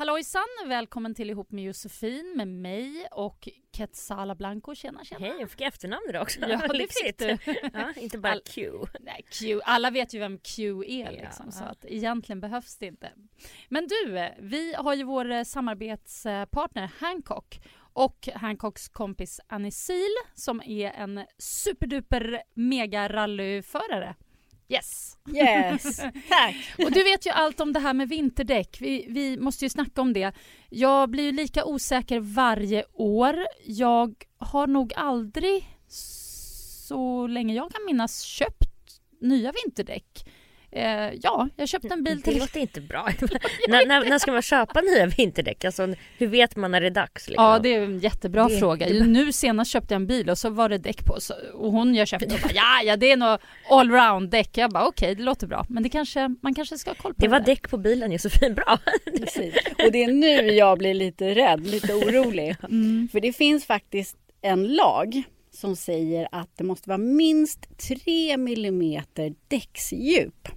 Hallojsan, 0.00 0.42
välkommen 0.66 1.14
till 1.14 1.30
Ihop 1.30 1.50
med 1.52 1.64
Josefin 1.64 2.32
med 2.36 2.48
mig 2.48 3.06
och 3.12 3.48
Quetzala 3.76 4.34
Blanco. 4.34 4.74
Tjena, 4.74 5.04
tjena. 5.04 5.26
Hej, 5.26 5.36
jag 5.40 5.50
fick 5.50 5.60
efternamn 5.60 6.02
idag 6.08 6.22
också. 6.22 6.40
Ja, 6.40 6.66
det 6.72 6.92
fick 6.92 7.18
du. 7.18 7.38
ja, 7.72 7.92
inte 7.96 8.18
bara 8.18 8.32
All- 8.32 8.40
Q. 8.40 8.70
Nej, 9.00 9.24
Q. 9.30 9.60
Alla 9.64 9.90
vet 9.90 10.14
ju 10.14 10.18
vem 10.18 10.38
Q 10.38 10.84
är 10.86 11.10
liksom, 11.10 11.46
Ja. 11.46 11.52
så 11.52 11.64
att 11.64 11.84
egentligen 11.84 12.40
behövs 12.40 12.76
det 12.76 12.86
inte. 12.86 13.10
Men 13.68 13.86
du, 13.88 14.28
vi 14.38 14.74
har 14.74 14.94
ju 14.94 15.04
vår 15.04 15.30
eh, 15.30 15.42
samarbetspartner 15.44 16.90
Hancock 17.00 17.60
och 17.92 18.28
Hancocks 18.34 18.88
kompis 18.88 19.40
Anisil 19.46 20.10
som 20.34 20.62
är 20.66 20.90
en 20.90 21.26
superduper 21.38 22.42
mega 22.54 23.08
rallyförare. 23.08 24.14
Yes! 24.70 25.16
Yes, 25.34 25.96
tack. 26.28 26.56
Och 26.78 26.92
du 26.92 27.02
vet 27.02 27.26
ju 27.26 27.30
allt 27.30 27.60
om 27.60 27.72
det 27.72 27.80
här 27.80 27.94
med 27.94 28.08
vinterdäck. 28.08 28.76
Vi, 28.80 29.06
vi 29.08 29.36
måste 29.36 29.64
ju 29.64 29.68
snacka 29.68 30.00
om 30.00 30.12
det. 30.12 30.32
Jag 30.68 31.10
blir 31.10 31.24
ju 31.24 31.32
lika 31.32 31.64
osäker 31.64 32.20
varje 32.20 32.84
år. 32.92 33.46
Jag 33.64 34.14
har 34.38 34.66
nog 34.66 34.92
aldrig, 34.96 35.68
så 35.88 37.26
länge 37.26 37.54
jag 37.54 37.72
kan 37.72 37.84
minnas, 37.86 38.20
köpt 38.20 39.00
nya 39.20 39.52
vinterdäck. 39.64 40.26
Eh, 40.72 41.10
ja, 41.22 41.48
jag 41.56 41.68
köpte 41.68 41.88
en 41.88 42.04
bil 42.04 42.20
Det 42.20 42.30
till... 42.30 42.40
låter 42.40 42.60
inte 42.60 42.80
bra. 42.80 43.08
när, 43.68 43.86
när, 43.86 44.04
när 44.08 44.18
ska 44.18 44.32
man 44.32 44.42
köpa 44.42 44.80
nya 44.80 45.06
vinterdäck? 45.06 45.64
Alltså, 45.64 45.94
hur 46.18 46.26
vet 46.26 46.56
man 46.56 46.70
när 46.70 46.80
det 46.80 46.86
är 46.86 46.90
dags? 46.90 47.28
Liksom? 47.28 47.44
Ja, 47.44 47.58
det 47.58 47.74
är 47.74 47.80
en 47.82 47.98
jättebra 47.98 48.48
Det- 48.48 48.58
fråga. 48.58 48.88
det- 48.88 49.04
Nu 49.06 49.32
senast 49.32 49.70
köpte 49.70 49.94
jag 49.94 50.00
en 50.00 50.06
bil 50.06 50.30
och 50.30 50.38
så 50.38 50.50
var 50.50 50.68
det 50.68 50.78
däck 50.78 51.04
på. 51.04 51.20
Så, 51.20 51.34
och 51.54 51.72
hon 51.72 51.94
jag 51.94 52.08
köpte 52.08 52.26
och 52.34 52.40
bara, 52.42 52.52
ja, 52.54 52.82
ja, 52.84 52.96
det 52.96 53.10
är 53.12 53.16
nog 53.16 53.38
allround 53.70 54.30
däck. 54.30 54.50
Jag 54.58 54.70
bara, 54.70 54.86
okej, 54.86 55.14
det 55.14 55.22
låter 55.22 55.46
bra. 55.46 55.66
Men 55.68 55.82
det 55.82 55.88
kanske, 55.88 56.34
man 56.42 56.54
kanske 56.54 56.78
ska 56.78 56.90
ha 56.90 56.94
koll 56.94 57.14
på 57.14 57.20
det 57.20 57.26
det, 57.26 57.30
var 57.30 57.40
däck 57.40 57.70
på 57.70 57.76
bilen 57.78 58.12
Josefin, 58.12 58.54
bra. 58.54 58.78
Precis. 59.18 59.54
Och 59.86 59.92
det 59.92 60.04
är 60.04 60.12
nu 60.12 60.52
jag 60.52 60.78
blir 60.78 60.94
lite 60.94 61.34
rädd, 61.34 61.66
lite 61.66 61.94
orolig. 61.94 62.56
Mm. 62.70 63.08
För 63.12 63.20
det 63.20 63.32
finns 63.32 63.66
faktiskt 63.66 64.16
en 64.42 64.68
lag 64.74 65.22
som 65.52 65.76
säger 65.76 66.28
att 66.32 66.56
det 66.56 66.64
måste 66.64 66.88
vara 66.88 66.98
minst 66.98 67.78
3 68.04 68.36
millimeter 68.36 69.32
däcksdjup. 69.48 70.48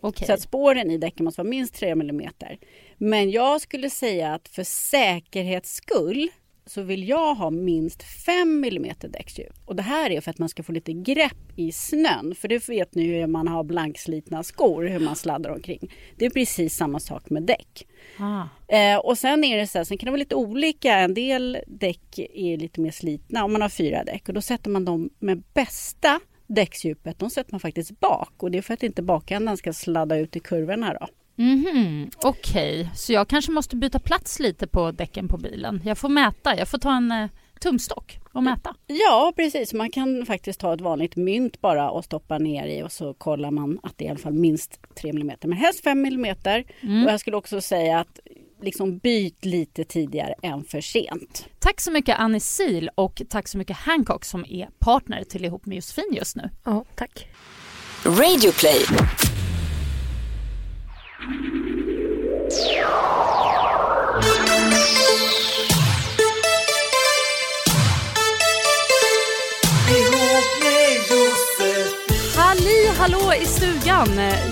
Okej. 0.00 0.26
Så 0.26 0.32
att 0.32 0.40
spåren 0.40 0.90
i 0.90 0.98
däcken 0.98 1.24
måste 1.24 1.40
vara 1.40 1.50
minst 1.50 1.74
3 1.74 1.94
millimeter. 1.94 2.58
Men 2.98 3.30
jag 3.30 3.60
skulle 3.60 3.90
säga 3.90 4.34
att 4.34 4.48
för 4.48 4.64
säkerhets 4.64 5.74
skull 5.74 6.30
så 6.66 6.82
vill 6.82 7.08
jag 7.08 7.34
ha 7.34 7.50
minst 7.50 8.02
5 8.02 8.60
millimeter 8.60 9.08
däcksdjup. 9.08 9.52
Och 9.64 9.76
det 9.76 9.82
här 9.82 10.10
är 10.10 10.20
för 10.20 10.30
att 10.30 10.38
man 10.38 10.48
ska 10.48 10.62
få 10.62 10.72
lite 10.72 10.92
grepp 10.92 11.52
i 11.56 11.72
snön. 11.72 12.34
För 12.34 12.48
det 12.48 12.68
vet 12.68 12.94
ni 12.94 13.02
ju 13.02 13.14
hur 13.14 13.26
man 13.26 13.48
har 13.48 13.64
blankslitna 13.64 14.42
skor, 14.42 14.84
hur 14.84 15.00
man 15.00 15.16
sladdar 15.16 15.50
omkring. 15.50 15.92
Det 16.16 16.26
är 16.26 16.30
precis 16.30 16.76
samma 16.76 17.00
sak 17.00 17.30
med 17.30 17.42
däck. 17.42 17.86
Ah. 18.18 18.74
Eh, 18.76 18.98
och 18.98 19.18
sen 19.18 19.44
är 19.44 19.56
det 19.56 19.66
så 19.66 19.78
här, 19.78 19.84
sen 19.84 19.98
kan 19.98 20.06
det 20.06 20.10
vara 20.10 20.18
lite 20.18 20.34
olika. 20.34 20.98
En 20.98 21.14
del 21.14 21.58
däck 21.66 22.18
är 22.18 22.56
lite 22.56 22.80
mer 22.80 22.90
slitna 22.90 23.44
om 23.44 23.52
man 23.52 23.62
har 23.62 23.68
fyra 23.68 24.04
däck 24.04 24.28
och 24.28 24.34
då 24.34 24.40
sätter 24.40 24.70
man 24.70 24.84
dem 24.84 25.10
med 25.18 25.42
bästa 25.54 26.20
däcksdjupet. 26.54 27.18
De 27.18 27.30
sätter 27.30 27.52
man 27.52 27.60
faktiskt 27.60 28.00
bak 28.00 28.32
och 28.36 28.50
det 28.50 28.58
är 28.58 28.62
för 28.62 28.74
att 28.74 28.82
inte 28.82 29.02
bakändan 29.02 29.56
ska 29.56 29.72
sladda 29.72 30.16
ut 30.16 30.36
i 30.36 30.40
kurvorna 30.40 30.96
då. 31.00 31.08
Mhm, 31.36 32.10
Okej, 32.16 32.90
så 32.94 33.12
jag 33.12 33.28
kanske 33.28 33.52
måste 33.52 33.76
byta 33.76 33.98
plats 33.98 34.40
lite 34.40 34.66
på 34.66 34.90
däcken 34.90 35.28
på 35.28 35.36
bilen. 35.36 35.80
Jag 35.84 35.98
får 35.98 36.08
mäta, 36.08 36.56
jag 36.56 36.68
får 36.68 36.78
ta 36.78 36.96
en 36.96 37.12
eh, 37.12 37.28
tumstock 37.60 38.18
och 38.32 38.42
mäta. 38.42 38.74
Ja 38.86 39.32
precis, 39.36 39.72
man 39.72 39.90
kan 39.90 40.26
faktiskt 40.26 40.60
ta 40.60 40.74
ett 40.74 40.80
vanligt 40.80 41.16
mynt 41.16 41.60
bara 41.60 41.90
och 41.90 42.04
stoppa 42.04 42.38
ner 42.38 42.66
i 42.66 42.82
och 42.82 42.92
så 42.92 43.14
kollar 43.14 43.50
man 43.50 43.80
att 43.82 43.98
det 43.98 44.04
är 44.04 44.06
i 44.06 44.10
alla 44.10 44.18
fall 44.18 44.32
minst 44.32 44.80
3 44.94 45.10
mm. 45.10 45.36
Men 45.42 45.52
helst 45.52 45.84
5 45.84 46.04
mm. 46.04 46.34
Mm. 46.80 47.04
Och 47.04 47.12
jag 47.12 47.20
skulle 47.20 47.36
också 47.36 47.60
säga 47.60 48.00
att 48.00 48.20
liksom 48.62 48.98
byt 48.98 49.44
lite 49.44 49.84
tidigare 49.84 50.34
än 50.42 50.64
för 50.64 50.80
sent. 50.80 51.48
Tack 51.58 51.80
så 51.80 51.92
mycket 51.92 52.18
Annie 52.18 52.40
Sil 52.56 52.86
och 52.94 53.22
tack 53.28 53.48
så 53.48 53.58
mycket 53.58 53.76
Hancock 53.76 54.24
som 54.24 54.44
är 54.48 54.68
partner 54.78 55.24
till 55.24 55.44
Ihop 55.44 55.66
med 55.66 55.76
Josefin 55.76 56.12
just 56.12 56.36
nu. 56.36 56.50
Ja, 56.64 56.84
tack. 56.94 57.26
Radioplay. 58.04 58.84
Halli 64.50 65.39
hallå 73.00 73.32
i 73.42 73.46
stugan! 73.46 74.08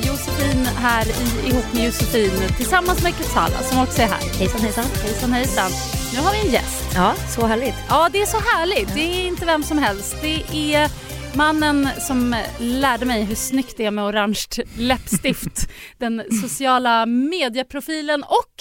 Josefin 0.07 0.67
här 0.77 1.07
i 1.07 1.49
Ihop 1.49 1.73
med 1.75 1.85
Josefin 1.85 2.49
tillsammans 2.57 3.03
med 3.03 3.15
Quetzala 3.15 3.59
som 3.63 3.83
också 3.83 4.03
är 4.03 4.07
här. 4.07 4.39
Hejsan 4.39 4.61
hejsan. 4.61 4.85
Hejsan 5.03 5.33
hejsan. 5.33 5.71
Nu 6.15 6.21
har 6.21 6.33
vi 6.33 6.47
en 6.47 6.53
gäst. 6.53 6.93
Ja, 6.95 7.15
så 7.29 7.47
härligt. 7.47 7.75
Ja, 7.89 8.09
det 8.13 8.23
är 8.23 8.27
så 8.27 8.37
härligt. 8.37 8.95
Det 8.95 9.01
är 9.01 9.27
inte 9.27 9.47
vem 9.47 9.63
som 9.63 9.79
helst. 9.79 10.17
Det 10.23 10.75
är 10.75 10.91
mannen 11.37 11.89
som 11.99 12.37
lärde 12.59 13.05
mig 13.05 13.25
hur 13.25 13.35
snyggt 13.35 13.77
det 13.77 13.85
är 13.85 13.91
med 13.91 14.05
orange 14.05 14.47
läppstift. 14.77 15.69
Den 15.99 16.23
sociala 16.43 17.07
medieprofilen 17.07 18.23
och 18.23 18.55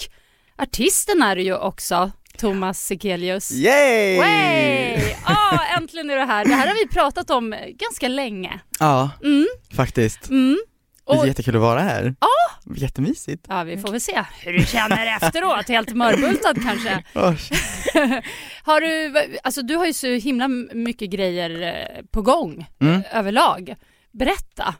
artisten 0.58 1.22
är 1.22 1.36
du 1.36 1.42
ju 1.42 1.56
också, 1.56 2.10
Thomas 2.38 2.86
Sekelius. 2.86 3.50
Yay! 3.50 4.18
Way! 4.18 5.14
Ja, 5.26 5.60
äntligen 5.76 6.10
är 6.10 6.16
du 6.16 6.22
här. 6.24 6.44
Det 6.44 6.54
här 6.54 6.66
har 6.66 6.74
vi 6.74 6.86
pratat 6.88 7.30
om 7.30 7.54
ganska 7.74 8.08
länge. 8.08 8.60
Ja, 8.80 9.10
Mm, 9.24 9.46
faktiskt. 9.76 10.28
mm. 10.30 10.58
Det 11.06 11.14
är 11.14 11.18
Och, 11.20 11.26
jättekul 11.26 11.56
att 11.56 11.62
vara 11.62 11.80
här. 11.80 12.14
Ja. 12.20 12.28
Jättemysigt. 12.76 13.44
ja, 13.48 13.62
vi 13.62 13.78
får 13.78 13.90
väl 13.92 14.00
se 14.00 14.24
hur 14.40 14.52
du 14.52 14.66
känner 14.66 15.16
efteråt. 15.16 15.68
Helt 15.68 15.94
mörbultad 15.94 16.54
kanske. 16.62 17.04
Har 18.62 18.80
du, 18.80 19.14
alltså 19.42 19.62
du 19.62 19.76
har 19.76 19.86
ju 19.86 19.92
så 19.92 20.06
himla 20.06 20.48
mycket 20.74 21.10
grejer 21.10 21.62
eh, 21.62 22.02
på 22.10 22.22
gång 22.22 22.66
Mm. 22.80 23.02
överlag. 23.12 23.74
Berätta. 24.12 24.74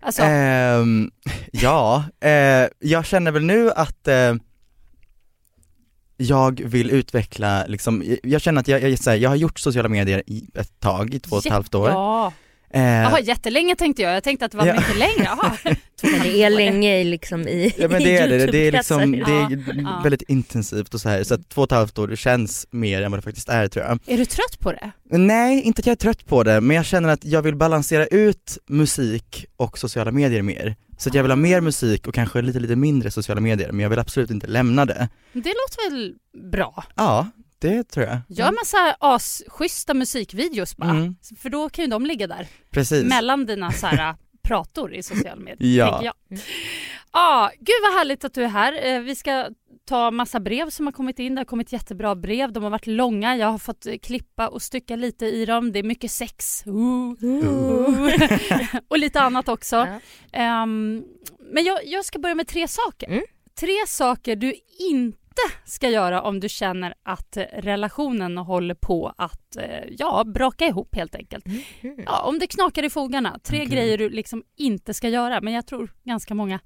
Alltså, 0.00 0.22
Ehm, 0.22 1.10
ja, 1.52 2.04
eh, 2.20 2.68
jag 2.78 3.06
känner 3.06 3.30
väl 3.30 3.44
nu 3.44 3.70
att 3.70 4.08
eh, 4.08 4.34
jag 6.16 6.60
vill 6.64 6.90
utveckla, 6.90 7.66
liksom, 7.66 8.16
jag 8.22 8.40
känner 8.40 8.60
att 8.60 8.68
jag, 8.68 8.82
jag, 8.82 8.98
här, 9.06 9.14
jag 9.14 9.30
har 9.30 9.36
gjort 9.36 9.58
sociala 9.58 9.88
medier 9.88 10.22
i 10.26 10.46
ett 10.54 10.80
tag, 10.80 11.14
i 11.14 11.18
två 11.18 11.36
och 11.36 11.46
ett 11.46 11.52
halvt 11.52 11.74
år. 11.74 11.88
Ja. 11.88 12.32
Eh, 12.70 12.82
Jaha, 12.82 13.20
jättelänge 13.20 13.76
tänkte 13.76 14.02
jag. 14.02 14.16
Jag 14.16 14.24
tänkte 14.24 14.44
att 14.46 14.52
det 14.52 14.58
var 14.58 14.66
Ja. 14.66 14.74
mycket 14.74 14.96
längre. 14.98 15.28
Men 16.02 16.22
det 16.22 16.42
är 16.42 16.50
länge 16.50 16.98
i, 17.00 17.04
liksom 17.04 17.48
i 17.48 17.74
Ja 17.78 17.88
men 17.88 18.02
det 18.02 18.16
är 18.16 18.28
det, 18.28 18.46
det 18.46 18.58
är 18.58 18.72
liksom, 18.72 19.12
det 19.12 19.18
är 19.32 19.82
Ja. 19.82 20.00
väldigt 20.02 20.22
intensivt 20.22 20.94
och 20.94 21.00
så 21.00 21.08
här 21.08 21.24
så 21.24 21.34
att 21.34 21.48
två 21.48 21.60
och 21.62 21.66
ett 21.68 21.72
halvt 21.76 21.98
år 21.98 22.16
känns 22.16 22.66
mer 22.70 23.02
än 23.02 23.10
vad 23.10 23.18
det 23.18 23.22
faktiskt 23.22 23.48
är 23.48 23.68
tror 23.68 23.84
jag. 23.84 23.98
Är 24.06 24.18
du 24.18 24.24
trött 24.24 24.58
på 24.60 24.72
det? 24.72 24.90
Nej, 25.18 25.62
inte 25.62 25.80
att 25.80 25.86
jag 25.86 25.92
är 25.92 25.96
trött 25.96 26.26
på 26.26 26.42
det, 26.42 26.60
men 26.60 26.76
jag 26.76 26.84
känner 26.86 27.08
att 27.08 27.24
jag 27.24 27.42
vill 27.42 27.56
balansera 27.56 28.06
ut 28.06 28.58
musik 28.68 29.46
och 29.56 29.78
sociala 29.78 30.10
medier 30.12 30.42
mer. 30.42 30.76
Så 30.98 31.08
att 31.08 31.14
jag 31.14 31.22
vill 31.22 31.30
ha 31.30 31.36
mer 31.36 31.60
musik 31.60 32.06
och 32.06 32.14
kanske 32.14 32.42
lite, 32.42 32.60
lite 32.60 32.76
mindre 32.76 33.10
sociala 33.10 33.40
medier, 33.40 33.72
men 33.72 33.80
jag 33.80 33.90
vill 33.90 33.98
absolut 33.98 34.30
inte 34.30 34.46
lämna 34.46 34.84
det. 34.86 35.08
Det 35.32 35.38
låter 35.54 35.90
väl 35.90 36.14
bra? 36.50 36.84
Ja, 36.96 37.26
det 37.58 37.84
tror 37.84 38.06
jag. 38.06 38.18
Gör 38.28 38.52
massa 38.52 38.96
asschyssta 39.00 39.94
musikvideos 39.94 40.76
bara. 40.76 40.90
Mm. 40.90 41.16
För 41.38 41.48
då 41.50 41.68
kan 41.68 41.84
ju 41.84 41.90
de 41.90 42.06
ligga 42.06 42.26
där 42.26 42.46
Precis. 42.70 43.04
mellan 43.04 43.46
dina 43.46 43.72
så 43.72 43.86
här, 43.86 44.14
prator 44.42 44.94
i 44.94 45.02
sociala 45.02 45.40
medier. 45.40 45.78
Ja. 45.78 45.90
tänker 45.90 46.04
Jag. 46.04 46.40
ah, 47.10 47.50
gud 47.58 47.76
vad 47.82 47.92
härligt 47.92 48.24
att 48.24 48.34
du 48.34 48.44
är 48.44 48.48
här. 48.48 48.86
Eh, 48.86 49.00
vi 49.00 49.14
ska 49.14 49.48
ta 49.84 50.10
massa 50.10 50.40
brev 50.40 50.70
som 50.70 50.86
har 50.86 50.92
kommit 50.92 51.18
in. 51.18 51.34
Det 51.34 51.40
har 51.40 51.44
kommit 51.44 51.72
jättebra 51.72 52.14
brev. 52.14 52.52
De 52.52 52.62
har 52.62 52.70
varit 52.70 52.86
långa. 52.86 53.36
Jag 53.36 53.46
har 53.46 53.58
fått 53.58 53.86
eh, 53.86 53.98
klippa 53.98 54.48
och 54.48 54.62
stycka 54.62 54.96
lite 54.96 55.26
i 55.26 55.44
dem. 55.44 55.72
Det 55.72 55.78
är 55.78 55.82
mycket 55.82 56.10
sex. 56.10 56.62
Ooh. 56.66 57.24
Ooh. 57.24 58.10
och 58.88 58.98
lite 58.98 59.20
annat 59.20 59.48
också. 59.48 59.88
Ja. 60.32 60.62
Um, 60.62 61.04
men 61.52 61.64
jag, 61.64 61.86
jag 61.86 62.04
ska 62.04 62.18
börja 62.18 62.34
med 62.34 62.48
tre 62.48 62.68
saker. 62.68 63.06
Mm. 63.06 63.22
Tre 63.60 63.76
saker 63.86 64.36
du 64.36 64.54
inte 64.78 65.25
ska 65.64 65.88
göra 65.88 66.22
om 66.22 66.40
du 66.40 66.48
känner 66.48 66.94
att 67.04 67.36
relationen 67.52 68.38
håller 68.38 68.74
på 68.74 69.12
att 69.18 69.56
eh, 69.56 69.64
ja, 69.98 70.24
braka 70.26 70.66
ihop 70.66 70.94
helt 70.94 71.14
enkelt. 71.14 71.46
Mm. 71.80 71.96
Ja, 72.06 72.22
om 72.22 72.38
det 72.38 72.46
knakar 72.46 72.82
i 72.82 72.90
fogarna. 72.90 73.38
Tre 73.44 73.58
Okej. 73.58 73.68
grejer 73.76 73.98
du 73.98 74.08
liksom 74.10 74.42
inte 74.56 74.94
ska 74.94 75.08
göra, 75.08 75.40
men 75.40 75.52
jag 75.52 75.66
tror 75.66 75.92
ganska 76.04 76.34
många 76.34 76.60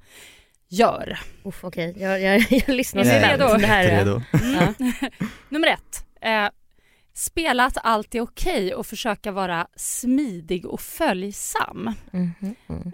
gör. 0.68 1.18
Okej, 1.62 1.94
jag, 1.98 2.20
jag, 2.22 2.40
jag 2.66 2.68
lyssnar 2.68 3.02
Är 3.02 3.04
ni 3.04 3.10
spänt. 3.10 3.40
redo? 3.40 3.56
Det 3.58 3.66
här 3.66 3.84
är- 3.84 3.98
Redo. 3.98 4.20
Mm. 4.42 4.74
Nummer 5.48 5.68
ett. 5.68 6.06
Eh, 6.22 6.48
spela 7.12 7.64
att 7.64 7.78
allt 7.82 8.14
är 8.14 8.20
okej 8.20 8.74
och 8.74 8.86
försöka 8.86 9.32
vara 9.32 9.66
smidig 9.76 10.66
och 10.66 10.80
följsam. 10.80 11.90
Mm. 12.12 12.30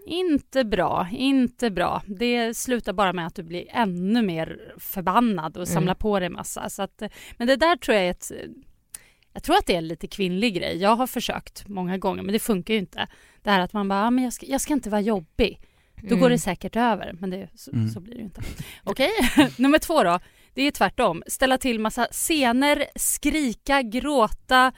Inte 0.06 0.64
bra, 0.64 1.08
inte 1.12 1.70
bra. 1.70 2.02
Det 2.06 2.56
slutar 2.56 2.92
bara 2.92 3.12
med 3.12 3.26
att 3.26 3.34
du 3.34 3.42
blir 3.42 3.64
ännu 3.70 4.22
mer 4.22 4.74
förbannad 4.78 5.56
och 5.56 5.68
samlar 5.68 5.92
Mm. 5.92 5.98
på 5.98 6.20
dig 6.20 6.28
massa. 6.28 6.68
Så 6.70 6.82
att, 6.82 7.02
men 7.36 7.46
det 7.48 7.56
där 7.56 7.76
tror 7.76 7.94
jag 7.96 8.06
är 8.06 8.10
ett... 8.10 8.30
Jag 9.32 9.42
tror 9.42 9.56
att 9.56 9.66
det 9.66 9.74
är 9.74 9.78
en 9.78 9.88
lite 9.88 10.06
kvinnlig 10.06 10.54
grej. 10.54 10.76
Jag 10.76 10.96
har 10.96 11.06
försökt 11.06 11.68
många 11.68 11.98
gånger 11.98 12.22
men 12.22 12.32
det 12.32 12.38
funkar 12.38 12.74
ju 12.74 12.80
inte. 12.80 13.06
Det 13.42 13.50
här 13.50 13.60
att 13.60 13.72
man 13.72 13.88
bara, 13.88 14.02
ah, 14.06 14.10
men 14.10 14.24
jag 14.24 14.32
ska, 14.32 14.46
jag 14.46 14.60
ska 14.60 14.72
inte 14.72 14.90
vara 14.90 15.00
jobbig. 15.00 15.60
Då 16.00 16.06
Mm. 16.06 16.20
går 16.20 16.30
det 16.30 16.38
säkert 16.38 16.76
över, 16.76 17.12
men 17.20 17.30
det, 17.30 17.48
så, 17.54 17.70
Mm. 17.72 17.88
så 17.88 18.00
blir 18.00 18.12
det 18.14 18.18
ju 18.18 18.24
inte. 18.24 18.42
Okej, 18.84 19.10
nummer 19.58 19.78
två 19.78 20.02
då. 20.02 20.18
Det 20.56 20.62
är 20.62 20.70
tvärtom. 20.70 21.22
Ställa 21.26 21.58
till 21.58 21.80
massa 21.80 22.06
scener, 22.10 22.86
skrika, 22.94 23.82
gråta, 23.82 24.72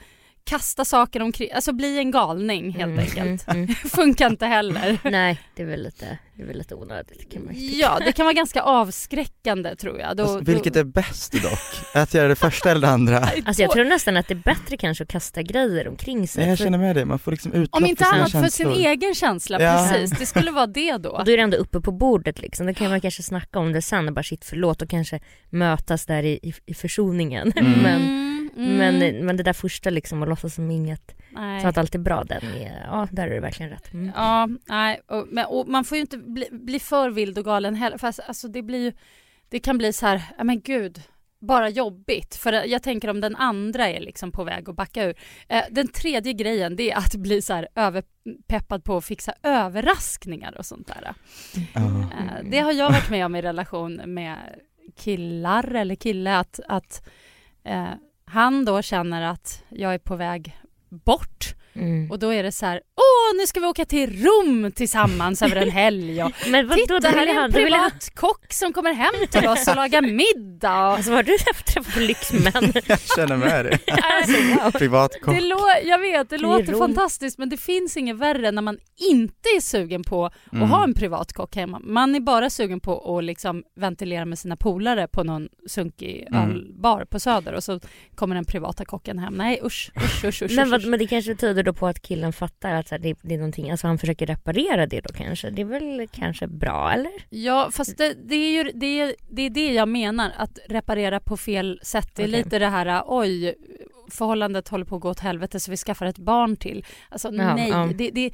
kasta 0.49 0.85
saker 0.85 1.21
omkring. 1.21 1.51
Alltså 1.53 1.73
bli 1.73 1.97
en 1.97 2.11
galning 2.11 2.71
helt 2.71 2.83
Mm, 2.83 2.99
enkelt. 2.99 3.47
mm, 3.47 3.63
mm. 3.63 3.75
Funkar 3.75 4.27
inte 4.29 4.45
heller. 4.45 4.97
Nej, 5.11 5.39
det 5.55 5.61
är 5.61 5.65
väl 5.67 5.83
lite, 5.83 6.17
det 6.35 6.41
är 6.43 6.47
väl 6.47 6.57
lite 6.57 6.75
onödigt 6.75 7.31
kan 7.33 7.45
man 7.45 7.53
tycka. 7.55 7.75
Ja, 7.77 7.99
det 8.05 8.11
kan 8.11 8.25
vara 8.25 8.33
ganska 8.33 8.61
avskräckande 8.61 9.75
tror 9.75 9.99
jag. 9.99 10.17
Då, 10.17 10.23
Alltså, 10.23 10.51
vilket 10.51 10.73
då... 10.73 10.79
är 10.79 10.83
bäst 10.83 11.31
dock? 11.33 11.93
Att 11.95 12.13
göra 12.13 12.27
det 12.27 12.35
första 12.35 12.71
eller 12.71 12.81
det 12.81 12.93
andra? 12.93 13.17
Alltså 13.45 13.61
jag 13.61 13.71
tror 13.71 13.85
nästan 13.85 14.17
att 14.17 14.27
det 14.27 14.33
är 14.33 14.35
bättre 14.35 14.77
kanske 14.77 15.03
att 15.03 15.09
kasta 15.09 15.41
grejer 15.41 15.87
omkring 15.87 16.27
sig. 16.27 16.41
Nej, 16.41 16.49
jag 16.49 16.57
för- 16.57 16.65
känner 16.65 16.77
med 16.77 16.95
det, 16.95 17.05
man 17.05 17.19
får 17.19 17.31
liksom 17.31 17.53
utlopp 17.53 17.81
Om 17.81 17.85
inte 17.89 18.03
för 18.03 18.11
sina 18.11 18.17
annat 18.21 18.31
för 18.31 18.39
känslor. 18.41 18.73
sin 18.75 18.85
egen 18.85 19.15
känsla, 19.15 19.61
Ja. 19.61 19.87
precis. 19.91 20.19
Det 20.19 20.25
skulle 20.25 20.51
vara 20.51 20.67
det 20.67 20.97
då. 20.97 21.09
Och 21.09 21.25
då 21.25 21.31
är 21.31 21.37
det 21.37 21.43
ändå 21.43 21.57
uppe 21.57 21.81
på 21.81 21.91
bordet 21.91 22.39
liksom. 22.41 22.65
Då 22.67 22.73
kan 22.73 22.89
man 22.89 23.01
kanske 23.01 23.23
snacka 23.23 23.59
om 23.59 23.73
det 23.73 23.81
sen 23.81 24.07
och 24.07 24.13
bara 24.13 24.23
shit 24.23 24.45
förlåt 24.45 24.81
och 24.81 24.89
kanske 24.89 25.19
mötas 25.49 26.05
där 26.05 26.23
i, 26.23 26.39
i, 26.43 26.53
i 26.65 26.73
försoningen. 26.73 27.51
Mm. 27.55 27.71
men, 27.71 28.29
Mm, 28.55 28.81
mm. 28.81 28.99
men, 28.99 29.25
men 29.25 29.37
det 29.37 29.43
där 29.43 29.53
första 29.53 29.89
liksom 29.89 30.23
att 30.23 30.29
låtsas 30.29 30.55
som 30.55 30.71
inget, 30.71 31.15
Nej. 31.31 31.61
så 31.61 31.67
att 31.67 31.77
allt 31.77 31.95
är 31.95 31.99
bra 31.99 32.23
den 32.23 32.43
är, 32.43 32.83
ja 32.85 33.07
där 33.11 33.27
är 33.27 33.33
det 33.33 33.39
verkligen 33.39 33.71
rätt. 33.71 33.93
Mm. 33.93 34.11
Ja, 34.15 34.49
nej, 34.65 35.01
och, 35.07 35.27
men, 35.31 35.45
och 35.45 35.67
man 35.67 35.85
får 35.85 35.95
ju 35.95 36.01
inte 36.01 36.17
bli, 36.17 36.47
bli 36.51 36.79
för 36.79 37.09
vild 37.09 37.37
och 37.37 37.45
galen 37.45 37.75
heller. 37.75 37.97
För 37.97 38.07
alltså, 38.07 38.21
alltså, 38.21 38.47
det 38.47 38.61
blir 38.61 38.79
ju, 38.79 38.93
det 39.49 39.59
kan 39.59 39.77
bli 39.77 39.93
så 39.93 40.05
här, 40.05 40.23
ja 40.37 40.43
men 40.43 40.61
gud, 40.61 41.01
bara 41.39 41.69
jobbigt. 41.69 42.35
För 42.35 42.53
jag 42.53 42.83
tänker 42.83 43.09
om 43.09 43.21
den 43.21 43.35
andra 43.35 43.89
är 43.89 43.99
liksom 43.99 44.31
på 44.31 44.43
väg 44.43 44.69
att 44.69 44.75
backa 44.75 45.05
ur. 45.05 45.15
Eh, 45.47 45.63
den 45.71 45.87
tredje 45.87 46.33
grejen 46.33 46.75
det 46.75 46.91
är 46.91 46.97
att 46.97 47.15
bli 47.15 47.41
så 47.41 47.53
här 47.53 47.67
överpeppad 47.75 48.83
på 48.83 48.97
att 48.97 49.05
fixa 49.05 49.33
överraskningar 49.43 50.57
och 50.57 50.65
sånt 50.65 50.87
där. 50.87 51.13
Ja. 51.73 51.81
Eh, 51.81 52.49
det 52.51 52.59
har 52.59 52.71
jag 52.71 52.91
varit 52.91 53.09
med 53.09 53.25
om 53.25 53.35
i 53.35 53.41
relation 53.41 53.95
med 53.95 54.37
killar 54.97 55.75
eller 55.75 55.95
kille 55.95 56.37
att, 56.37 56.59
att 56.67 57.07
eh, 57.63 57.89
han 58.29 58.65
då 58.65 58.81
känner 58.81 59.21
att 59.21 59.63
jag 59.69 59.93
är 59.93 59.97
på 59.99 60.15
väg 60.15 60.57
bort 60.89 61.55
Mm. 61.73 62.11
och 62.11 62.19
då 62.19 62.33
är 62.33 62.43
det 62.43 62.51
så 62.51 62.65
här, 62.65 62.81
nu 63.37 63.47
ska 63.47 63.59
vi 63.59 63.65
åka 63.67 63.85
till 63.85 64.23
Rom 64.25 64.71
tillsammans 64.75 65.41
över 65.41 65.55
en 65.55 65.69
helg 65.69 66.23
och 66.23 66.31
Men 66.49 66.67
vadå, 66.67 66.81
titta 66.81 66.99
då 66.99 67.07
här 67.07 67.27
är 67.27 67.43
en 67.45 67.51
privat 67.51 68.09
kock 68.15 68.53
som 68.53 68.73
kommer 68.73 68.93
hem 68.93 69.13
till 69.31 69.47
oss 69.47 69.67
och 69.67 69.75
lagar 69.75 70.01
middag. 70.01 70.87
Och, 70.87 70.93
alltså 70.93 71.11
var 71.11 71.23
du 71.23 71.37
träffat 71.37 71.93
på 71.93 71.99
lyxmän? 71.99 72.73
Jag 72.85 72.99
känner 73.15 73.37
med 73.37 73.65
det. 73.65 73.79
alltså. 74.03 74.77
Privat 74.79 75.11
kock. 75.21 75.35
det 75.35 75.41
lå- 75.41 75.83
jag 75.85 75.99
vet, 75.99 76.29
det 76.29 76.37
låter 76.37 76.71
Rom. 76.71 76.79
fantastiskt 76.79 77.37
men 77.37 77.49
det 77.49 77.57
finns 77.57 77.97
inget 77.97 78.15
värre 78.17 78.51
när 78.51 78.61
man 78.61 78.77
inte 79.09 79.49
är 79.57 79.61
sugen 79.61 80.03
på 80.03 80.25
att 80.25 80.33
Mm. 80.53 80.69
ha 80.69 80.83
en 80.83 80.93
privat 80.93 81.33
kock 81.33 81.55
hemma. 81.55 81.79
Man 81.83 82.15
är 82.15 82.19
bara 82.19 82.49
sugen 82.49 82.79
på 82.79 83.17
att 83.17 83.23
liksom 83.23 83.63
ventilera 83.75 84.25
med 84.25 84.39
sina 84.39 84.55
polare 84.55 85.07
på 85.07 85.23
någon 85.23 85.49
sunkig 85.67 86.27
Mm. 86.31 86.49
ölbar 86.51 87.05
på 87.05 87.19
Söder 87.19 87.53
och 87.53 87.63
så 87.63 87.79
kommer 88.15 88.35
den 88.35 88.45
privata 88.45 88.85
kocken 88.85 89.19
hem. 89.19 89.33
Nej 89.33 89.59
usch, 89.65 89.91
usch, 89.97 90.25
usch, 90.25 90.41
usch. 90.43 90.51
Men, 90.55 90.69
vad, 90.69 90.79
usch. 90.81 90.87
men 90.87 90.99
det 90.99 91.07
kanske 91.07 91.35
tyder 91.35 91.63
då 91.63 91.73
på 91.73 91.87
att 91.87 92.01
killen 92.01 92.33
fattar 92.33 92.73
att 92.73 92.89
här, 92.91 92.99
det, 92.99 93.15
det 93.21 93.33
är 93.33 93.37
någonting, 93.37 93.71
alltså 93.71 93.87
han 93.87 93.97
försöker 93.97 94.25
reparera 94.25 94.85
det 94.85 95.01
då 95.01 95.13
kanske. 95.13 95.49
Det 95.49 95.61
är 95.61 95.65
väl 95.65 96.07
kanske 96.11 96.47
bra 96.47 96.91
eller? 96.91 97.11
Ja, 97.29 97.69
fast 97.71 97.97
det, 97.97 98.13
det, 98.13 98.35
är 98.35 98.51
ju 98.51 98.71
det, 98.73 98.99
är, 99.01 99.15
det 99.29 99.41
är 99.41 99.49
det 99.49 99.73
jag 99.73 99.87
menar, 99.87 100.31
att 100.37 100.59
reparera 100.69 101.19
på 101.19 101.37
fel 101.37 101.79
sätt. 101.83 102.09
Det 102.15 102.23
är 102.23 102.27
Okej. 102.27 102.37
lite 102.43 102.59
det 102.59 102.67
här, 102.67 103.03
oj, 103.07 103.55
förhållandet 104.11 104.67
håller 104.67 104.85
på 104.85 104.95
att 104.95 105.01
gå 105.01 105.09
åt 105.09 105.19
helvete 105.19 105.59
så 105.59 105.71
vi 105.71 105.77
skaffar 105.77 106.05
ett 106.05 106.17
barn 106.17 106.55
till. 106.55 106.85
Alltså 107.09 107.27
Ja, 107.33 107.55
nej, 107.55 107.69
ja. 107.69 107.89
Det, 107.95 108.09
det, 108.11 108.31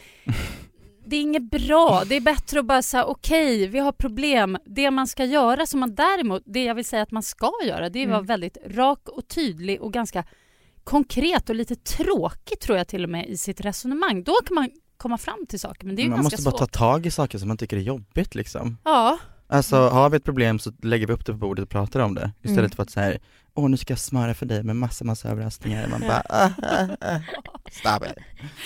det 1.06 1.16
är 1.16 1.22
inget 1.22 1.44
bra. 1.52 2.04
Det 2.10 2.16
är 2.16 2.22
bättre 2.22 2.60
att 2.60 2.66
bara 2.66 2.82
säga 2.82 3.06
okej, 3.06 3.68
vi 3.68 3.80
har 3.80 3.92
problem. 3.92 4.58
Det 4.66 4.92
man 4.92 5.08
ska 5.08 5.26
göra, 5.26 5.66
som 5.66 5.80
man 5.80 5.96
däremot, 5.96 6.44
det 6.46 6.64
jag 6.64 6.76
vill 6.76 6.86
säga 6.86 7.02
att 7.02 7.12
man 7.12 7.24
ska 7.24 7.52
göra, 7.66 7.90
det 7.90 8.00
är 8.00 8.04
att 8.04 8.10
vara 8.10 8.18
Mm. 8.18 8.28
väldigt 8.28 8.58
rak 8.68 9.10
och 9.10 9.28
tydlig 9.28 9.82
och 9.82 9.94
ganska 9.94 10.24
konkret 10.86 11.50
och 11.50 11.56
lite 11.56 11.76
tråkig 11.76 12.60
tror 12.60 12.78
jag 12.78 12.88
till 12.88 13.04
och 13.04 13.10
med 13.10 13.26
i 13.30 13.38
sitt 13.38 13.62
resonemang. 13.62 14.24
Då 14.24 14.34
kan 14.46 14.56
man 14.56 14.70
komma 14.98 15.18
fram 15.18 15.46
till 15.50 15.60
saker, 15.60 15.86
men 15.86 15.96
det 15.96 16.02
är 16.02 16.04
ju 16.04 16.10
Man 16.10 16.20
ganska 16.20 16.36
måste 16.36 16.44
bara 16.52 16.52
svårt. 16.58 16.72
ta 16.72 16.78
tag 16.80 17.06
i 17.06 17.12
saker 17.12 17.38
som 17.38 17.48
man 17.48 17.58
tycker 17.58 17.78
är 17.78 17.82
jobbigt 17.82 18.36
liksom. 18.36 18.78
Ja, 18.84 19.18
Alltså 19.48 19.76
har 19.90 20.10
vi 20.10 20.18
ett 20.18 20.24
problem 20.24 20.60
så 20.60 20.72
lägger 20.84 21.08
vi 21.08 21.14
upp 21.14 21.26
det 21.26 21.32
på 21.32 21.38
bordet 21.38 21.64
och 21.64 21.70
pratar 21.70 22.00
om 22.00 22.16
det. 22.16 22.32
Istället 22.44 22.58
Mm. 22.60 22.70
för 22.72 22.84
att 22.84 22.90
säga 22.90 23.20
åh 23.56 23.70
nu 23.70 23.78
ska 23.78 23.92
jag 23.92 24.00
smöra 24.00 24.34
för 24.34 24.46
dig 24.46 24.64
med 24.64 24.76
massa 24.76 25.06
massa 25.06 25.30
överraskningar. 25.30 25.88
Man 25.88 26.02
bara, 26.02 26.24
ah, 26.30 26.50
ah, 26.64 26.88
ah. 27.02 27.20
stop 27.72 28.06
it. 28.06 28.14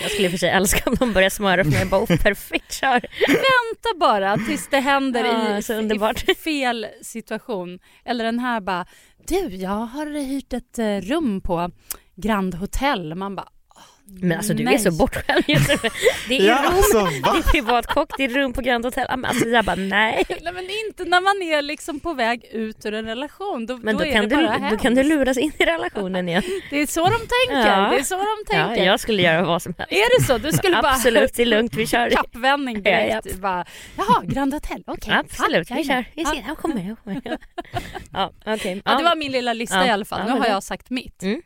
Jag 0.02 0.10
skulle 0.10 0.28
i 0.28 0.30
för 0.30 0.38
sig 0.38 0.50
älska 0.50 0.90
om 0.90 0.96
de 0.98 1.12
börjar 1.12 1.30
smöra 1.30 1.64
för 1.64 1.70
mig. 1.70 1.78
Jag 1.80 1.88
bara, 1.88 2.00
oh, 2.02 2.06
perfekt, 2.22 2.72
kör. 2.72 3.00
vänta 3.28 3.98
bara 4.00 4.36
tills 4.36 4.68
det 4.70 4.80
händer 4.80 5.24
Ja, 5.24 5.58
i, 5.58 5.62
så 5.62 5.72
i 5.72 5.76
underbart. 5.76 6.24
fel 6.44 6.86
situation. 7.02 7.78
Eller 8.04 8.24
den 8.24 8.38
här 8.38 8.60
bara, 8.60 8.86
du 9.28 9.48
jag 9.56 9.70
har 9.70 10.06
hyrt 10.06 10.52
ett 10.52 10.78
eh, 10.78 10.96
rum 11.00 11.40
på 11.40 11.70
Grand 12.20 12.54
Hotel. 12.54 13.14
Man 13.14 13.36
bara, 13.36 13.48
"Åh, 13.76 13.82
Men 14.22 14.38
alltså 14.38 14.54
du 14.54 14.64
nej." 14.64 14.74
är 14.74 14.78
så 14.78 14.92
bortskämd. 14.92 15.44
Det 16.28 16.36
är 16.38 16.48
Ja 16.48 16.54
rum, 16.64 16.74
alltså 16.76 16.98
det 17.32 17.38
är 17.38 17.42
privatkock, 17.50 18.10
det 18.16 18.24
är 18.24 18.28
rum 18.28 18.52
på 18.52 18.60
Grand 18.62 18.84
Hotel. 18.84 19.06
Ja, 19.08 19.16
men 19.16 19.28
Alltså 19.30 19.48
jag 19.48 19.64
bara 19.64 19.76
nej. 19.76 20.24
Nej 20.42 20.52
men 20.52 20.64
inte 20.86 21.04
när 21.04 21.20
man 21.20 21.42
är 21.42 21.62
liksom 21.62 22.00
på 22.00 22.14
väg 22.14 22.44
ut 22.52 22.86
ur 22.86 22.94
en 22.94 23.06
relation. 23.06 23.66
Då, 23.66 23.76
Men 23.76 23.96
då, 23.98 24.04
då, 24.04 24.10
kan, 24.10 24.28
du, 24.28 24.36
bara 24.36 24.70
då 24.70 24.76
kan 24.76 24.94
du 24.94 25.02
luras 25.02 25.38
in 25.38 25.52
i 25.58 25.64
relationen 25.64 26.28
igen. 26.28 26.42
Det 26.70 26.82
är 26.82 26.86
så 26.86 27.04
de 27.04 27.10
tänker. 27.18 27.70
Ja. 27.70 27.90
Det 27.90 27.98
är 27.98 28.02
så 28.02 28.16
de 28.16 28.26
Ja, 28.56 28.66
tänker. 28.66 28.84
jag 28.84 29.00
skulle 29.00 29.22
göra 29.22 29.44
vad 29.44 29.62
som 29.62 29.74
helst. 29.78 29.92
Är 29.92 30.18
det 30.20 30.24
så? 30.26 30.38
Du 30.38 30.52
skulle 30.52 30.76
Absolut, 30.78 31.34
det 31.36 31.42
är 31.42 31.46
bara 31.46 31.56
lugnt, 31.56 31.74
vi 31.74 31.86
kör. 31.86 32.10
kappvändning 32.16 32.82
direkt. 32.82 33.26
Ja, 33.26 33.32
Bara, 33.40 33.64
Jaha, 33.96 34.22
Grand 34.24 34.54
Hotel, 34.54 34.82
okej. 34.86 35.12
Absolut, 35.14 35.70
ja, 35.70 35.76
vi 35.76 35.82
ja. 35.82 35.88
kör. 35.94 36.04
Vi 36.14 36.22
Ja. 36.22 36.28
ser, 36.30 36.44
jag 36.48 36.58
kommer, 36.58 36.88
jag 36.88 36.98
kommer. 37.04 37.38
Ja, 38.12 38.32
okej. 38.46 38.82
Ja, 38.84 38.96
det 38.98 39.04
var 39.04 39.16
min 39.16 39.32
lilla 39.32 39.52
lista 39.52 39.76
Ja. 39.76 39.86
i 39.86 39.90
alla 39.90 40.04
fall. 40.04 40.20
Ja, 40.20 40.26
Nu 40.26 40.32
har 40.32 40.40
det- 40.46 40.48
jag 40.52 40.62
sagt 40.62 40.90
mitt. 40.90 41.22
Mm. 41.22 41.40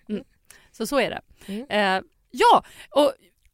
Så 0.77 0.87
så 0.87 1.01
är 1.01 1.11
det. 1.11 1.21
Mm. 1.47 1.67
Eh, 1.69 2.03
ja, 2.31 2.65
och 2.91 3.13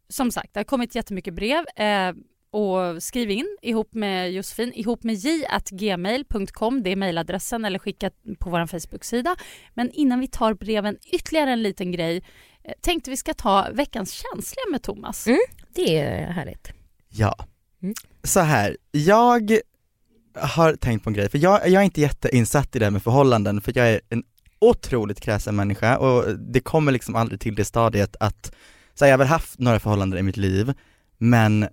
som 0.08 0.30
sagt, 0.30 0.54
det 0.54 0.60
har 0.60 0.64
kommit 0.64 0.94
jättemycket 0.94 1.34
brev. 1.34 1.64
Eh, 1.76 2.12
och 2.52 3.02
skriv 3.02 3.30
in 3.30 3.56
ihop 3.62 3.94
med 3.94 4.32
Josefin, 4.32 4.72
ihop 4.74 5.02
med 5.02 5.14
j.gmail.com, 5.14 6.82
det 6.82 6.90
är 6.90 6.96
mejladressen, 6.96 7.64
eller 7.64 7.78
skicka 7.78 8.10
på 8.38 8.50
vår 8.50 8.66
Facebook-sida. 8.66 9.36
Men 9.74 9.90
innan 9.90 10.20
vi 10.20 10.28
tar 10.28 10.54
breven, 10.54 10.96
ytterligare 11.12 11.50
en 11.50 11.62
liten 11.62 11.92
grej. 11.92 12.24
Eh, 12.64 12.72
tänkte 12.80 13.10
vi 13.10 13.16
ska 13.16 13.34
ta 13.34 13.68
veckans 13.72 14.12
känsliga 14.12 14.64
med 14.70 14.82
Thomas. 14.82 15.26
Mm. 15.26 15.40
Det 15.74 15.98
är 15.98 16.32
härligt. 16.32 16.72
Ja. 17.08 17.34
Mm. 17.82 17.94
Så 18.22 18.40
här, 18.40 18.76
jag 18.90 19.58
har 20.34 20.76
tänkt 20.76 21.04
på 21.04 21.10
en 21.10 21.14
grej, 21.14 21.30
för 21.30 21.38
jag, 21.38 21.68
jag 21.68 21.80
är 21.80 21.84
inte 21.84 22.00
jätteinsatt 22.00 22.76
i 22.76 22.78
det 22.78 22.84
här 22.84 22.90
med 22.90 23.02
förhållanden, 23.02 23.60
för 23.60 23.72
jag 23.76 23.88
är 23.88 24.00
en 24.08 24.22
otroligt 24.60 25.20
kräsen 25.20 25.56
människa 25.56 25.96
och 25.98 26.38
det 26.38 26.60
kommer 26.60 26.92
liksom 26.92 27.16
aldrig 27.16 27.40
till 27.40 27.54
det 27.54 27.64
stadiet 27.64 28.16
att, 28.20 28.52
så 28.94 29.04
här, 29.04 29.10
jag 29.10 29.14
har 29.14 29.18
väl 29.18 29.28
haft 29.28 29.58
några 29.58 29.80
förhållanden 29.80 30.18
i 30.18 30.22
mitt 30.22 30.36
liv, 30.36 30.72
men 31.18 31.68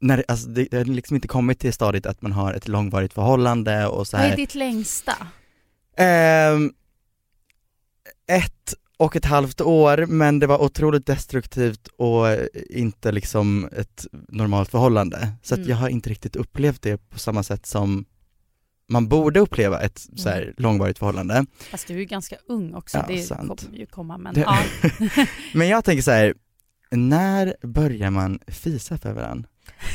när, 0.00 0.16
det- 0.16 0.24
alltså, 0.28 0.48
det, 0.48 0.64
det 0.70 0.76
har 0.76 0.84
liksom 0.84 1.14
inte 1.16 1.28
kommit 1.28 1.58
till 1.58 1.72
stadiet 1.72 2.06
att 2.06 2.22
man 2.22 2.32
har 2.32 2.52
ett 2.54 2.68
långvarigt 2.68 3.12
förhållande 3.12 3.86
och 3.86 4.06
så 4.06 4.16
Vad 4.16 4.26
är 4.26 4.30
här. 4.30 4.36
ditt 4.36 4.54
längsta? 4.54 5.12
Ehm, 5.96 6.72
ett 8.26 8.74
och 8.96 9.16
ett 9.16 9.24
halvt 9.24 9.60
år 9.60 10.06
men 10.06 10.38
det 10.38 10.46
var 10.46 10.62
otroligt 10.62 11.06
destruktivt 11.06 11.86
och 11.96 12.26
inte 12.70 13.12
liksom 13.12 13.68
ett 13.76 14.06
normalt 14.28 14.70
förhållande. 14.70 15.28
Så 15.42 15.54
att 15.54 15.58
Mm. 15.58 15.70
jag 15.70 15.76
har 15.76 15.88
inte 15.88 16.10
riktigt 16.10 16.36
upplevt 16.36 16.82
det 16.82 16.96
på 17.10 17.18
samma 17.18 17.42
sätt 17.42 17.66
som 17.66 18.04
man 18.88 19.08
borde 19.08 19.40
uppleva 19.40 19.80
ett 19.80 19.98
så 20.16 20.28
Mm. 20.28 20.38
här 20.44 20.54
långvarigt 20.56 20.98
förhållande. 20.98 21.46
Fast 21.70 21.86
du 21.86 21.94
är 21.94 21.98
ju 21.98 22.04
ganska 22.04 22.36
ung 22.48 22.74
också, 22.74 22.98
Ja, 22.98 23.04
det 23.08 23.22
sant. 23.22 23.60
kommer 23.64 23.78
ju 23.78 23.86
komma 23.86 24.18
men 24.18 24.34
Det- 24.34 24.40
ja. 24.40 24.58
Men 25.54 25.68
jag 25.68 25.84
tänker 25.84 26.02
så 26.02 26.10
här, 26.10 26.34
när 26.90 27.54
börjar 27.62 28.10
man 28.10 28.38
fisa 28.46 28.98
för 28.98 29.12
varandra? 29.12 29.48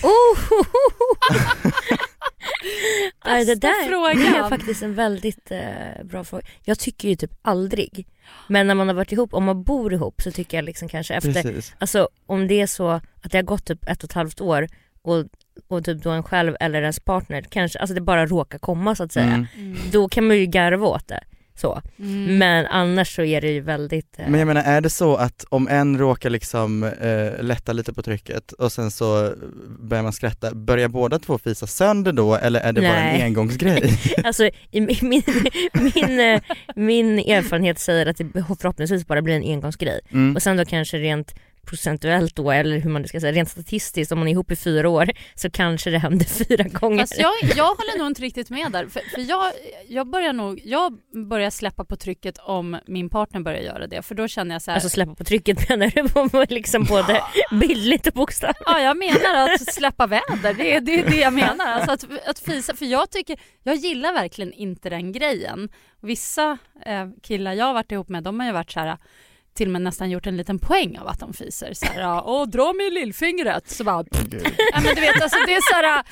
Oh! 0.04 0.38
Nej, 3.26 3.46
det 3.46 3.56
Bästa 3.56 3.68
där 3.68 3.88
frågan. 3.90 4.36
är 4.46 4.50
faktiskt 4.50 4.84
en 4.84 4.94
väldigt 4.96 5.52
eh, 5.52 6.04
bra 6.06 6.24
fråga. 6.24 6.44
Jag 6.64 6.80
tycker 6.80 7.10
ju 7.10 7.16
typ 7.16 7.32
aldrig. 7.42 8.08
Men 8.48 8.68
när 8.68 8.76
man 8.76 8.88
har 8.88 8.96
varit 8.96 9.12
ihop, 9.12 9.34
om 9.34 9.44
man 9.44 9.64
bor 9.64 9.94
ihop 9.94 10.22
så 10.22 10.32
tycker 10.32 10.58
jag 10.58 10.66
liksom 10.66 10.88
kanske 10.90 11.14
efter, 11.16 11.34
Precis. 11.34 11.74
alltså 11.80 12.10
om 12.26 12.48
det 12.48 12.62
är 12.62 12.68
så 12.68 12.90
att 12.90 13.32
det 13.32 13.38
har 13.38 13.44
gått 13.44 13.66
typ 13.66 13.84
ett 13.90 13.98
och 14.04 14.10
ett 14.10 14.14
halvt 14.14 14.42
år 14.42 14.68
och, 15.02 15.26
och 15.68 15.86
typ 15.86 16.04
då 16.04 16.10
en 16.10 16.24
själv 16.24 16.56
eller 16.60 16.82
ens 16.82 17.00
partner 17.00 17.42
kanske, 17.50 17.80
alltså 17.80 17.94
det 17.94 18.02
bara 18.02 18.26
råkar 18.26 18.60
komma 18.60 18.96
så 18.96 19.04
att 19.04 19.12
säga. 19.12 19.26
Mm. 19.26 19.48
Mm. 19.58 19.78
Då 19.92 20.10
kan 20.10 20.28
man 20.28 20.38
ju 20.38 20.46
garva 20.46 20.88
åt 20.88 21.08
det. 21.08 21.24
Så. 21.58 21.82
Mm. 22.00 22.38
Men 22.38 22.66
annars 22.66 23.16
så 23.16 23.24
är 23.24 23.42
det 23.42 23.52
ju 23.52 23.62
väldigt... 23.62 24.20
Eh, 24.20 24.30
Men 24.30 24.40
jag 24.40 24.48
menar, 24.48 24.64
är 24.64 24.82
det 24.82 24.90
så 24.90 25.16
att 25.16 25.46
om 25.50 25.68
en 25.68 25.98
råkar 26.00 26.30
liksom 26.30 26.84
eh, 26.84 27.44
lätta 27.44 27.74
lite 27.74 27.94
på 27.94 28.02
trycket 28.02 28.52
och 28.52 28.72
sen 28.72 28.92
så 28.92 29.34
börjar 29.80 30.04
man 30.04 30.14
skratta, 30.14 30.56
börjar 30.56 30.88
båda 30.88 31.20
två 31.20 31.38
fisa 31.38 31.68
sönder 31.68 32.12
då 32.12 32.36
eller 32.36 32.60
är 32.60 32.74
det 32.74 32.82
bara 32.82 32.92
Nej. 32.92 33.22
en 33.22 33.26
engångsgrej? 33.26 34.00
Alltså 34.24 34.46
i, 34.46 34.52
i 34.72 34.82
min, 34.82 35.24
min, 35.74 36.20
eh, 36.20 36.42
min 36.76 37.20
erfarenhet 37.20 37.80
säger 37.80 38.06
att 38.06 38.18
det 38.18 38.32
förhoppningsvis 38.58 39.08
bara 39.08 39.22
blir 39.22 39.36
en 39.36 39.44
engångsgrej. 39.44 40.00
Mm. 40.12 40.36
Och 40.36 40.42
sen 40.42 40.58
då 40.58 40.66
kanske 40.66 40.98
rent 40.98 41.36
procentuellt 41.68 42.36
då, 42.36 42.52
eller 42.52 42.78
hur 42.80 42.90
man 42.90 43.02
nu 43.02 43.08
ska 43.08 43.20
säga, 43.20 43.32
rent 43.32 43.50
statistiskt 43.50 44.12
om 44.12 44.20
man 44.20 44.28
är 44.28 44.32
ihop 44.32 44.52
i 44.52 44.56
fyra 44.56 44.90
år 44.90 45.12
så 45.36 45.50
kanske 45.50 45.90
det 45.90 45.98
händer 45.98 46.26
fyra 46.46 46.64
gånger. 46.64 47.00
Fast 47.00 47.20
jag, 47.20 47.34
jag 47.56 47.66
håller 47.66 47.98
nog 47.98 48.08
inte 48.08 48.22
riktigt 48.22 48.50
med 48.50 48.72
där. 48.72 48.88
För, 48.88 49.00
för 49.00 49.30
jag, 49.30 49.52
jag 49.88 50.08
börjar 50.08 50.34
nog 50.34 50.62
jag 50.64 50.98
börjar 51.30 51.50
släppa 51.50 51.86
på 51.86 51.96
trycket 51.96 52.38
om 52.38 52.78
min 52.88 53.10
partner 53.10 53.40
börjar 53.40 53.62
göra 53.62 53.88
det. 53.88 54.02
För 54.02 54.16
då 54.16 54.28
känner 54.28 54.56
jag 54.56 54.62
så 54.62 54.72
här, 54.72 54.76
Alltså 54.76 54.90
släppa 54.90 55.16
på 55.16 55.24
trycket 55.24 55.70
menar 55.70 55.92
du 55.96 56.30
på 56.30 56.46
liksom 56.50 56.84
både 56.84 57.22
bildligt 57.52 58.08
och 58.08 58.14
bokstavligt? 58.14 58.62
Ja, 58.66 58.80
jag 58.80 58.98
menar 58.98 59.50
att 59.50 59.74
släppa 59.74 60.08
väder. 60.08 60.54
Det 60.54 60.76
är 60.76 60.82
det, 60.82 61.00
är 61.00 61.10
det 61.10 61.18
jag 61.18 61.34
menar. 61.34 61.66
Alltså 61.66 61.92
att, 61.92 62.28
att 62.28 62.40
fisa. 62.40 62.76
För 62.76 62.86
jag 62.86 63.12
tycker, 63.12 63.40
jag 63.64 63.76
gillar 63.76 64.14
verkligen 64.14 64.54
inte 64.54 64.90
den 64.90 65.12
grejen. 65.12 65.70
Vissa 66.02 66.58
eh, 66.86 67.08
killar 67.24 67.54
jag 67.54 67.66
har 67.66 67.74
varit 67.74 67.92
ihop 67.92 68.10
med, 68.10 68.24
de 68.24 68.40
har 68.40 68.48
ju 68.48 68.54
varit 68.54 68.72
så 68.72 68.80
här 68.80 68.98
till 69.58 69.68
och 69.68 69.72
med 69.72 69.82
nästan 69.82 70.10
gjort 70.10 70.28
en 70.28 70.38
liten 70.38 70.60
poäng 70.60 70.98
av 70.98 71.08
att 71.08 71.20
de 71.20 71.34
fiser. 71.34 71.74
Så 71.74 71.86
här, 71.86 72.02
ja, 72.02 72.24
åh 72.26 72.48
dra 72.48 72.74
med 72.74 72.94
lillfingret. 72.94 73.70
Så 73.70 73.84
bara, 73.84 74.04
gud. 74.04 74.48
ja, 74.74 74.82
men 74.82 74.96
du 74.96 75.02
vet 75.02 75.22
alltså 75.22 75.38
det 75.46 75.54
är 75.54 75.62
så 75.62 75.76
här, 75.76 76.04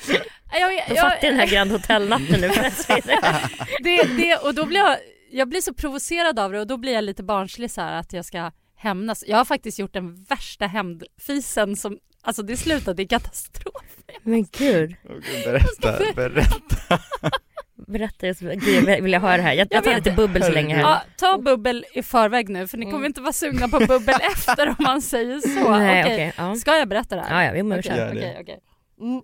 jag, 0.60 0.88
Då 0.88 0.94
jag, 0.94 1.02
fattar 1.02 1.18
jag 1.22 1.32
den 1.32 1.40
här 1.40 1.46
Grand 1.46 1.70
Hotel-natten 1.70 2.40
nu. 2.40 2.48
det. 3.82 4.02
det, 4.16 4.36
och 4.36 4.54
då 4.54 4.66
blir 4.66 4.80
jag, 4.80 4.96
jag 5.30 5.48
blir 5.48 5.60
så 5.60 5.74
provocerad 5.74 6.38
av 6.38 6.52
det 6.52 6.60
och 6.60 6.66
då 6.66 6.76
blir 6.76 6.92
jag 6.92 7.04
lite 7.04 7.22
barnslig 7.22 7.70
så 7.70 7.80
här 7.80 7.92
att 7.92 8.12
jag 8.12 8.24
ska 8.24 8.52
hämnas. 8.76 9.24
Jag 9.26 9.36
har 9.36 9.44
faktiskt 9.44 9.78
gjort 9.78 9.92
den 9.92 10.24
värsta 10.24 10.66
hämndfisen 10.66 11.76
som, 11.76 11.98
alltså 12.22 12.42
det 12.42 12.56
slutade 12.56 13.02
i 13.02 13.06
katastrof. 13.06 13.96
Men 14.22 14.42
gud, 14.42 14.96
gud, 15.02 15.24
Berätta, 15.44 15.98
berätta. 16.14 16.98
berätta. 17.76 18.26
Jag 18.26 18.36
skulle- 18.36 18.54
Gud, 18.54 18.88
jag 18.88 19.02
vill 19.02 19.12
jag 19.12 19.20
höra 19.20 19.36
det 19.36 19.42
här. 19.42 19.52
Jag, 19.52 19.68
jag 19.70 19.84
tar 19.84 19.90
vet. 19.94 20.04
lite 20.04 20.16
bubbel 20.16 20.42
så 20.42 20.50
länge 20.52 20.74
här. 20.74 20.82
Ja, 20.82 21.02
ta 21.16 21.38
bubbel 21.38 21.84
i 21.94 22.02
förväg 22.02 22.48
nu 22.48 22.66
för 22.68 22.78
ni 22.78 22.84
kommer 22.84 22.96
Mm. 22.96 23.06
inte 23.06 23.20
vara 23.20 23.32
sugna 23.32 23.68
på 23.68 23.78
bubbel 23.78 24.14
efter 24.34 24.68
om 24.68 24.74
man 24.78 25.02
säger 25.02 25.38
så. 25.40 25.70
Nej, 25.70 26.02
Okej. 26.04 26.14
okej, 26.14 26.32
ja. 26.36 26.54
Ska 26.56 26.76
jag 26.76 26.88
berätta 26.88 27.16
det 27.16 27.22
här? 27.22 27.42
Ja, 27.42 27.46
ja, 27.48 27.52
vi 27.52 27.62
må 27.62 27.74
Okej, 27.74 27.82
köra. 27.82 27.96
Gör 27.96 28.14
det. 28.14 28.20
okej, 28.20 28.38
okej. 28.40 28.58
Mm. 29.00 29.22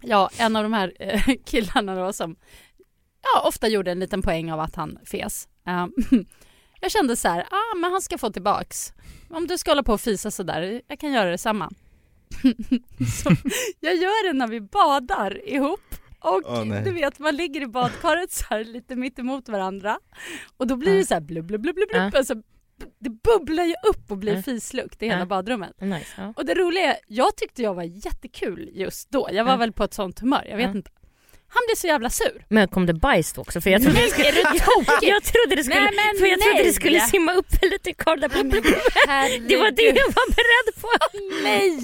Ja, 0.00 0.30
en 0.38 0.56
av 0.56 0.62
de 0.62 0.72
här 0.72 0.92
eh, 0.98 1.22
killarna 1.44 1.94
då 1.94 2.12
som 2.12 2.36
ja, 3.22 3.48
ofta 3.48 3.68
gjorde 3.68 3.90
en 3.90 4.00
liten 4.00 4.22
poäng 4.22 4.52
av 4.52 4.60
att 4.60 4.74
han 4.76 4.98
fes. 5.10 5.48
Eh, 5.66 5.86
jag 6.80 6.90
kände 6.90 7.16
så 7.16 7.28
här, 7.28 7.40
ah, 7.50 7.74
men 7.76 7.92
han 7.92 8.00
ska 8.02 8.18
få 8.18 8.30
tillbaks. 8.30 8.92
Om 9.30 9.46
du 9.46 9.58
ska 9.58 9.70
hålla 9.70 9.82
på 9.82 9.92
och 9.92 10.00
fisa 10.00 10.30
så 10.30 10.42
där, 10.42 10.80
jag 10.88 10.98
kan 10.98 11.12
göra 11.12 11.30
detsamma. 11.30 11.70
så 13.22 13.30
jag 13.80 13.94
gör 13.96 14.26
det 14.26 14.32
när 14.38 14.46
vi 14.46 14.60
badar 14.60 15.48
ihop. 15.48 15.80
Och 16.22 16.66
nej. 16.66 16.82
du 16.84 16.92
vet, 16.92 17.18
man 17.18 17.36
ligger 17.36 17.60
i 17.60 17.66
badkaret 17.66 18.32
så 18.32 18.44
här 18.50 18.64
lite 18.64 18.96
mitt 18.96 19.18
emot 19.18 19.48
varandra. 19.48 19.98
Och 20.56 20.66
då 20.66 20.76
blir 20.76 20.94
det 20.94 21.06
så 21.06 21.14
här 21.14 21.20
blub, 21.20 21.46
blub, 21.46 21.62
blub, 21.62 21.74
blub, 21.74 21.88
blub. 21.88 22.14
Alltså, 22.16 22.34
det 22.98 23.10
bubblar 23.10 23.64
ju 23.64 23.74
upp 23.90 24.10
och 24.10 24.18
blir 24.18 24.42
fislukt 24.42 25.02
i 25.02 25.08
hela 25.08 25.26
badrummet. 25.26 25.80
Nice, 25.80 26.06
ja. 26.16 26.32
Och 26.36 26.44
det 26.46 26.54
roliga 26.54 26.84
är, 26.84 26.96
jag 27.06 27.36
tyckte 27.36 27.62
jag 27.62 27.74
var 27.74 27.82
jättekul 27.82 28.70
just 28.72 29.10
då. 29.10 29.28
Jag 29.32 29.44
var 29.44 29.56
väl 29.56 29.72
på 29.72 29.84
ett 29.84 29.94
sånt 29.94 30.20
humör, 30.20 30.46
jag 30.48 30.56
vet 30.56 30.74
inte. 30.74 30.90
Han 31.54 31.62
blev 31.68 31.76
så 31.76 31.86
jävla 31.86 32.10
sur. 32.10 32.44
Men 32.48 32.68
kom 32.68 32.86
det 32.86 32.94
bajs 32.94 33.32
då 33.32 33.40
också? 33.40 33.60
För 33.60 33.70
jag 33.70 33.82
trodde 33.82 33.98
Nej, 33.98 34.04
det 34.04 34.10
skulle, 34.10 34.30
du 34.30 35.06
jag 35.06 35.22
trodde 35.22 35.56
det 35.56 35.64
skulle, 35.64 35.80
Nej, 35.80 35.90
men 35.96 36.20
för 36.20 36.26
jag 36.26 36.40
trodde 36.40 36.62
det 36.62 36.72
skulle 36.72 37.00
simma 37.00 37.32
upp 37.32 37.46
en 37.62 37.68
liten 37.68 37.94
korv 37.94 38.20
där. 38.20 38.28
Det 39.48 39.56
var 39.56 39.70
det 39.70 39.82
jag 39.82 40.06
var 40.06 40.28
beredd 40.38 40.80
på. 40.80 40.88
Nej! 41.42 41.78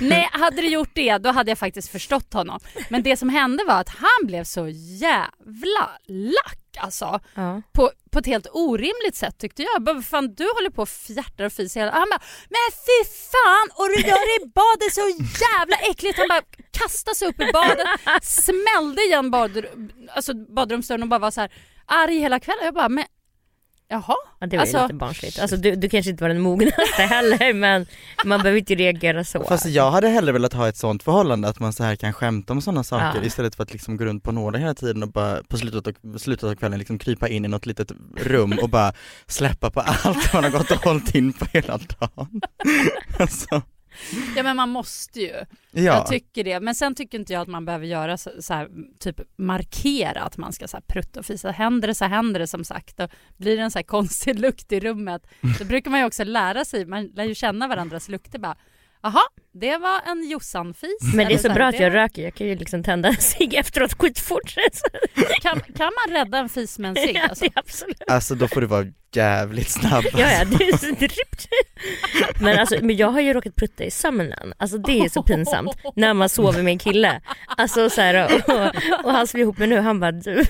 Nej, 0.00 0.28
hade 0.32 0.56
det 0.56 0.68
gjort 0.68 0.90
det 0.94 1.18
då 1.18 1.30
hade 1.30 1.50
jag 1.50 1.58
faktiskt 1.58 1.92
förstått 1.92 2.32
honom. 2.32 2.60
Men 2.88 3.02
det 3.02 3.16
som 3.16 3.28
hände 3.28 3.64
var 3.64 3.80
att 3.80 3.88
han 3.88 4.26
blev 4.26 4.44
så 4.44 4.68
jävla 5.00 5.90
lack 6.08 6.61
alltså. 6.80 7.20
Ja. 7.34 7.62
På, 7.72 7.90
på 8.10 8.18
ett 8.18 8.26
helt 8.26 8.46
orimligt 8.52 9.16
sätt 9.16 9.38
tyckte 9.38 9.62
jag. 9.62 9.82
Bara, 9.82 10.02
fan, 10.02 10.34
du 10.34 10.44
håller 10.44 10.70
på 10.70 10.82
och 10.82 10.88
fjärtar 10.88 11.44
och 11.44 11.52
fiser 11.52 11.80
hela... 11.80 11.92
Han 11.92 12.08
bara, 12.10 12.22
men 12.48 12.68
fy 12.86 13.10
fan! 13.32 13.68
Och 13.74 13.88
du 13.88 14.08
gör 14.08 14.38
det 14.38 14.44
i 14.44 14.48
badet 14.48 14.94
så 14.94 15.08
jävla 15.44 15.76
äckligt! 15.76 16.18
Han 16.18 16.28
bara 16.28 16.42
kastade 16.70 17.14
sig 17.14 17.28
upp 17.28 17.40
i 17.40 17.52
badet, 17.52 17.88
smällde 18.22 19.02
igen 19.02 19.30
bad, 19.30 19.64
alltså 20.14 20.34
badrumsdörren 20.34 21.02
och 21.02 21.08
bara 21.08 21.18
var 21.18 21.30
så 21.30 21.40
här 21.40 21.52
arg 21.86 22.18
hela 22.18 22.40
kvällen. 22.40 22.64
Jag 22.64 22.74
bara, 22.74 22.88
men 22.88 23.04
jaha? 23.88 24.14
Ja, 24.40 24.46
det 24.46 24.56
var 24.56 24.60
Alltså- 24.62 24.76
ju 24.76 24.82
lite 24.82 24.94
barnsligt. 24.94 25.38
Alltså, 25.38 25.56
du, 25.56 25.76
du 25.76 25.88
kanske 25.88 26.10
inte 26.10 26.24
var 26.24 26.28
den 26.28 26.40
mognaste 26.40 26.82
heller 27.02 27.52
men 27.52 27.86
man 28.24 28.40
behöver 28.42 28.58
inte 28.58 28.74
reagera 28.74 29.24
så. 29.24 29.44
Fast 29.44 29.66
jag 29.66 29.90
hade 29.90 30.08
hellre 30.08 30.32
velat 30.32 30.52
ha 30.52 30.68
ett 30.68 30.76
sånt 30.76 31.02
förhållande, 31.02 31.48
att 31.48 31.60
man 31.60 31.72
så 31.72 31.84
här 31.84 31.96
kan 31.96 32.12
skämta 32.12 32.52
om 32.52 32.62
sådana 32.62 32.84
saker 32.84 33.18
Ja. 33.20 33.24
istället 33.26 33.54
för 33.54 33.62
att 33.62 33.72
liksom 33.72 33.96
gå 33.96 34.04
runt 34.04 34.22
på 34.24 34.32
nålar 34.32 34.58
hela 34.58 34.74
tiden 34.74 35.02
och 35.02 35.08
bara 35.12 35.42
på 35.48 35.56
slutet 35.58 35.86
av, 36.04 36.18
slutet 36.18 36.44
av 36.44 36.54
kvällen 36.54 36.78
liksom 36.78 36.98
krypa 36.98 37.28
in 37.28 37.44
i 37.44 37.48
något 37.48 37.66
litet 37.66 37.92
rum 38.16 38.58
och 38.62 38.68
bara 38.68 38.92
släppa 39.26 39.70
på 39.70 39.80
allt 40.04 40.32
man 40.34 40.44
har 40.44 40.50
gått 40.50 40.70
och 40.70 40.84
hållit 40.84 41.14
in 41.14 41.32
på 41.32 41.46
hela 41.52 41.78
dagen. 41.78 42.40
alltså, 43.18 43.62
Ja 44.36 44.42
men 44.42 44.56
man 44.56 44.68
måste 44.68 45.20
ju. 45.20 45.32
ja. 45.70 45.82
Jag 45.82 46.06
tycker 46.06 46.44
det. 46.44 46.60
Men 46.60 46.74
sen 46.74 46.94
tycker 46.94 47.18
inte 47.18 47.32
jag 47.32 47.42
att 47.42 47.48
man 47.48 47.64
behöver 47.64 47.86
göra 47.86 48.16
så, 48.16 48.30
så 48.40 48.54
här, 48.54 48.68
typ 48.98 49.20
markera 49.36 50.20
att 50.22 50.36
man 50.36 50.52
ska 50.52 50.68
så 50.68 50.76
här, 50.76 50.84
prutta 50.88 51.20
och 51.20 51.26
fisa. 51.26 51.50
Händer 51.50 51.88
det 51.88 51.94
så 51.94 52.04
händer 52.04 52.40
det 52.40 52.46
som 52.46 52.64
sagt. 52.64 53.00
Och 53.00 53.10
blir 53.36 53.56
det 53.56 53.62
en 53.62 53.70
så 53.70 53.78
här 53.78 53.84
konstig 53.84 54.38
lukt 54.38 54.72
i 54.72 54.80
rummet, 54.80 55.26
då 55.58 55.64
brukar 55.64 55.90
man 55.90 56.00
ju 56.00 56.06
också 56.06 56.24
lära 56.24 56.64
sig, 56.64 56.86
man 56.86 57.06
lär 57.06 57.24
ju 57.24 57.34
känna 57.34 57.68
varandras 57.68 58.08
lukter 58.08 58.38
bara. 58.38 58.56
Jaha, 59.02 59.22
det 59.60 59.76
var 59.76 60.00
en 60.06 60.28
Jossan-fis. 60.30 61.14
Men 61.14 61.28
det 61.28 61.34
är 61.34 61.38
så 61.38 61.48
bra 61.50 61.66
att 61.66 61.80
jag 61.80 61.94
röker, 61.94 62.22
jag 62.22 62.34
kan 62.34 62.46
ju 62.46 62.56
liksom 62.56 62.82
tända 62.82 63.08
en 63.08 63.16
cigg 63.16 63.54
efteråt 63.54 63.92
skitfort. 63.98 64.54
Kan, 65.42 65.60
kan 65.60 65.90
man 66.06 66.16
rädda 66.16 66.38
en 66.38 66.48
fis 66.48 66.78
med 66.78 66.88
en 66.88 67.06
cigg? 67.06 67.16
Ja, 67.16 67.28
Alltså? 67.28 67.44
absolut. 67.54 68.02
Alltså 68.06 68.34
då 68.34 68.48
får 68.48 68.60
du 68.60 68.66
vara 68.66 68.86
jävligt 69.14 69.70
snabb. 69.70 70.04
Ja, 70.12 70.32
ja, 70.32 70.44
det 70.44 70.68
är 70.68 70.76
så 70.76 70.86
drypt. 70.86 71.48
Men, 72.40 72.58
alltså, 72.58 72.76
men 72.82 72.96
jag 72.96 73.08
har 73.10 73.20
ju 73.20 73.32
råkat 73.32 73.56
prutta 73.56 73.84
i 73.84 73.90
sömnen, 73.90 74.54
alltså 74.56 74.78
det 74.78 74.98
är 75.00 75.08
så 75.08 75.22
pinsamt 75.22 75.76
när 75.96 76.14
man 76.14 76.28
sover 76.28 76.62
med 76.62 76.72
en 76.72 76.78
kille. 76.78 77.20
Alltså 77.56 77.90
så 77.90 78.00
här, 78.00 78.24
och, 78.48 79.04
och 79.04 79.12
han 79.12 79.26
som 79.26 79.40
är 79.40 79.42
ihop 79.42 79.58
med 79.58 79.68
nu 79.68 79.80
han 79.80 80.00
bara 80.00 80.12
du 80.12 80.44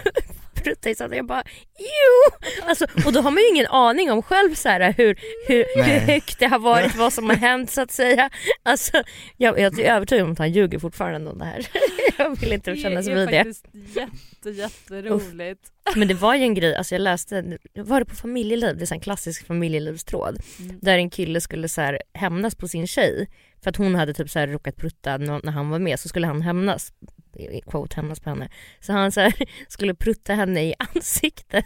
prutta 0.62 0.90
i 0.90 0.94
sömnen, 0.94 1.16
jag 1.16 1.26
bara 1.26 1.42
jo! 1.78 2.48
Alltså, 2.68 2.86
och 3.06 3.12
då 3.12 3.20
har 3.20 3.30
man 3.30 3.42
ju 3.42 3.48
ingen 3.48 3.66
aning 3.66 4.12
om 4.12 4.22
själv 4.22 4.54
så 4.54 4.68
här, 4.68 4.94
hur, 4.96 5.20
hur, 5.48 5.64
hur 5.76 6.00
högt 6.00 6.38
det 6.38 6.46
har 6.46 6.58
varit, 6.58 6.94
vad 6.94 7.12
som 7.12 7.28
har 7.28 7.36
hänt 7.36 7.70
så 7.70 7.80
att 7.80 7.90
säga. 7.90 8.30
Alltså, 8.62 9.02
jag, 9.36 9.60
jag 9.60 9.78
är 9.78 9.94
övertygad 9.94 10.24
om 10.24 10.32
att 10.32 10.38
han 10.38 10.52
ljuger 10.52 10.78
fortfarande 10.78 11.30
om 11.30 11.38
det 11.38 11.44
här. 11.44 11.66
Jag 12.18 12.40
vill 12.40 12.52
inte 12.52 12.76
kännas 12.76 13.06
det 13.06 13.14
vid 13.14 13.22
är 13.22 13.26
det. 13.26 13.38
faktiskt 13.38 13.66
jätte, 13.96 14.50
jätteroligt. 14.50 15.60
Men 15.96 16.08
det 16.08 16.14
var 16.14 16.34
ju 16.34 16.42
en 16.42 16.54
grej, 16.54 16.76
alltså 16.76 16.94
jag 16.94 17.02
läste, 17.02 17.58
var 17.74 18.00
det 18.00 18.06
på 18.06 18.14
familjeliv, 18.14 18.76
det 18.76 18.90
är 18.90 18.94
en 18.94 19.00
klassisk 19.00 19.46
familjelivstråd. 19.46 20.38
Mm. 20.60 20.78
Där 20.82 20.98
en 20.98 21.10
kille 21.10 21.40
skulle 21.40 21.68
så 21.68 21.80
här 21.80 22.02
hämnas 22.14 22.54
på 22.54 22.68
sin 22.68 22.86
tjej 22.86 23.28
för 23.62 23.70
att 23.70 23.76
hon 23.76 23.94
hade 23.94 24.14
typ 24.14 24.30
så 24.30 24.38
här 24.38 24.46
råkat 24.46 24.76
prutta 24.76 25.16
när 25.16 25.50
han 25.50 25.70
var 25.70 25.78
med 25.78 26.00
så 26.00 26.08
skulle 26.08 26.26
han 26.26 26.42
hämnas, 26.42 26.92
quote 27.70 27.96
hämnas 27.96 28.20
på 28.20 28.30
henne. 28.30 28.48
Så 28.80 28.92
han 28.92 29.12
så 29.12 29.20
här, 29.20 29.34
skulle 29.68 29.94
prutta 29.94 30.34
henne 30.34 30.62
i 30.62 30.74
ansiktet 30.94 31.64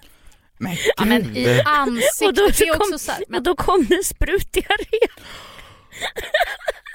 Men 0.58 0.76
Ja, 0.96 1.04
men 1.04 1.36
i 1.36 1.60
ansiktet, 1.64 2.28
Och 2.28 2.34
då 2.34 2.48
det 2.48 2.60
är 2.64 2.72
kom- 2.72 2.80
också 2.80 2.98
så 2.98 3.12
här, 3.12 3.24
men 3.28 3.38
och 3.38 3.42
då 3.44 3.54
kom 3.56 3.86
det 3.86 4.04
sprutdiarré. 4.04 4.98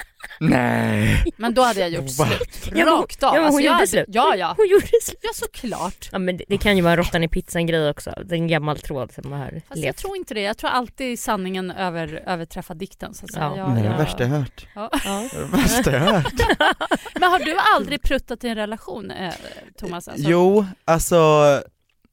Nej. 0.50 1.24
Men 1.38 1.53
då 1.53 1.62
hade 1.62 1.79
jag 1.79 1.89
gjort 1.89 2.10
slut. 2.12 2.71
Ja, 2.75 2.86
Rakt 2.86 3.24
av. 3.24 3.36
ja, 3.36 3.39
hon 3.39 3.45
Alltså, 3.45 3.60
jag 3.62 3.65
gjorde 3.65 3.75
hade- 3.75 3.88
slut. 3.88 4.05
Ja, 4.07 4.36
ja. 4.36 4.53
Hon 4.57 4.67
gjorde 4.67 4.88
slut. 5.01 5.19
Ja, 5.21 5.29
såklart. 5.33 6.10
Ja 6.12 6.19
men 6.19 6.38
det, 6.38 6.43
det 6.48 6.57
kan 6.57 6.75
ju 6.77 6.83
vara 6.83 6.95
råttan 6.95 7.24
i 7.24 7.27
pizzan 7.27 7.65
grej 7.67 7.89
också. 7.89 8.13
Det 8.25 8.36
är 8.36 8.38
en 8.38 8.48
gammal 8.48 8.79
tråd 8.79 9.12
som 9.12 9.31
har 9.31 9.62
Fast 9.69 9.83
jag 9.83 9.95
tror 9.95 10.17
inte 10.17 10.33
det. 10.33 10.41
Jag 10.41 10.57
tror 10.57 10.69
alltid 10.69 11.19
sanningen 11.19 11.71
över, 11.71 12.24
överträffar 12.27 12.75
dikten. 12.75 13.13
Så 13.13 13.25
att 13.25 13.31
säga. 13.33 13.45
Ja. 13.45 13.57
Jag- 13.57 13.69
det 13.75 13.79
är 13.79 13.83
det 13.83 13.89
jag- 13.89 13.98
värsta 13.98 14.24
jag 14.24 14.29
hört. 14.29 14.67
Ja. 14.75 14.89
Ja. 15.05 15.27
Det 15.31 15.38
är 15.38 15.41
det 15.41 15.57
värsta 15.57 15.91
jag 15.91 16.00
hört. 16.00 16.33
Men 17.19 17.31
har 17.31 17.39
du 17.39 17.57
aldrig 17.75 18.01
pruttat 18.01 18.43
i 18.43 18.48
en 18.48 18.55
relation, 18.55 19.12
eh, 19.12 19.33
Thomas? 19.79 20.07
Alltså? 20.07 20.29
Jo, 20.29 20.65
alltså, 20.86 21.45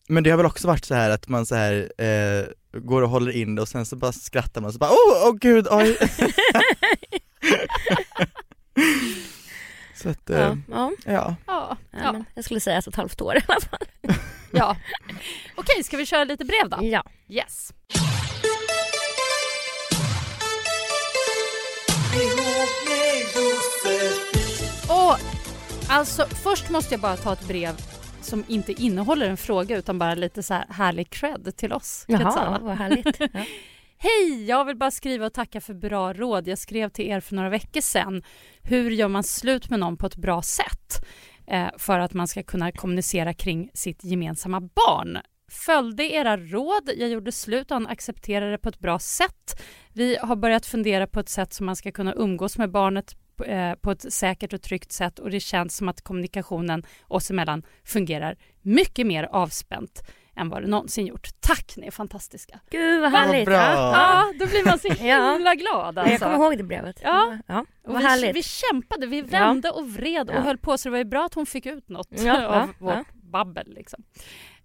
men 0.09 0.23
det 0.25 0.31
har 0.31 0.37
väl 0.37 0.47
också 0.47 0.67
varit 0.69 0.85
så 0.85 0.95
här 0.95 1.11
att 1.11 1.29
man 1.29 1.47
så 1.47 1.55
här 1.55 1.93
eh, 1.99 2.45
går 2.81 3.03
och 3.03 3.09
håller 3.09 3.37
in 3.37 3.55
det 3.55 3.63
och 3.63 3.69
sen 3.69 3.87
så 3.87 3.97
bara 3.97 4.13
skrattar 4.13 4.61
man 4.61 4.73
så 4.73 4.79
bara 4.79 4.91
åh, 4.91 5.27
åh 5.29 5.35
gud, 5.41 5.67
oj. 5.71 5.97
så 9.95 10.09
att, 10.09 10.31
eh, 10.31 10.39
Ja, 10.39 10.57
ja. 10.71 10.93
ja. 11.05 11.37
Ja. 11.47 11.77
Ja, 11.91 12.25
jag 12.35 12.45
skulle 12.45 12.61
säga 12.61 12.79
ett 12.79 12.87
och 12.87 12.93
ett 12.93 12.97
halvt 12.97 13.21
år 13.21 13.37
i 13.37 13.41
alla 13.49 13.61
fall. 13.61 13.87
ja. 14.53 14.77
Okej, 15.55 15.85
ska 15.85 15.97
vi 15.97 16.07
köra 16.07 16.25
lite 16.25 16.45
brev 16.45 16.69
då? 16.69 16.79
Ja. 16.83 17.05
Yes. 17.29 17.73
Och 24.89 25.17
alltså 25.89 26.27
först 26.43 26.71
måste 26.71 26.95
jag 26.95 27.01
bara 27.01 27.17
ta 27.17 27.33
ett 27.33 27.49
brev 27.49 27.75
som 28.21 28.45
inte 28.49 28.73
innehåller 28.73 29.29
en 29.29 29.37
fråga 29.37 29.77
utan 29.77 29.99
bara 29.99 30.15
lite 30.15 30.43
så 30.43 30.55
här 30.55 30.65
härlig 30.71 31.11
cred 31.11 31.57
till 31.57 31.73
oss. 31.73 32.05
Jaha, 32.09 32.59
vad 32.63 32.77
härligt. 32.77 33.21
Hej! 34.01 34.45
Jag 34.45 34.65
vill 34.65 34.77
bara 34.77 34.91
skriva 34.91 35.27
och 35.27 35.33
tacka 35.33 35.61
för 35.61 35.75
bra 35.75 36.13
råd. 36.13 36.49
Jag 36.49 36.59
skrev 36.59 36.89
till 36.89 37.07
er 37.07 37.21
för 37.21 37.35
några 37.35 37.49
veckor 37.49 37.81
sedan. 37.81 38.23
Hur 38.63 38.91
gör 38.91 39.09
man 39.09 39.25
slut 39.25 39.71
med 39.71 39.81
någon 39.81 39.97
på 39.97 40.07
ett 40.07 40.17
bra 40.17 40.43
sätt? 40.43 41.05
Eh, 41.47 41.69
för 41.79 41.99
att 41.99 42.15
man 42.15 42.29
ska 42.29 42.43
kunna 42.43 42.73
kommunicera 42.73 43.35
kring 43.35 43.71
sitt 43.75 44.05
gemensamma 44.05 44.61
barn. 44.61 45.19
Följde 45.51 46.05
era 46.05 46.37
råd. 46.37 46.91
Jag 46.97 47.09
gjorde 47.09 47.33
slut 47.33 47.71
och 47.71 47.75
han 47.75 47.87
accepterade 47.87 48.51
det 48.51 48.59
på 48.59 48.69
ett 48.69 48.79
bra 48.79 48.99
sätt. 48.99 49.63
Vi 49.93 50.17
har 50.17 50.37
börjat 50.37 50.67
fundera 50.67 51.07
på 51.07 51.21
ett 51.21 51.29
sätt 51.29 51.53
som 51.53 51.67
man 51.67 51.77
ska 51.77 51.93
kunna 51.93 52.15
umgås 52.15 52.59
med 52.59 52.71
barnet 52.71 53.17
eh, 53.47 53.75
på 53.75 53.91
ett 53.91 54.13
säkert 54.13 54.53
och 54.53 54.63
tryggt 54.63 54.93
sätt 54.93 55.19
och 55.19 55.31
det 55.31 55.41
känns 55.41 55.77
som 55.77 55.89
att 55.89 56.03
kommunikationen 56.03 56.83
oss 57.09 57.31
emellan 57.31 57.63
fungerar 57.85 58.37
mycket 58.63 59.07
mer 59.07 59.25
avspänt 59.25 60.03
än 60.39 60.49
vad 60.49 60.63
det 60.63 60.69
någonsin 60.69 61.07
gjort. 61.07 61.29
Tack, 61.41 61.73
ni 61.77 61.87
är 61.87 61.91
fantastiska. 61.91 62.61
Gud 62.71 63.01
vad 63.01 63.13
Vad 63.13 63.21
härligt. 63.21 63.47
bra. 63.47 63.55
Ja. 63.57 63.93
Ja, 63.93 64.33
då 64.39 64.47
blir 64.47 64.65
man 64.65 64.79
så 64.79 64.89
himla 64.93 65.55
glad 65.55 65.99
alltså. 65.99 66.13
Jag 66.13 66.21
kommer 66.21 66.35
ihåg 66.37 66.57
det 66.59 66.65
brevet. 66.65 67.01
Ja. 67.03 67.39
ja. 67.47 67.61
Och 67.61 67.93
Vad 67.93 68.03
vi, 68.03 68.09
härligt. 68.09 68.37
vi 68.37 68.43
kämpade, 68.43 69.07
vi 69.07 69.23
vände 69.23 69.71
och 69.71 69.89
vred 69.91 70.31
och 70.31 70.37
Ja. 70.37 70.41
höll 70.41 70.59
på 70.59 70.79
så 70.79 70.89
det 70.89 70.91
var 70.91 70.99
ju 70.99 71.05
bra 71.05 71.25
att 71.25 71.35
hon 71.35 71.47
fick 71.47 71.67
ut 71.67 71.89
något 71.89 72.09
Ja, 72.11 72.47
av 72.47 72.53
ja, 72.55 72.69
vårt 72.79 72.95
ja. 72.95 73.05
babbel. 73.15 73.73
Liksom. 73.75 74.05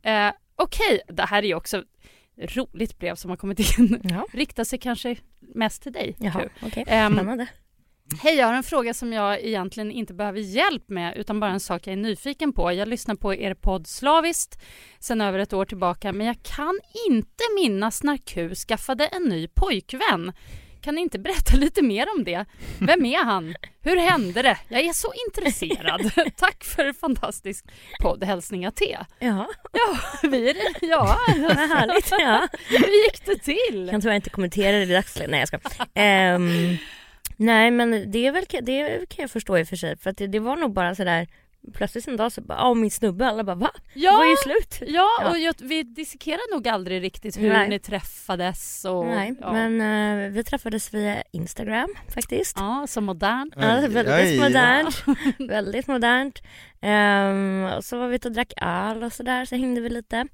Eh, 0.04 0.32
Okej, 0.56 1.02
det 1.08 1.24
här 1.24 1.44
är 1.44 1.48
ju 1.48 1.56
också 1.56 1.84
roligt 2.38 3.00
brev 3.00 3.16
som 3.16 3.30
har 3.30 3.38
kommit 3.38 3.80
in. 3.80 4.02
Ja. 4.04 4.26
Riktar 4.34 4.64
sig 4.64 4.80
kanske 4.80 5.16
mest 5.40 5.82
till 5.84 5.92
dig. 5.94 6.16
Jaha, 6.20 6.42
okej. 6.66 6.84
Ehm, 6.88 7.14
Spännande. 7.14 7.48
Hej, 8.22 8.36
jag 8.36 8.48
har 8.48 8.54
en 8.54 8.64
fråga 8.64 8.94
som 8.94 9.14
jag 9.14 9.42
egentligen 9.42 9.92
inte 9.92 10.14
behöver 10.14 10.40
hjälp 10.40 10.90
med 10.90 11.18
utan 11.18 11.40
bara 11.40 11.52
en 11.52 11.60
sak 11.60 11.88
jag 11.88 11.94
är 11.94 11.98
nyfiken 11.98 12.54
på. 12.54 12.74
Jag 12.74 12.88
lyssnar 12.88 13.16
på 13.16 13.36
er 13.36 13.54
podd 13.54 13.88
slaviskt 13.88 14.62
sedan 15.00 15.22
över 15.22 15.40
ett 15.40 15.54
år 15.54 15.66
tillbaka 15.66 16.14
men 16.14 16.28
jag 16.28 16.36
kan 16.44 16.80
inte 17.10 17.44
minnas 17.56 18.04
när 18.04 18.18
Q 18.18 18.56
skaffade 18.56 19.08
en 19.08 19.24
ny 19.24 19.48
pojkvän. 19.48 20.32
Kan 20.82 20.96
ni 20.96 21.02
inte 21.02 21.20
berätta 21.20 21.56
lite 21.58 21.82
mer 21.82 22.08
om 22.18 22.24
det? 22.24 22.46
Vem 22.80 23.06
är 23.06 23.24
han? 23.24 23.56
Hur 23.82 23.98
hände 23.98 24.42
det? 24.42 24.58
Jag 24.70 24.82
är 24.82 24.94
så 24.94 25.14
intresserad. 25.28 26.12
Tack 26.38 26.64
för 26.64 26.86
en 26.86 26.94
fantastisk 26.94 27.66
podd. 28.02 28.24
Hälsningar 28.24 28.72
T. 28.72 28.98
Ja, 29.20 29.48
Ja, 29.72 29.98
vi 30.30 30.50
är 30.50 30.54
det. 30.54 30.86
Ja, 30.88 31.18
vad 31.28 31.58
härligt. 31.58 32.12
Ja. 32.12 32.48
hur 32.70 33.04
gick 33.06 33.26
det 33.26 33.36
till? 33.44 33.88
kan 33.92 34.02
tyvärr 34.02 34.16
inte 34.16 34.30
kommentera 34.30 34.78
det 34.78 34.84
i 34.84 34.94
dagsläget. 34.94 35.32
Nej 35.32 35.40
jag 35.40 35.48
ska. 35.48 35.60
Ehm, 35.94 36.78
nej 37.38 37.72
men 37.72 38.12
det, 38.12 38.28
är 38.28 38.32
väl, 38.32 38.46
det 38.62 39.10
kan 39.10 39.24
jag 39.24 39.32
förstå 39.32 39.58
i 39.58 39.64
och 39.64 39.68
för 39.68 39.76
sig 39.76 39.98
för 39.98 40.10
att 40.10 40.18
det, 40.18 40.28
det 40.28 40.40
var 40.40 40.56
nog 40.56 40.74
bara 40.74 40.96
sådär 40.96 41.28
plötsligt 41.74 42.08
en 42.08 42.18
dag 42.18 42.32
så 42.32 42.42
bara, 42.42 42.70
åh 42.70 42.76
min 42.76 42.92
snubbe, 42.92 43.28
alla 43.28 43.44
bara 43.44 43.56
va? 43.56 43.72
Det 43.94 44.08
var 44.08 44.26
ju 44.26 44.36
slut. 44.36 44.90
Ja, 44.90 45.10
Ja. 45.22 45.30
och 45.30 45.40
jag, 45.40 45.56
vi 45.62 45.84
dissekerade 45.84 46.44
nog 46.52 46.68
aldrig 46.68 47.04
riktigt 47.04 47.38
hur 47.38 47.50
Nej. 47.50 47.70
ni 47.70 47.80
träffades 47.80 48.86
och... 48.86 49.06
Nej, 49.06 49.36
ja. 49.42 49.54
men 49.54 49.82
eh, 50.26 50.32
vi 50.32 50.44
träffades 50.44 50.94
via 50.94 51.24
Instagram 51.32 51.94
faktiskt. 52.14 52.58
Ja, 52.60 52.86
så 52.88 53.02
modern. 53.02 53.52
Ja, 53.56 53.62
väldigt 53.62 54.14
oj, 54.14 54.36
ja. 54.36 54.44
modernt. 54.44 55.04
väldigt 55.50 55.88
modernt. 55.88 56.42
Ehm, 56.82 57.70
och 57.78 57.86
så 57.86 57.98
var 57.98 58.08
vi 58.08 58.16
ute 58.16 58.28
och 58.28 58.34
drack 58.34 58.54
öl 58.62 59.04
och 59.04 59.14
sådär, 59.14 59.46
så 59.46 59.56
hängde 59.56 59.82
vi 59.82 59.90
lite. 59.90 60.28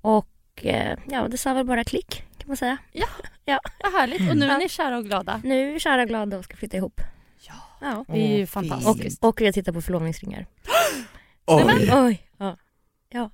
Och 0.00 0.66
eh, 0.66 0.98
ja, 1.10 1.28
det 1.28 1.38
sa 1.38 1.54
väl 1.54 1.66
bara 1.66 1.84
klick 1.84 2.24
kan 2.40 2.48
man 2.48 2.56
säga. 2.56 2.76
Vad 3.82 3.92
härligt. 4.00 4.30
Och 4.30 4.36
nu 4.36 4.44
är 4.46 4.50
Ja. 4.50 4.58
ni 4.58 4.68
kära 4.68 4.98
och 4.98 5.04
glada. 5.04 5.40
Nu 5.44 5.68
är 5.68 5.72
vi 5.72 5.80
kära 5.80 6.02
och 6.02 6.08
glada 6.08 6.38
och 6.38 6.44
ska 6.44 6.56
flytta 6.56 6.76
ihop. 6.76 7.00
Ja. 7.48 7.54
Ja. 7.80 8.04
Det 8.08 8.32
är 8.34 8.36
ju 8.38 8.46
fantastiskt. 8.46 9.22
Och, 9.24 9.28
och 9.28 9.40
vi 9.40 9.52
tittar 9.52 9.72
på 9.72 9.82
förlovningsringar. 9.82 10.46
Oj. 11.46 11.90
Oj. 11.92 12.22
Ja. 13.12 13.30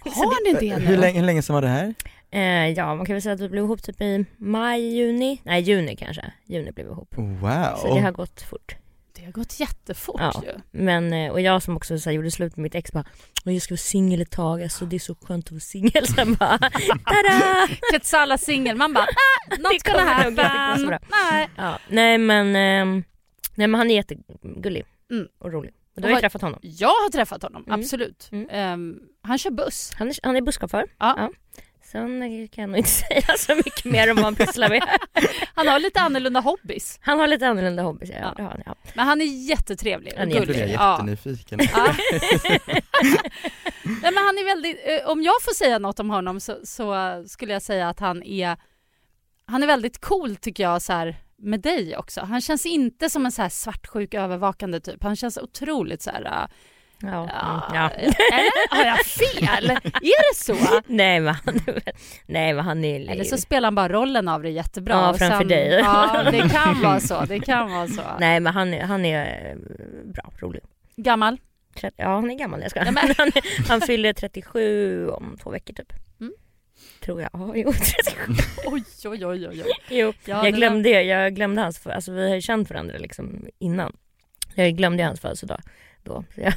Har 0.00 0.52
ni 0.52 0.68
det 0.68 0.76
nu? 0.78 0.86
Hur 0.86 0.96
länge, 0.96 1.18
hur 1.18 1.26
länge 1.26 1.42
sedan 1.42 1.54
var 1.54 1.62
det 1.62 1.68
här? 1.68 1.94
Eh, 2.30 2.68
ja, 2.72 2.94
man 2.94 3.06
kan 3.06 3.14
väl 3.14 3.22
säga 3.22 3.34
att 3.34 3.40
vi 3.40 3.48
blev 3.48 3.64
ihop 3.64 3.82
typ 3.82 4.00
i 4.00 4.24
maj, 4.36 4.96
juni. 4.96 5.40
Nej, 5.44 5.62
juni 5.62 5.96
kanske. 5.96 6.32
Juni 6.44 6.72
blev 6.72 6.86
vi 6.86 6.92
ihop. 6.92 7.14
Wow. 7.16 7.76
Så 7.76 7.94
det 7.94 8.00
har 8.00 8.12
gått 8.12 8.42
fort. 8.42 8.76
Det 9.18 9.24
har 9.24 9.32
gått 9.32 9.60
jättefort 9.60 10.20
Ja. 10.20 10.42
ju. 10.46 10.52
Men, 10.70 11.12
eh, 11.12 11.30
och 11.32 11.40
jag 11.40 11.62
som 11.62 11.76
också 11.76 11.98
så 11.98 12.10
här, 12.10 12.14
gjorde 12.16 12.30
slut 12.30 12.56
med 12.56 12.62
mitt 12.62 12.74
ex 12.74 12.92
bara 12.92 13.04
"Åh, 13.46 13.52
jag 13.52 13.62
ska 13.62 13.72
vara 13.72 13.78
singel 13.78 14.20
ett 14.20 14.30
tag, 14.30 14.62
alltså 14.62 14.84
det 14.86 14.96
är 14.96 15.00
så 15.00 15.14
skönt 15.14 15.44
att 15.46 15.50
vara 15.52 15.60
singel. 15.60 16.06
Sen 16.16 16.34
bara 16.34 16.58
tada! 16.58 17.68
Quetzala 17.92 18.38
singel. 18.38 18.76
Man 18.76 18.94
bara, 18.94 19.04
ah, 19.04 19.56
Det 19.56 19.62
något 19.62 19.82
gonna 19.82 20.04
happen. 20.04 20.98
Nej. 21.10 21.48
Ja, 21.56 21.78
nej 21.88 22.18
men, 22.18 22.56
ehm, 22.56 23.04
nej 23.54 23.66
men 23.66 23.74
han 23.74 23.90
är 23.90 23.94
jättegullig 23.94 24.84
Mm. 25.10 25.26
och 25.38 25.52
rolig. 25.52 25.70
Och 25.72 25.96
Och 25.96 26.02
du 26.02 26.08
har 26.08 26.14
ju 26.14 26.20
träffat 26.20 26.42
honom. 26.42 26.58
Jag 26.62 26.88
har 26.88 27.10
träffat 27.10 27.42
honom, 27.42 27.64
Mm. 27.66 27.80
absolut. 27.80 28.28
Mm. 28.32 28.48
Ehm, 28.50 28.98
han 29.22 29.38
kör 29.38 29.50
buss. 29.50 29.92
Han 29.94 30.08
är, 30.08 30.14
han 30.22 30.36
är 30.36 30.40
busschaufför. 30.40 30.86
Ja. 30.98 31.30
Sen 31.92 32.22
eh, 32.22 32.48
kan 32.48 32.62
jag 32.62 32.68
nog 32.70 32.78
inte 32.78 32.90
säga 33.08 33.36
så 33.38 33.54
mycket 33.54 33.84
mer 33.84 34.10
om 34.10 34.16
vad 34.16 34.24
han 34.24 34.34
pysslar 34.36 34.68
med. 34.68 34.82
Han 35.54 35.68
har 35.68 35.78
lite 35.78 36.00
annorlunda 36.00 36.40
hobbys. 36.40 36.98
Han 37.02 37.18
har 37.20 37.26
lite 37.26 37.48
annorlunda 37.48 37.82
hobbys, 37.82 38.10
ja, 38.10 38.16
Ja. 38.20 38.32
det 38.36 38.42
har 38.42 38.50
han. 38.50 38.62
Ja. 38.66 38.74
Men 38.94 39.06
han 39.06 39.20
är 39.20 39.48
jättetrevlig 39.48 40.12
och 40.12 40.18
Han 40.18 40.32
är 40.32 40.40
gullig. 40.40 40.56
jag 40.60 40.68
Ja. 40.70 40.92
jättenyfiken. 40.92 41.58
Ja. 41.72 41.94
Nej, 43.84 44.12
men 44.12 44.16
han 44.16 44.38
är 44.38 44.44
väldigt, 44.44 44.76
eh, 44.84 45.10
om 45.10 45.22
jag 45.22 45.34
får 45.42 45.54
säga 45.54 45.78
något 45.78 46.00
om 46.00 46.10
honom 46.10 46.40
så, 46.40 46.58
så 46.64 46.94
skulle 47.26 47.52
jag 47.52 47.62
säga 47.62 47.88
att 47.88 48.00
han 48.00 48.22
är 48.22 48.56
han 49.46 49.62
är 49.62 49.66
väldigt 49.66 50.00
cool 50.00 50.36
tycker 50.36 50.62
jag 50.62 50.82
så 50.82 50.92
här, 50.92 51.16
med 51.38 51.60
dig 51.60 51.96
också. 51.96 52.20
Han 52.20 52.40
känns 52.40 52.66
inte 52.66 53.10
som 53.10 53.26
en 53.26 53.32
så 53.32 53.42
här 53.42 53.48
svartsjuk 53.48 54.14
övervakande 54.14 54.80
typ. 54.80 55.02
Han 55.02 55.16
känns 55.16 55.38
otroligt 55.38 56.02
så 56.02 56.10
här... 56.10 56.48
äh, 57.02 57.08
Ja. 57.10 57.28
ja, 57.74 57.90
Mm. 57.90 58.12
Eller 58.32 58.76
har 58.76 58.84
jag 58.86 58.98
fel? 59.06 59.70
Är 59.94 60.30
det 60.32 60.36
så? 60.36 60.56
Nej 60.86 61.20
men 61.20 61.34
han 61.34 61.60
nej, 62.26 62.54
men 62.54 62.64
han 62.64 62.84
är 62.84 63.10
Eller 63.10 63.24
så 63.24 63.36
spelar 63.38 63.66
han 63.66 63.74
bara 63.74 63.88
rollen 63.88 64.28
av 64.28 64.42
det 64.42 64.50
jättebra. 64.50 64.94
Ja, 64.94 65.14
framför 65.18 65.38
sen, 65.38 65.48
dig. 65.48 65.68
Ja, 65.68 66.22
det 66.30 66.48
kan 66.48 66.82
vara 66.82 67.00
så. 67.00 67.24
Det 67.28 67.40
kan 67.40 67.70
vara 67.70 67.88
så. 67.88 68.02
Nej 68.20 68.40
men 68.40 68.54
han 68.54 68.72
han 68.80 69.04
är 69.04 69.50
eh, 69.50 69.56
bra, 70.12 70.32
rolig. 70.38 70.62
Gammal? 70.96 71.40
Ja 71.96 72.08
han 72.14 72.30
är 72.30 72.34
gammal, 72.38 72.60
jag 72.62 72.70
ska. 72.70 72.84
Ja, 72.84 72.90
men- 72.90 73.14
han, 73.18 73.30
han 73.68 73.80
fyller 73.80 74.12
37 74.12 75.08
om 75.08 75.36
två 75.42 75.50
veckor 75.50 75.74
typ. 75.74 75.92
Mm. 76.20 76.32
Tror 77.00 77.20
jag. 77.22 77.30
Ja, 77.32 77.52
jo 77.56 77.72
37. 77.72 78.32
Oj, 78.66 78.84
oj, 79.04 79.26
oj, 79.26 79.48
oj. 79.48 79.64
Jo. 79.88 80.12
Ja, 80.24 80.44
jag 80.44 80.54
glömde 80.54 80.88
jag 81.02 81.34
glömde 81.34 81.62
hans, 81.62 81.86
alltså 81.86 82.12
vi 82.12 82.28
har 82.28 82.34
ju 82.34 82.40
känt 82.40 82.70
varandra 82.70 82.98
liksom 82.98 83.46
innan. 83.58 83.96
Jag 84.54 84.72
glömde 84.76 85.04
hans 85.04 85.20
födelsedag 85.20 85.60
då. 86.08 86.24
Jag, 86.34 86.52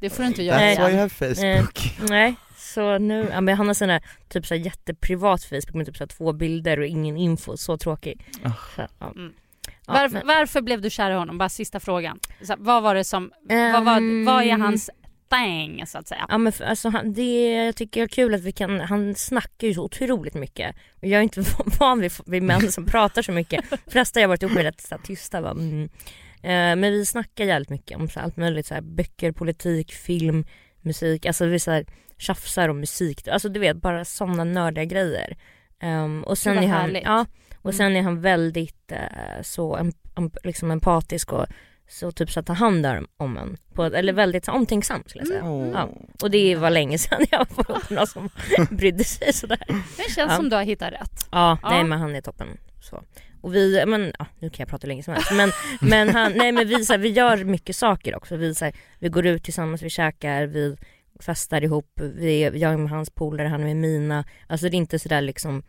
Det 0.00 0.10
får 0.10 0.22
du 0.22 0.28
inte 0.28 0.42
göra 0.42 0.58
That's 0.58 0.86
why 0.86 0.90
you 0.92 0.98
have 1.00 1.08
Facebook. 1.08 1.94
nej, 2.10 2.34
så 2.56 2.98
nu, 2.98 3.28
ja, 3.32 3.40
men 3.40 3.56
han 3.56 3.66
har 3.66 3.74
sån 3.74 3.88
här 3.90 4.02
typ 4.28 4.46
så 4.46 4.54
här 4.54 4.60
jätteprivat 4.62 5.44
Facebook 5.44 5.74
med 5.74 5.86
typ 5.86 5.96
så 5.96 6.02
här 6.02 6.08
två 6.08 6.32
bilder 6.32 6.78
och 6.78 6.86
ingen 6.86 7.16
info, 7.16 7.56
så 7.56 7.76
tråkig. 7.76 8.24
Ah. 8.42 8.50
Så, 8.76 8.86
ja. 8.98 9.06
Mm. 9.16 9.32
Ja, 9.86 9.92
Varför, 9.92 10.14
men- 10.16 10.26
varför 10.26 10.60
blev 10.60 10.80
du 10.80 10.90
kär 10.90 11.10
i 11.10 11.14
honom? 11.14 11.38
Bara 11.38 11.48
sista 11.48 11.80
frågan. 11.80 12.20
Så, 12.42 12.54
vad 12.58 12.82
var 12.82 12.94
det 12.94 13.04
som, 13.04 13.32
vad, 13.48 13.58
Ehm, 13.58 13.84
var, 13.84 14.24
vad 14.34 14.44
är 14.44 14.52
hans 14.58 14.90
thing 15.30 15.86
så 15.86 15.98
att 15.98 16.08
säga? 16.08 16.26
Ja 16.28 16.38
men 16.38 16.52
för, 16.52 16.64
alltså 16.64 16.88
han, 16.88 17.12
det 17.12 17.52
jag 17.64 17.76
tycker 17.76 18.00
jag 18.00 18.04
är 18.04 18.08
kul 18.14 18.34
att 18.34 18.40
vi 18.40 18.52
kan, 18.52 18.80
han 18.80 19.14
snackar 19.14 19.68
ju 19.68 19.74
så 19.74 19.82
otroligt 19.84 20.34
mycket. 20.34 20.76
Och 21.00 21.06
jag 21.06 21.18
är 21.18 21.22
inte 21.22 21.44
van 21.78 22.00
vid, 22.00 22.12
vid 22.26 22.42
män 22.42 22.72
som 22.72 22.86
pratar 22.86 23.22
så 23.22 23.32
mycket. 23.32 23.64
Flesta 23.86 24.20
jag 24.20 24.28
varit 24.28 24.42
ihop 24.42 24.52
med 24.54 24.60
är 24.60 24.64
rätt 24.70 24.80
så 24.80 24.94
här, 24.94 25.02
tysta 25.02 25.40
va. 25.40 25.50
Mm. 25.50 25.88
Eh, 26.46 26.76
men 26.76 26.92
vi 26.92 27.06
snackar 27.06 27.44
jävligt 27.44 27.70
mycket 27.70 27.96
om 27.98 28.08
så 28.08 28.18
här, 28.20 28.24
allt 28.26 28.36
möjligt, 28.36 28.66
så 28.66 28.74
här, 28.74 28.80
böcker, 28.80 29.32
politik, 29.32 29.92
film, 29.92 30.44
musik. 30.80 31.26
Alltså 31.26 31.46
vi 31.46 31.58
så 31.58 31.70
här, 31.70 31.86
tjafsar 32.18 32.68
om 32.68 32.80
musik. 32.80 33.28
Alltså 33.28 33.48
du 33.48 33.60
vet 33.60 33.76
bara 33.76 34.04
sådana 34.04 34.44
nördiga 34.44 34.84
grejer. 34.84 35.36
Ehm, 35.80 36.24
och 36.24 36.38
sen 36.38 36.58
är 36.58 36.66
han, 36.66 36.80
härligt. 36.80 37.04
ja, 37.04 37.26
och 37.62 37.70
Mm. 37.72 37.76
sen 37.76 37.96
är 37.96 38.02
han 38.02 38.20
väldigt 38.20 38.92
eh, 38.92 39.42
så 39.42 39.76
em- 39.76 39.94
em- 40.14 40.36
liksom 40.44 40.70
empatisk 40.70 41.32
och 41.32 41.46
så 41.88 42.12
typ 42.12 42.30
så 42.30 42.40
att 42.40 42.46
ta 42.46 42.52
hand 42.52 42.86
om 43.16 43.36
en. 43.38 43.56
På, 43.74 43.84
eller 43.84 44.12
väldigt 44.12 44.44
så 44.44 44.52
omtänksam 44.52 45.02
skulle 45.06 45.20
jag 45.24 45.28
säga. 45.28 45.44
Åh. 45.44 45.68
Ja. 45.74 45.88
Och 46.22 46.30
det 46.30 46.56
var 46.56 46.70
länge 46.70 46.98
sedan 46.98 47.26
jag 47.30 47.46
var 47.54 47.94
någon 47.94 48.06
som 48.06 48.28
brydde 48.70 49.04
sig 49.04 49.32
sådär. 49.32 49.58
Det 49.68 50.02
känns 50.14 50.16
Ja. 50.16 50.36
som 50.36 50.48
du 50.48 50.56
har 50.56 50.62
hittat 50.62 50.92
rätt. 50.92 51.28
Ja, 51.32 51.58
Ja. 51.62 51.70
nej 51.70 51.84
men 51.84 51.98
han 52.00 52.16
är 52.16 52.20
toppen. 52.20 52.48
Så. 52.80 53.02
Och 53.46 53.54
vi, 53.54 53.84
men 53.86 54.12
ja, 54.18 54.26
nu 54.38 54.50
kan 54.50 54.62
jag 54.62 54.68
prata 54.68 54.86
länge 54.86 55.02
som 55.02 55.14
helst. 55.14 55.32
Men, 55.32 55.50
men, 55.80 56.08
han, 56.08 56.32
nej, 56.36 56.52
men 56.52 56.68
vi, 56.68 56.84
så 56.84 56.92
här, 56.92 56.98
vi 57.00 57.08
gör 57.08 57.44
mycket 57.44 57.76
saker 57.76 58.16
också. 58.16 58.36
Vi, 58.36 58.54
så 58.54 58.64
här, 58.64 58.74
vi 58.98 59.08
går 59.08 59.26
ut 59.26 59.44
tillsammans, 59.44 59.82
vi 59.82 59.90
käkar, 59.90 60.46
vi 60.46 60.76
festar 61.20 61.64
ihop. 61.64 62.00
Vi, 62.00 62.42
jag 62.42 62.72
är 62.72 62.76
med 62.76 62.90
hans 62.90 63.10
polare, 63.10 63.48
han 63.48 63.60
är 63.60 63.64
med 63.64 63.76
mina. 63.76 64.24
Alltså 64.46 64.68
det 64.68 64.74
är 64.74 64.78
inte 64.78 64.98
sådär 64.98 65.20
liksom, 65.20 65.62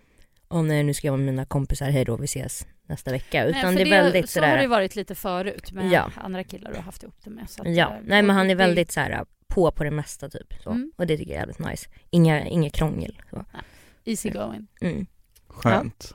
åh 0.50 0.64
nej 0.64 0.84
nu 0.84 0.94
ska 0.94 1.08
jag 1.08 1.12
vara 1.12 1.18
med 1.18 1.26
mina 1.34 1.46
kompisar, 1.46 1.90
hej 1.90 2.06
då 2.06 2.18
vi 2.18 2.26
ses 2.26 2.68
nästa 2.88 3.12
vecka. 3.12 3.46
Utan 3.46 3.76
Nej, 3.76 3.84
det 3.86 3.92
är 3.92 4.04
väldigt 4.04 4.30
Så 4.30 4.40
har 4.40 4.48
sådär, 4.48 4.62
det 4.62 4.68
varit 4.68 4.96
lite 4.96 5.16
förut 5.16 5.72
med 5.72 5.92
Ja. 5.92 6.12
andra 6.16 6.44
killar 6.44 6.72
du 6.72 6.78
har 6.78 6.84
haft 6.84 7.04
ihop 7.04 7.16
det 7.24 7.30
med. 7.30 7.50
Så 7.50 7.62
att, 7.62 7.76
ja, 7.76 7.86
eh, 7.88 8.02
nej 8.06 8.22
men 8.22 8.36
han 8.36 8.46
är 8.46 8.50
det- 8.50 8.56
väldigt 8.56 8.92
såhär 8.92 9.26
på 9.48 9.72
på 9.72 9.84
det 9.84 9.92
mesta 9.92 10.30
typ. 10.30 10.54
Så. 10.64 10.70
Mm. 10.70 10.92
Och 10.96 11.08
det 11.08 11.18
tycker 11.18 11.32
jag 11.32 11.36
är 11.44 11.48
jävligt 11.48 11.72
nice. 11.72 11.90
Inga, 12.10 12.46
inga 12.48 12.70
krångel. 12.70 13.22
Så. 13.30 13.46
Easy 14.06 14.30
going. 14.30 14.68
Mm. 14.82 15.06
Skönt. 15.48 16.14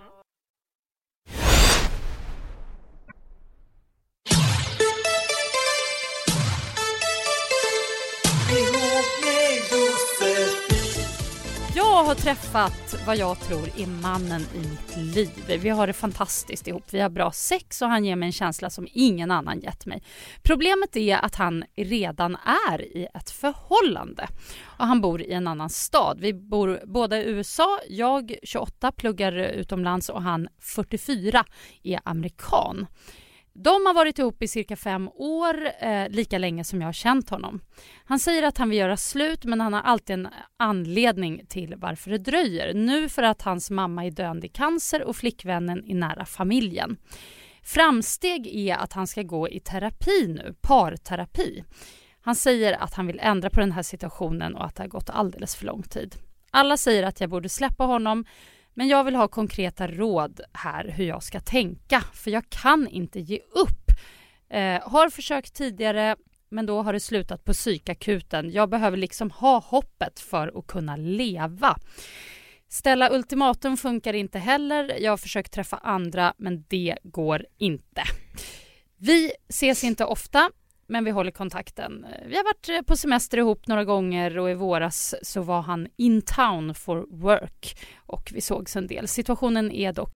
Jag 11.92 12.04
har 12.04 12.14
träffat 12.14 13.04
vad 13.06 13.16
jag 13.16 13.40
tror 13.40 13.68
är 13.76 13.86
mannen 13.86 14.42
i 14.54 14.58
mitt 14.58 15.14
liv. 15.14 15.60
Vi 15.62 15.68
har 15.68 15.86
det 15.86 15.92
fantastiskt 15.92 16.68
ihop. 16.68 16.84
Vi 16.90 17.00
har 17.00 17.08
bra 17.08 17.32
sex 17.32 17.82
och 17.82 17.88
han 17.88 18.04
ger 18.04 18.16
mig 18.16 18.26
en 18.26 18.32
känsla 18.32 18.70
som 18.70 18.88
ingen 18.92 19.30
annan 19.30 19.60
gett 19.60 19.86
mig. 19.86 20.02
Problemet 20.42 20.96
är 20.96 21.16
att 21.16 21.34
han 21.34 21.64
redan 21.76 22.36
är 22.70 22.82
i 22.82 23.08
ett 23.14 23.30
förhållande 23.30 24.28
och 24.64 24.86
han 24.86 25.00
bor 25.00 25.22
i 25.22 25.32
en 25.32 25.46
annan 25.46 25.70
stad. 25.70 26.20
Vi 26.20 26.34
bor 26.34 26.80
båda 26.86 27.18
i 27.18 27.24
USA. 27.24 27.78
Jag 27.88 28.34
28 28.42 28.92
pluggar 28.92 29.32
utomlands 29.32 30.08
och 30.08 30.22
han 30.22 30.48
44 30.60 31.44
är 31.82 32.00
amerikan. 32.04 32.86
De 33.54 33.86
har 33.86 33.94
varit 33.94 34.18
ihop 34.18 34.42
i 34.42 34.48
cirka 34.48 34.76
fem 34.76 35.08
år, 35.08 35.68
eh, 35.80 36.08
lika 36.08 36.38
länge 36.38 36.64
som 36.64 36.80
jag 36.80 36.88
har 36.88 36.92
känt 36.92 37.30
honom. 37.30 37.60
Han 38.04 38.18
säger 38.18 38.42
att 38.42 38.58
han 38.58 38.68
vill 38.68 38.78
göra 38.78 38.96
slut 38.96 39.44
men 39.44 39.60
han 39.60 39.72
har 39.72 39.80
alltid 39.80 40.14
en 40.14 40.28
anledning 40.56 41.46
till 41.48 41.74
varför 41.76 42.10
det 42.10 42.18
dröjer. 42.18 42.74
Nu 42.74 43.08
för 43.08 43.22
att 43.22 43.42
hans 43.42 43.70
mamma 43.70 44.06
är 44.06 44.10
döende 44.10 44.46
i 44.46 44.50
cancer 44.50 45.02
och 45.02 45.16
flickvännen 45.16 45.84
är 45.90 45.94
nära 45.94 46.24
familjen. 46.24 46.96
Framsteg 47.62 48.46
är 48.46 48.76
att 48.76 48.92
han 48.92 49.06
ska 49.06 49.22
gå 49.22 49.48
i 49.48 49.60
terapi 49.60 50.26
nu, 50.28 50.54
parterapi. 50.60 51.64
Han 52.20 52.34
säger 52.34 52.72
att 52.82 52.94
han 52.94 53.06
vill 53.06 53.20
ändra 53.22 53.50
på 53.50 53.60
den 53.60 53.72
här 53.72 53.82
situationen 53.82 54.56
och 54.56 54.64
att 54.64 54.76
det 54.76 54.82
har 54.82 54.88
gått 54.88 55.10
alldeles 55.10 55.56
för 55.56 55.66
lång 55.66 55.82
tid. 55.82 56.14
Alla 56.50 56.76
säger 56.76 57.02
att 57.02 57.20
jag 57.20 57.30
borde 57.30 57.48
släppa 57.48 57.84
honom 57.84 58.24
men 58.74 58.88
jag 58.88 59.04
vill 59.04 59.14
ha 59.14 59.28
konkreta 59.28 59.86
råd 59.86 60.40
här 60.52 60.88
hur 60.88 61.04
jag 61.04 61.22
ska 61.22 61.40
tänka 61.40 62.04
för 62.12 62.30
jag 62.30 62.50
kan 62.50 62.88
inte 62.88 63.20
ge 63.20 63.38
upp. 63.38 63.90
Eh, 64.50 64.90
har 64.90 65.10
försökt 65.10 65.54
tidigare 65.54 66.16
men 66.48 66.66
då 66.66 66.82
har 66.82 66.92
det 66.92 67.00
slutat 67.00 67.44
på 67.44 67.52
psykakuten. 67.52 68.50
Jag 68.52 68.68
behöver 68.70 68.96
liksom 68.96 69.30
ha 69.30 69.58
hoppet 69.58 70.20
för 70.20 70.58
att 70.58 70.66
kunna 70.66 70.96
leva. 70.96 71.76
Ställa 72.68 73.10
ultimatum 73.12 73.76
funkar 73.76 74.14
inte 74.14 74.38
heller. 74.38 75.00
Jag 75.00 75.12
har 75.12 75.16
försökt 75.16 75.52
träffa 75.52 75.76
andra 75.76 76.34
men 76.36 76.64
det 76.68 76.98
går 77.02 77.46
inte. 77.58 78.02
Vi 78.96 79.32
ses 79.48 79.84
inte 79.84 80.04
ofta 80.04 80.50
men 80.86 81.04
vi 81.04 81.10
håller 81.10 81.30
kontakten. 81.30 82.04
Eh, 82.04 82.28
vi 82.28 82.36
har 82.36 82.44
varit 82.44 82.68
eh, 82.68 82.86
på 82.86 82.96
semester 82.96 83.38
ihop 83.38 83.66
några 83.66 83.84
gånger 83.84 84.38
och 84.38 84.50
i 84.50 84.54
våras 84.54 85.14
så 85.22 85.42
var 85.42 85.62
han 85.62 85.88
in 85.96 86.22
town 86.22 86.74
for 86.74 87.06
work 87.10 87.78
och 87.96 88.30
vi 88.32 88.40
sågs 88.40 88.76
en 88.76 88.86
del. 88.86 89.08
Situationen 89.08 89.72
är 89.72 89.92
dock 89.92 90.10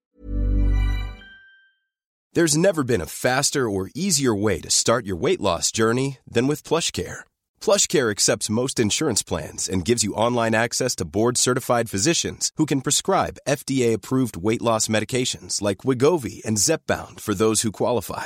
There's 2.35 2.57
never 2.57 2.83
been 2.83 3.01
a 3.01 3.07
faster 3.07 3.67
or 3.67 3.89
easier 3.95 4.43
way 4.43 4.61
to 4.61 4.69
start 4.69 5.07
your 5.07 5.17
weight 5.17 5.41
loss 5.41 5.71
journey 5.71 6.19
than 6.33 6.45
with 6.45 6.61
PlushCare. 6.61 7.23
PlushCare 7.59 8.11
accepts 8.11 8.49
most 8.49 8.79
insurance 8.79 9.23
plans 9.23 9.67
and 9.67 9.83
gives 9.83 10.03
you 10.03 10.13
online 10.13 10.53
access 10.53 10.95
to 10.97 11.05
board-certified 11.05 11.89
physicians 11.89 12.51
who 12.57 12.67
can 12.67 12.81
prescribe 12.81 13.39
FDA-approved 13.47 14.37
weight 14.37 14.61
loss 14.61 14.87
medications 14.87 15.63
like 15.63 15.77
Wigovi 15.77 16.45
and 16.45 16.57
Zepbound 16.57 17.19
for 17.19 17.33
those 17.33 17.63
who 17.63 17.71
qualify. 17.71 18.25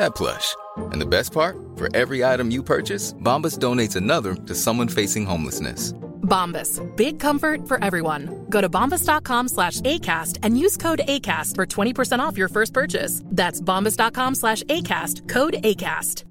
that 0.00 0.14
plush. 0.14 0.56
And 0.92 1.00
the 1.00 1.06
best 1.06 1.32
part? 1.32 1.56
For 1.76 1.88
every 1.94 2.24
item 2.24 2.50
you 2.50 2.62
purchase, 2.62 3.14
Bombas 3.14 3.58
donates 3.58 3.96
another 3.96 4.34
to 4.34 4.54
someone 4.54 4.88
facing 4.88 5.26
homelessness. 5.26 5.94
Bombas. 6.22 6.80
Big 6.96 7.18
comfort 7.18 7.66
for 7.66 7.82
everyone. 7.84 8.46
Go 8.48 8.60
to 8.60 8.68
bombas.com 8.68 9.48
slash 9.48 9.80
ACAST 9.80 10.38
and 10.42 10.58
use 10.58 10.76
code 10.76 11.00
ACAST 11.06 11.56
for 11.56 11.66
20% 11.66 12.20
off 12.20 12.38
your 12.38 12.48
first 12.48 12.72
purchase. 12.72 13.22
That's 13.26 13.60
bombas.com 13.60 14.34
slash 14.34 14.62
ACAST. 14.64 15.28
Code 15.28 15.56
ACAST. 15.64 16.24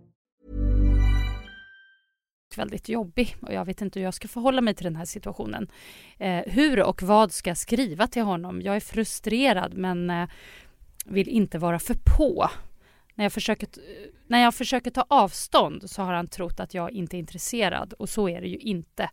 väldigt 2.58 2.90
jobbig 2.90 3.36
och 3.42 3.54
jag 3.54 3.66
vet 3.66 3.82
inte 3.82 4.00
hur 4.00 4.06
jag 4.06 4.14
ska 4.14 4.28
förhålla 4.28 4.62
mig 4.62 4.76
till 4.76 4.84
den 4.84 4.96
här 4.96 5.06
situationen. 5.06 5.68
Eh, 6.18 6.42
hur 6.46 6.84
och 6.84 7.04
vad 7.04 7.32
ska 7.32 7.50
jag 7.50 7.58
skriva 7.58 8.08
till 8.08 8.22
honom? 8.22 8.62
Jag 8.62 8.76
är 8.76 8.80
frustrerad 8.80 9.74
men 9.74 10.10
eh, 10.10 10.30
vill 11.06 11.28
inte 11.28 11.58
vara 11.58 11.80
för 11.80 11.96
på. 12.18 12.50
När 13.20 13.26
jag, 13.26 13.34
försöker, 13.34 13.70
när 14.28 14.42
jag 14.42 14.56
försöker 14.56 14.92
ta 14.92 15.06
avstånd 15.10 15.90
så 15.90 16.02
har 16.02 16.14
han 16.14 16.28
trott 16.28 16.60
att 16.60 16.74
jag 16.74 16.92
inte 16.92 17.18
är 17.18 17.20
intresserad 17.20 17.94
och 17.94 18.10
så 18.10 18.30
är 18.30 18.42
det 18.42 18.48
ju 18.48 18.58
inte. 18.58 19.10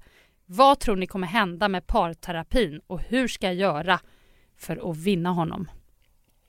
Vad 0.46 0.78
tror 0.78 0.96
ni 0.96 1.06
kommer 1.06 1.26
hända 1.26 1.68
med 1.68 1.86
parterapin 1.86 2.80
och 2.86 3.00
hur 3.00 3.28
ska 3.28 3.46
jag 3.46 3.54
göra 3.54 4.00
för 4.56 4.90
att 4.90 4.96
vinna 4.96 5.30
honom? 5.30 5.70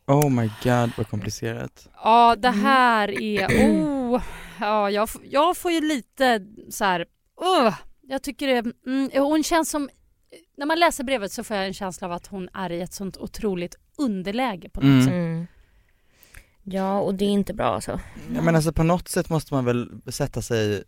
Oh 0.08 0.30
my 0.30 0.50
god 0.64 0.92
vad 0.98 1.08
komplicerat. 1.10 1.90
Ja, 2.04 2.36
det 2.36 2.50
här 2.50 3.22
är... 3.22 3.48
Oh, 4.08 4.22
ja, 4.60 4.90
jag, 4.90 5.10
jag 5.24 5.58
får 5.58 5.72
ju 5.72 5.82
lite 5.82 6.48
så 6.70 6.86
här... 6.86 7.00
Uh, 7.00 7.76
jag 8.02 8.24
tycker 8.24 8.48
det... 8.48 8.72
Mm, 8.86 9.10
hon 9.14 9.44
känns 9.44 9.70
som... 9.70 9.90
När 10.58 10.66
man 10.66 10.80
läser 10.80 11.04
brevet 11.04 11.32
så 11.32 11.44
får 11.44 11.58
jag 11.58 11.66
en 11.68 11.74
känsla 11.74 12.08
av 12.08 12.14
att 12.14 12.28
hon 12.28 12.50
är 12.54 12.72
i 12.72 12.82
ett 12.82 12.94
sånt 12.94 13.18
otroligt 13.18 13.76
underläge 13.98 14.70
på 14.70 14.82
något 14.82 15.08
Mm. 15.08 15.46
sätt. 15.46 15.54
Ja 16.70 17.00
och 17.00 17.16
det 17.16 17.26
är 17.26 17.30
inte 17.30 17.54
bra 17.54 17.66
alltså. 17.66 18.00
Ja, 18.36 18.42
men 18.42 18.56
alltså 18.56 18.74
på 18.74 18.84
något 18.84 19.08
sätt 19.08 19.30
måste 19.30 19.54
man 19.54 19.66
väl 19.66 20.02
sätta 20.08 20.42
sig 20.42 20.84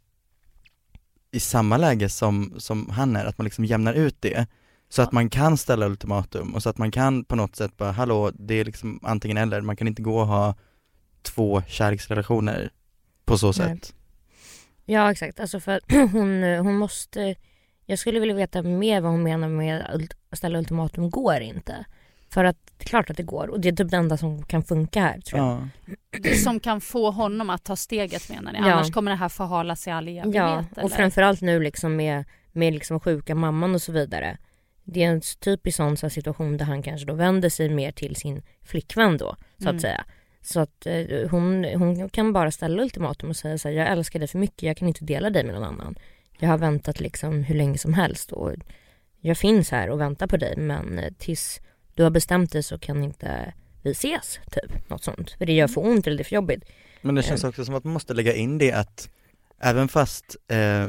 i 1.32 1.40
samma 1.40 1.78
läge 1.78 2.10
som, 2.10 2.54
som 2.58 2.90
han 2.90 3.16
är, 3.16 3.26
att 3.26 3.38
man 3.38 3.46
liksom 3.46 3.66
jämnar 3.66 3.94
ut 3.94 4.16
det. 4.20 4.48
Så 4.90 5.02
att 5.02 5.12
man 5.12 5.30
kan 5.30 5.58
ställa 5.58 5.86
ultimatum 5.86 6.56
och 6.56 6.64
så 6.64 6.70
att 6.70 6.78
man 6.78 6.92
kan 6.92 7.26
på 7.26 7.36
något 7.36 7.56
sätt 7.56 7.78
bara, 7.78 7.92
hallå, 7.92 8.32
det 8.34 8.54
är 8.54 8.66
liksom 8.66 9.00
antingen 9.04 9.38
eller, 9.38 9.62
man 9.62 9.76
kan 9.76 9.88
inte 9.88 10.02
gå 10.02 10.20
och 10.20 10.28
ha 10.28 10.56
två 11.22 11.62
kärleksrelationer 11.68 12.72
på 13.26 13.38
så 13.38 13.48
Nej. 13.48 13.54
sätt. 13.54 13.94
Ja 14.86 15.12
exakt, 15.12 15.40
alltså 15.40 15.60
för 15.60 15.82
hon, 16.12 16.44
hon 16.44 16.78
måste 16.78 17.36
Jag 17.86 18.00
skulle 18.00 18.20
vilja 18.20 18.36
veta 18.36 18.62
mer 18.62 19.02
vad 19.02 19.12
hon 19.12 19.24
menar 19.24 19.48
med 19.50 20.02
att 20.30 20.38
ställa 20.38 20.60
ultimatum 20.60 21.10
går 21.10 21.40
inte. 21.40 21.86
För 22.30 22.44
att 22.44 22.58
det 22.78 22.84
är 22.84 22.88
klart 22.88 23.10
att 23.10 23.18
det 23.18 23.24
går 23.24 23.48
och 23.48 23.60
det 23.60 23.68
är 23.70 23.74
typ 23.74 23.92
det 23.92 23.98
enda 23.98 24.18
som 24.18 24.44
kan 24.44 24.64
funka 24.64 25.02
här 25.02 25.20
tror 25.22 25.42
jag. 25.42 25.68
Ja. 26.24 26.34
som 26.44 26.60
kan 26.60 26.82
få 26.82 27.12
honom 27.12 27.50
att 27.50 27.64
ta 27.64 27.76
steget 27.76 28.30
menar 28.30 28.52
ni? 28.52 28.60
Ja. 28.60 28.74
Annars 28.74 28.92
kommer 28.92 29.12
det 29.12 29.18
här 29.18 29.30
förhalas 29.30 29.88
i 29.88 29.92
all 29.92 30.08
evighet? 30.08 30.36
Ja, 30.36 30.66
eller? 30.76 30.84
och 30.84 30.92
framförallt 30.92 31.42
nu 31.42 31.60
liksom 31.60 31.96
med, 31.96 32.24
med 32.52 32.74
liksom 32.74 33.00
sjuka 33.00 33.36
mamman 33.36 33.76
och 33.76 33.82
så 33.82 33.92
vidare. 33.92 34.38
Det 34.84 35.04
är 35.04 35.08
en 35.10 35.22
typisk 35.40 35.78
sån 35.78 35.98
så 35.98 36.06
här 36.06 36.12
situation 36.12 36.58
där 36.58 36.66
han 36.66 36.84
kanske 36.84 37.08
då 37.08 37.14
vänder 37.14 37.50
sig 37.50 37.70
mer 37.70 37.92
till 37.92 38.16
sin 38.16 38.42
flickvän 38.64 39.18
då, 39.18 39.36
så 39.58 39.64
Mm. 39.64 39.76
att 39.76 39.82
säga. 39.82 40.06
Så 40.42 40.60
att 40.60 40.86
eh, 40.86 41.30
hon, 41.32 41.64
hon 41.64 42.10
kan 42.10 42.34
bara 42.34 42.52
ställa 42.52 42.82
ultimatum 42.82 43.30
och 43.30 43.36
säga 43.36 43.58
så 43.58 43.68
här, 43.68 43.76
jag 43.76 43.88
älskar 43.88 44.20
dig 44.20 44.28
för 44.28 44.38
mycket, 44.40 44.64
jag 44.64 44.78
kan 44.78 44.88
inte 44.88 45.06
dela 45.06 45.30
dig 45.30 45.44
med 45.44 45.54
någon 45.56 45.64
annan. 45.64 45.96
Jag 46.40 46.50
har 46.50 46.58
väntat 46.58 47.00
liksom 47.00 47.44
hur 47.44 47.56
länge 47.56 47.78
som 47.78 47.94
helst 47.94 48.32
och 48.32 48.54
jag 49.22 49.38
finns 49.38 49.72
här 49.72 49.90
och 49.90 50.00
väntar 50.00 50.28
på 50.28 50.38
dig 50.38 50.58
men 50.58 51.00
eh, 51.00 51.14
tills 51.18 51.60
du 51.96 52.04
har 52.04 52.10
bestämt 52.10 52.52
dig 52.52 52.64
så 52.64 52.78
kan 52.80 53.04
inte 53.04 53.54
vi 53.82 53.92
ses, 53.92 54.40
typ. 54.52 54.90
Något 54.90 55.04
sånt. 55.04 55.32
För 55.32 55.46
det 55.46 55.54
gör 55.54 55.68
för 55.68 55.86
ont 55.86 56.08
eller 56.08 56.18
det 56.18 56.22
är 56.22 56.26
för 56.26 56.36
jobbigt. 56.36 56.64
Men 57.02 57.16
det 57.16 57.24
känns 57.24 57.44
Eh. 57.44 57.50
också 57.50 57.66
som 57.66 57.76
att 57.76 57.84
man 57.84 57.94
måste 57.94 58.14
lägga 58.14 58.34
in 58.34 58.58
det 58.58 58.72
att 58.72 59.10
även 59.62 59.88
fast 59.88 60.36
eh, 60.48 60.86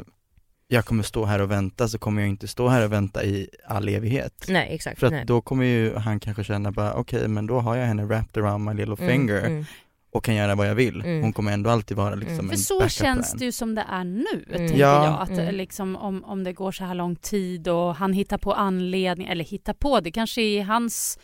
jag 0.67 0.85
kommer 0.85 1.03
stå 1.03 1.25
här 1.25 1.41
och 1.41 1.51
vänta 1.51 1.87
så 1.87 1.99
kommer 1.99 2.21
jag 2.21 2.29
inte 2.29 2.47
stå 2.47 2.67
här 2.67 2.85
och 2.85 2.91
vänta 2.91 3.23
i 3.23 3.49
all 3.65 3.89
evighet. 3.89 4.45
Nej 4.47 4.67
exakt. 4.75 4.99
För 4.99 5.07
att 5.07 5.13
nej. 5.13 5.25
då 5.25 5.41
kommer 5.41 5.65
ju 5.65 5.95
han 5.95 6.19
kanske 6.19 6.43
känna 6.43 6.71
bara 6.71 6.93
okej 6.93 7.27
men 7.27 7.47
då 7.47 7.59
har 7.59 7.75
jag 7.75 7.85
henne 7.85 8.05
wrapped 8.05 8.43
around 8.43 8.65
my 8.65 8.73
little 8.73 8.95
Mm, 9.05 9.07
finger 9.09 9.45
mm. 9.45 9.65
Och 10.11 10.23
kan 10.23 10.35
göra 10.35 10.55
vad 10.55 10.67
jag 10.67 10.75
vill. 10.75 11.01
Mm. 11.01 11.21
Hon 11.21 11.33
kommer 11.33 11.51
ändå 11.51 11.69
alltid 11.69 11.97
vara 11.97 12.15
liksom 12.15 12.33
Mm. 12.33 12.45
en 12.45 12.49
För 12.49 12.57
så 12.57 12.87
känns 12.89 13.29
plan. 13.31 13.39
det 13.39 13.45
ju 13.45 13.51
som 13.51 13.75
det 13.75 13.85
är 13.89 14.03
nu, 14.03 14.45
Mm. 14.47 14.57
tänker 14.57 14.77
Ja. 14.77 15.05
jag. 15.05 15.21
Att 15.21 15.39
Mm. 15.39 15.55
liksom, 15.55 15.95
om, 15.95 16.23
om 16.23 16.43
det 16.43 16.53
går 16.53 16.71
så 16.71 16.85
här 16.85 16.95
lång 16.95 17.15
tid 17.15 17.67
och 17.67 17.95
han 17.95 18.13
hittar 18.13 18.37
på 18.37 18.53
anledning, 18.53 19.27
eller 19.27 19.43
hittar 19.45 19.73
på, 19.73 19.99
det 19.99 20.11
kanske 20.11 20.41
är 20.41 20.63
hans... 20.63 21.19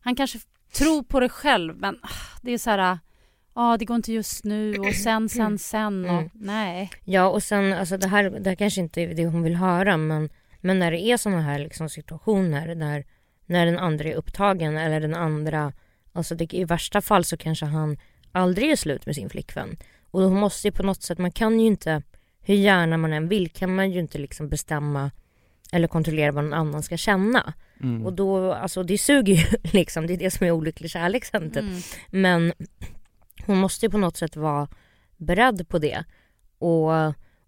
Han 0.00 0.16
kanske 0.16 0.38
tror 0.72 1.02
på 1.02 1.20
det 1.20 1.28
själv, 1.28 1.76
men 1.76 1.98
ah, 2.02 2.38
det 2.42 2.52
är 2.52 2.58
så 2.58 2.70
här... 2.70 2.98
Ja, 3.54 3.76
det 3.78 3.84
går 3.84 3.96
inte 3.96 4.12
just 4.12 4.44
nu 4.44 4.76
och 4.78 4.94
sen, 4.94 5.28
sen, 5.28 5.58
sen 5.58 6.04
och 6.04 6.10
Mm. 6.10 6.30
nej. 6.34 6.90
Ja 7.04 7.28
och 7.28 7.42
sen, 7.42 7.72
alltså 7.72 7.96
det 7.96 8.08
här, 8.08 8.30
det 8.30 8.50
här 8.50 8.56
kanske 8.56 8.80
inte 8.80 9.00
är 9.02 9.14
det 9.14 9.26
hon 9.26 9.42
vill 9.42 9.54
höra 9.56 9.96
men, 9.96 10.28
men 10.60 10.78
när 10.78 10.90
det 10.90 11.00
är 11.00 11.16
sådana 11.16 11.42
här 11.42 11.58
liksom 11.58 11.88
situationer 11.88 12.74
där 12.74 13.04
när 13.46 13.66
den 13.66 13.78
andra 13.78 14.04
är 14.08 14.14
upptagen 14.14 14.76
eller 14.76 15.00
den 15.00 15.14
andra, 15.14 15.72
alltså 16.12 16.34
det, 16.34 16.54
i 16.54 16.64
värsta 16.64 17.00
fall 17.00 17.24
så 17.24 17.36
kanske 17.36 17.66
han 17.66 17.96
aldrig 18.34 18.70
är 18.70 18.76
slut 18.76 19.06
med 19.06 19.14
sin 19.14 19.30
flickvän. 19.30 19.76
Och 20.10 20.22
hon 20.22 20.38
måste 20.38 20.68
ju 20.68 20.72
på 20.72 20.82
något 20.82 21.02
sätt, 21.02 21.18
man 21.18 21.32
kan 21.32 21.60
ju 21.60 21.66
inte, 21.66 22.02
hur 22.40 22.54
gärna 22.54 22.96
man 22.96 23.12
än 23.12 23.28
vill 23.28 23.50
kan 23.50 23.74
man 23.74 23.90
ju 23.90 24.00
inte 24.00 24.18
liksom 24.18 24.48
bestämma 24.48 25.10
eller 25.72 25.88
kontrollera 25.88 26.32
vad 26.32 26.44
någon 26.44 26.52
annan 26.52 26.82
ska 26.82 26.96
känna. 26.96 27.52
Mm. 27.82 28.06
Och 28.06 28.12
då, 28.12 28.52
alltså 28.52 28.82
det 28.82 28.98
suger 28.98 29.34
ju 29.34 29.58
liksom, 29.72 30.06
det 30.06 30.12
är 30.12 30.18
det 30.18 30.30
som 30.30 30.46
är 30.46 30.50
olycklig 30.50 30.90
kärlek 30.90 31.24
sen 31.24 31.50
typ. 31.50 31.62
Mm. 31.62 31.80
Men 32.10 32.52
hon 33.46 33.58
måste 33.58 33.86
ju 33.86 33.90
på 33.90 33.98
något 33.98 34.16
sätt 34.16 34.36
vara 34.36 34.68
beredd 35.16 35.68
på 35.68 35.78
det. 35.78 36.04
Och, 36.58 36.90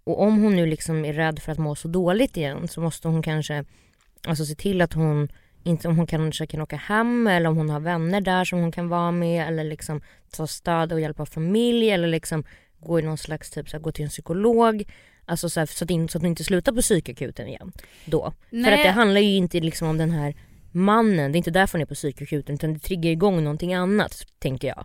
och 0.05 0.22
om 0.22 0.42
hon 0.42 0.57
nu 0.57 0.66
liksom 0.66 1.05
är 1.05 1.12
rädd 1.12 1.38
för 1.38 1.53
att 1.53 1.59
må 1.59 1.75
så 1.75 1.88
dåligt 1.88 2.37
igen 2.37 2.68
så 2.68 2.81
måste 2.81 3.09
hon 3.09 3.22
kanske 3.22 3.64
alltså 4.27 4.44
se 4.44 4.55
till 4.55 4.81
att 4.81 4.92
hon 4.92 5.29
inte 5.67 5.89
om 5.89 5.97
hon 5.97 6.07
kanske 6.07 6.47
kan 6.47 6.61
åka 6.61 6.77
hem 6.77 7.27
eller 7.27 7.49
om 7.51 7.57
hon 7.57 7.71
har 7.71 7.81
vänner 7.81 8.21
där 8.21 8.45
som 8.45 8.59
hon 8.61 8.73
kan 8.73 8.89
vara 8.89 9.11
med 9.11 9.49
eller 9.49 9.65
liksom 9.65 10.01
ta 10.31 10.47
stöd 10.47 10.93
och 10.93 11.01
hjälp 11.01 11.21
av 11.21 11.27
familj 11.27 11.91
eller 11.91 12.09
liksom 12.09 12.45
gå 12.79 12.99
i 12.99 13.03
någon 13.03 13.19
slags 13.19 13.51
typ 13.51 13.69
så 13.69 13.77
här, 13.77 13.83
gå 13.83 13.93
till 13.93 14.05
en 14.05 14.11
psykolog. 14.11 14.85
Alltså 15.25 15.49
så, 15.51 15.61
här, 15.61 15.67
så, 15.67 15.85
att, 15.85 15.91
in, 15.91 16.09
så 16.09 16.19
att 16.19 16.23
hon 16.23 16.31
inte 16.31 16.45
slutar 16.45 16.73
på 16.73 16.81
psykakuten 16.81 17.49
igen 17.49 17.73
då. 18.05 18.33
För 18.51 18.57
Nej. 18.57 18.75
att 18.75 18.83
det 18.83 18.91
handlar 18.91 19.21
ju 19.21 19.37
inte 19.37 19.61
liksom 19.61 19.89
om 19.89 19.99
den 19.99 20.11
här 20.11 20.35
mannen, 20.73 21.33
det 21.33 21.37
är 21.37 21.39
inte 21.39 21.51
därför 21.51 21.79
hon 21.79 21.83
är 21.83 21.87
på 21.87 21.95
psykakuten 21.95 22.55
utan 22.55 22.73
det 22.75 22.79
triggar 22.79 23.11
igång 23.11 23.45
någonting 23.45 23.75
annat 23.75 24.27
tänker 24.39 24.69
jag. 24.69 24.85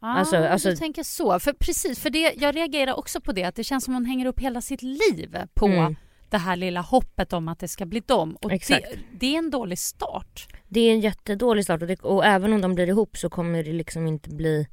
Ja, 0.00 0.08
Alltså- 0.18 0.36
alltså- 0.36 0.70
du 0.70 0.76
tänker 0.76 1.02
så. 1.02 1.40
För 1.40 1.52
precis, 1.52 1.98
för 2.00 2.10
det, 2.10 2.34
jag 2.36 2.56
reagerar 2.56 2.98
också 2.98 3.20
på 3.20 3.32
det 3.32 3.44
att 3.44 3.54
det 3.54 3.64
känns 3.64 3.84
som 3.84 3.94
hon 3.94 4.04
hänger 4.04 4.26
upp 4.26 4.40
hela 4.40 4.60
sitt 4.60 4.82
liv 4.82 5.36
på 5.54 5.66
Mm. 5.66 5.96
Det 6.30 6.38
här 6.38 6.56
lilla 6.56 6.80
hoppet 6.80 7.32
om 7.32 7.48
att 7.48 7.58
det 7.58 7.68
ska 7.68 7.86
bli 7.86 8.00
dem. 8.06 8.36
Och 8.42 8.50
det, 8.50 8.82
det 9.20 9.34
är 9.34 9.38
en 9.38 9.50
dålig 9.50 9.78
start. 9.78 10.48
Det 10.68 10.80
är 10.80 10.92
en 10.92 11.00
jättedålig 11.00 11.64
start 11.64 11.82
och, 11.82 11.88
det, 11.88 12.00
och 12.00 12.24
även 12.26 12.52
om 12.52 12.60
de 12.60 12.74
blir 12.74 12.86
ihop 12.86 13.16
så 13.16 13.30
kommer 13.30 13.64
det 13.64 13.72
liksom 13.72 14.06
inte 14.06 14.30
bli 14.30 14.66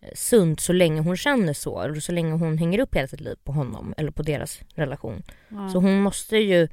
eh, 0.00 0.08
sunt 0.14 0.60
så 0.60 0.72
länge 0.72 1.00
hon 1.00 1.16
känner 1.16 1.52
så. 1.52 1.80
Eller 1.80 2.00
så 2.00 2.12
länge 2.12 2.32
hon 2.32 2.58
hänger 2.58 2.78
upp 2.78 2.94
hela 2.94 3.08
sitt 3.08 3.20
liv 3.20 3.36
på 3.44 3.52
honom 3.52 3.94
eller 3.96 4.10
på 4.10 4.22
deras 4.22 4.60
relation. 4.74 5.22
Ja. 5.48 5.68
Så 5.68 5.78
hon 5.78 6.00
måste 6.02 6.36
ju, 6.36 6.68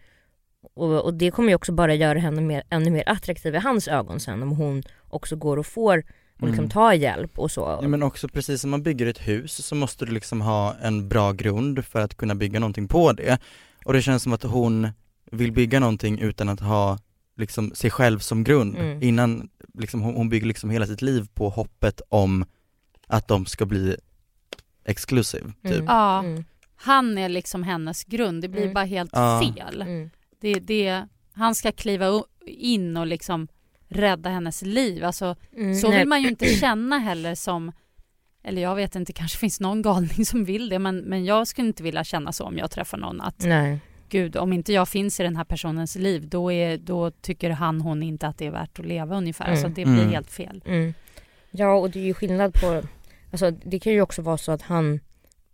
och, 0.73 1.01
och 1.05 1.13
det 1.13 1.31
kommer 1.31 1.49
ju 1.49 1.55
också 1.55 1.71
bara 1.71 1.93
göra 1.95 2.19
henne 2.19 2.41
mer, 2.41 2.63
ännu 2.69 2.91
mer 2.91 3.03
attraktiv 3.05 3.55
i 3.55 3.57
hans 3.57 3.87
ögon 3.87 4.19
sen 4.19 4.43
om 4.43 4.51
hon 4.51 4.83
också 5.09 5.35
går 5.35 5.57
och 5.57 5.65
får 5.65 6.03
och 6.39 6.47
liksom 6.47 6.63
Mm. 6.63 6.69
tar 6.69 6.93
hjälp 6.93 7.39
och 7.39 7.51
så. 7.51 7.79
Ja, 7.81 7.87
men 7.87 8.03
också 8.03 8.27
precis 8.27 8.61
som 8.61 8.69
man 8.69 8.83
bygger 8.83 9.05
ett 9.05 9.27
hus 9.27 9.65
så 9.65 9.75
måste 9.75 10.05
du 10.05 10.11
liksom 10.11 10.41
ha 10.41 10.75
en 10.81 11.09
bra 11.09 11.31
grund 11.31 11.85
för 11.85 11.99
att 12.01 12.17
kunna 12.17 12.35
bygga 12.35 12.59
någonting 12.59 12.87
på 12.87 13.13
det. 13.13 13.39
Och 13.85 13.93
det 13.93 14.01
känns 14.01 14.23
som 14.23 14.33
att 14.33 14.43
hon 14.43 14.87
vill 15.31 15.51
bygga 15.51 15.79
någonting 15.79 16.19
utan 16.19 16.49
att 16.49 16.59
ha 16.59 16.97
liksom 17.37 17.71
sig 17.75 17.91
själv 17.91 18.19
som 18.19 18.43
grund. 18.43 18.75
Mm. 18.75 19.03
Innan, 19.03 19.49
liksom, 19.73 20.01
hon, 20.01 20.15
hon 20.15 20.29
bygger 20.29 20.47
liksom 20.47 20.69
hela 20.69 20.87
sitt 20.87 21.01
liv 21.01 21.27
på 21.33 21.49
hoppet 21.49 22.01
om 22.09 22.45
att 23.07 23.27
de 23.27 23.45
ska 23.45 23.65
bli 23.65 23.95
exclusive, 24.85 25.51
typ. 25.63 25.71
Mm. 25.73 25.85
Ja. 25.85 26.19
Mm. 26.19 26.43
Han 26.75 27.17
är 27.17 27.29
liksom 27.29 27.63
hennes 27.63 28.03
grund. 28.03 28.41
Det 28.41 28.47
blir 28.49 28.61
Mm. 28.61 28.73
bara 28.73 28.85
helt 28.85 29.11
Ja. 29.13 29.41
fel. 29.55 29.81
Mm. 29.81 30.09
Det, 30.41 30.53
det, 30.59 31.07
han 31.33 31.55
ska 31.55 31.71
kliva 31.71 32.23
in 32.45 32.97
och 32.97 33.07
liksom 33.07 33.47
rädda 33.87 34.29
hennes 34.29 34.61
liv. 34.61 35.03
Alltså, 35.05 35.35
Mm. 35.57 35.75
så 35.75 35.89
Nej. 35.89 35.99
vill 35.99 36.07
man 36.07 36.21
ju 36.21 36.29
inte 36.29 36.45
känna 36.45 36.97
heller 36.97 37.35
som... 37.35 37.71
Eller 38.43 38.61
jag 38.61 38.75
vet 38.75 38.95
inte, 38.95 39.13
kanske 39.13 39.37
finns 39.37 39.59
någon 39.59 39.81
galning 39.81 40.25
som 40.25 40.45
vill 40.45 40.69
det 40.69 40.79
men, 40.79 40.97
men 40.97 41.25
jag 41.25 41.47
skulle 41.47 41.67
inte 41.67 41.83
vilja 41.83 42.03
känna 42.03 42.31
så 42.31 42.45
om 42.45 42.57
jag 42.57 42.71
träffar 42.71 42.97
någon 42.97 43.21
att 43.21 43.45
Nej. 43.45 43.79
gud, 44.09 44.37
om 44.37 44.53
inte 44.53 44.73
jag 44.73 44.89
finns 44.89 45.19
i 45.19 45.23
den 45.23 45.35
här 45.35 45.43
personens 45.43 45.95
liv 45.95 46.27
då, 46.29 46.51
är, 46.51 46.77
då 46.77 47.11
tycker 47.11 47.49
han, 47.49 47.81
hon 47.81 48.03
inte 48.03 48.27
att 48.27 48.37
det 48.37 48.47
är 48.47 48.51
värt 48.51 48.79
att 48.79 48.85
leva 48.85 49.17
ungefär. 49.17 49.45
Mm. 49.45 49.53
Alltså 49.53 49.67
det 49.67 49.85
blir 49.85 50.01
Mm. 50.01 50.09
helt 50.09 50.31
fel. 50.31 50.63
Mm. 50.65 50.93
Ja 51.51 51.73
och 51.73 51.89
det 51.89 51.99
är 51.99 52.03
ju 52.03 52.13
skillnad 52.13 52.53
på, 52.53 52.83
alltså 53.31 53.51
det 53.51 53.79
kan 53.79 53.93
ju 53.93 54.01
också 54.01 54.21
vara 54.21 54.37
så 54.37 54.51
att 54.51 54.61
han 54.61 54.99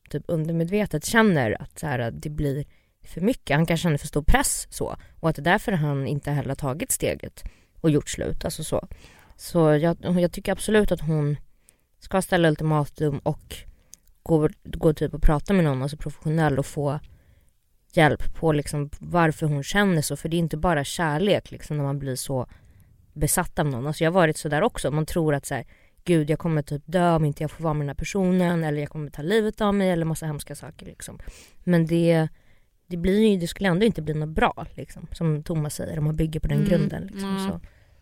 typ 0.09 0.23
undermedvetet 0.27 1.05
känner 1.05 1.61
att 1.61 1.79
så 1.79 1.87
här, 1.87 1.99
att 1.99 2.21
det 2.21 2.29
blir 2.29 2.65
för 3.05 3.21
mycket, 3.21 3.55
han 3.55 3.65
kanske 3.65 3.83
känner 3.83 3.97
för 3.97 4.07
stor 4.07 4.21
press 4.21 4.67
så 4.69 4.95
och 5.19 5.29
att 5.29 5.35
det 5.35 5.41
är 5.41 5.43
därför 5.43 5.71
han 5.71 6.07
inte 6.07 6.31
heller 6.31 6.49
har 6.49 6.55
tagit 6.55 6.91
steget 6.91 7.43
och 7.81 7.89
gjort 7.89 8.09
slut, 8.09 8.45
alltså 8.45 8.63
så. 8.63 8.87
Så 9.35 9.59
jag, 9.59 9.97
jag 10.01 10.31
tycker 10.31 10.51
absolut 10.51 10.91
att 10.91 11.01
hon 11.01 11.37
ska 12.07 12.21
ställa 12.21 12.47
ultimatum 12.47 13.19
och 13.19 13.55
gå, 14.23 14.49
gå 14.63 14.93
typ 14.93 15.13
och 15.13 15.21
prata 15.21 15.53
med 15.53 15.63
någon, 15.63 15.81
alltså 15.81 15.97
professionell 15.97 16.59
och 16.59 16.65
få 16.65 16.99
hjälp 17.93 18.35
på 18.35 18.51
liksom 18.51 18.89
varför 18.99 19.45
hon 19.47 19.63
känner 19.63 20.01
så, 20.01 20.15
för 20.15 20.29
det 20.29 20.37
är 20.37 20.39
inte 20.39 20.57
bara 20.57 20.83
kärlek 20.83 21.51
liksom 21.51 21.77
när 21.77 21.83
man 21.83 21.99
blir 21.99 22.15
så 22.15 22.47
besatt 23.13 23.59
av 23.59 23.65
någon. 23.65 23.87
Alltså 23.87 24.03
jag 24.03 24.11
har 24.11 24.21
varit 24.21 24.37
så 24.37 24.49
där 24.49 24.61
också. 24.61 24.91
Man 24.91 25.05
tror 25.05 25.35
att 25.35 25.45
så 25.45 25.55
här, 25.55 25.65
gud 26.03 26.29
jag 26.29 26.39
kommer 26.39 26.61
typ 26.61 26.83
dö 26.85 27.15
om 27.15 27.25
inte 27.25 27.43
jag 27.43 27.51
får 27.51 27.63
vara 27.63 27.73
med 27.73 27.81
den 27.81 27.89
här 27.89 27.95
personen 27.95 28.63
eller 28.63 28.79
jag 28.79 28.89
kommer 28.89 29.09
ta 29.09 29.21
livet 29.21 29.61
av 29.61 29.73
mig 29.73 29.89
eller 29.89 30.05
massa 30.05 30.25
hemska 30.25 30.55
saker 30.55 30.85
liksom. 30.85 31.19
Men 31.63 31.85
det, 31.85 32.27
det 32.87 32.97
blir 32.97 33.27
ju, 33.27 33.37
det 33.37 33.47
skulle 33.47 33.69
ändå 33.69 33.85
inte 33.85 34.01
bli 34.01 34.13
något 34.13 34.29
bra 34.35 34.65
liksom. 34.75 35.07
Som 35.11 35.43
Thomas 35.43 35.75
säger, 35.75 35.97
om 35.97 36.05
man 36.05 36.15
bygger 36.15 36.39
på 36.39 36.47
den 36.47 36.57
Mm, 36.57 36.69
grunden 36.69 37.03
liksom. 37.03 37.37
mm. 37.37 37.47
Så. 37.49 37.59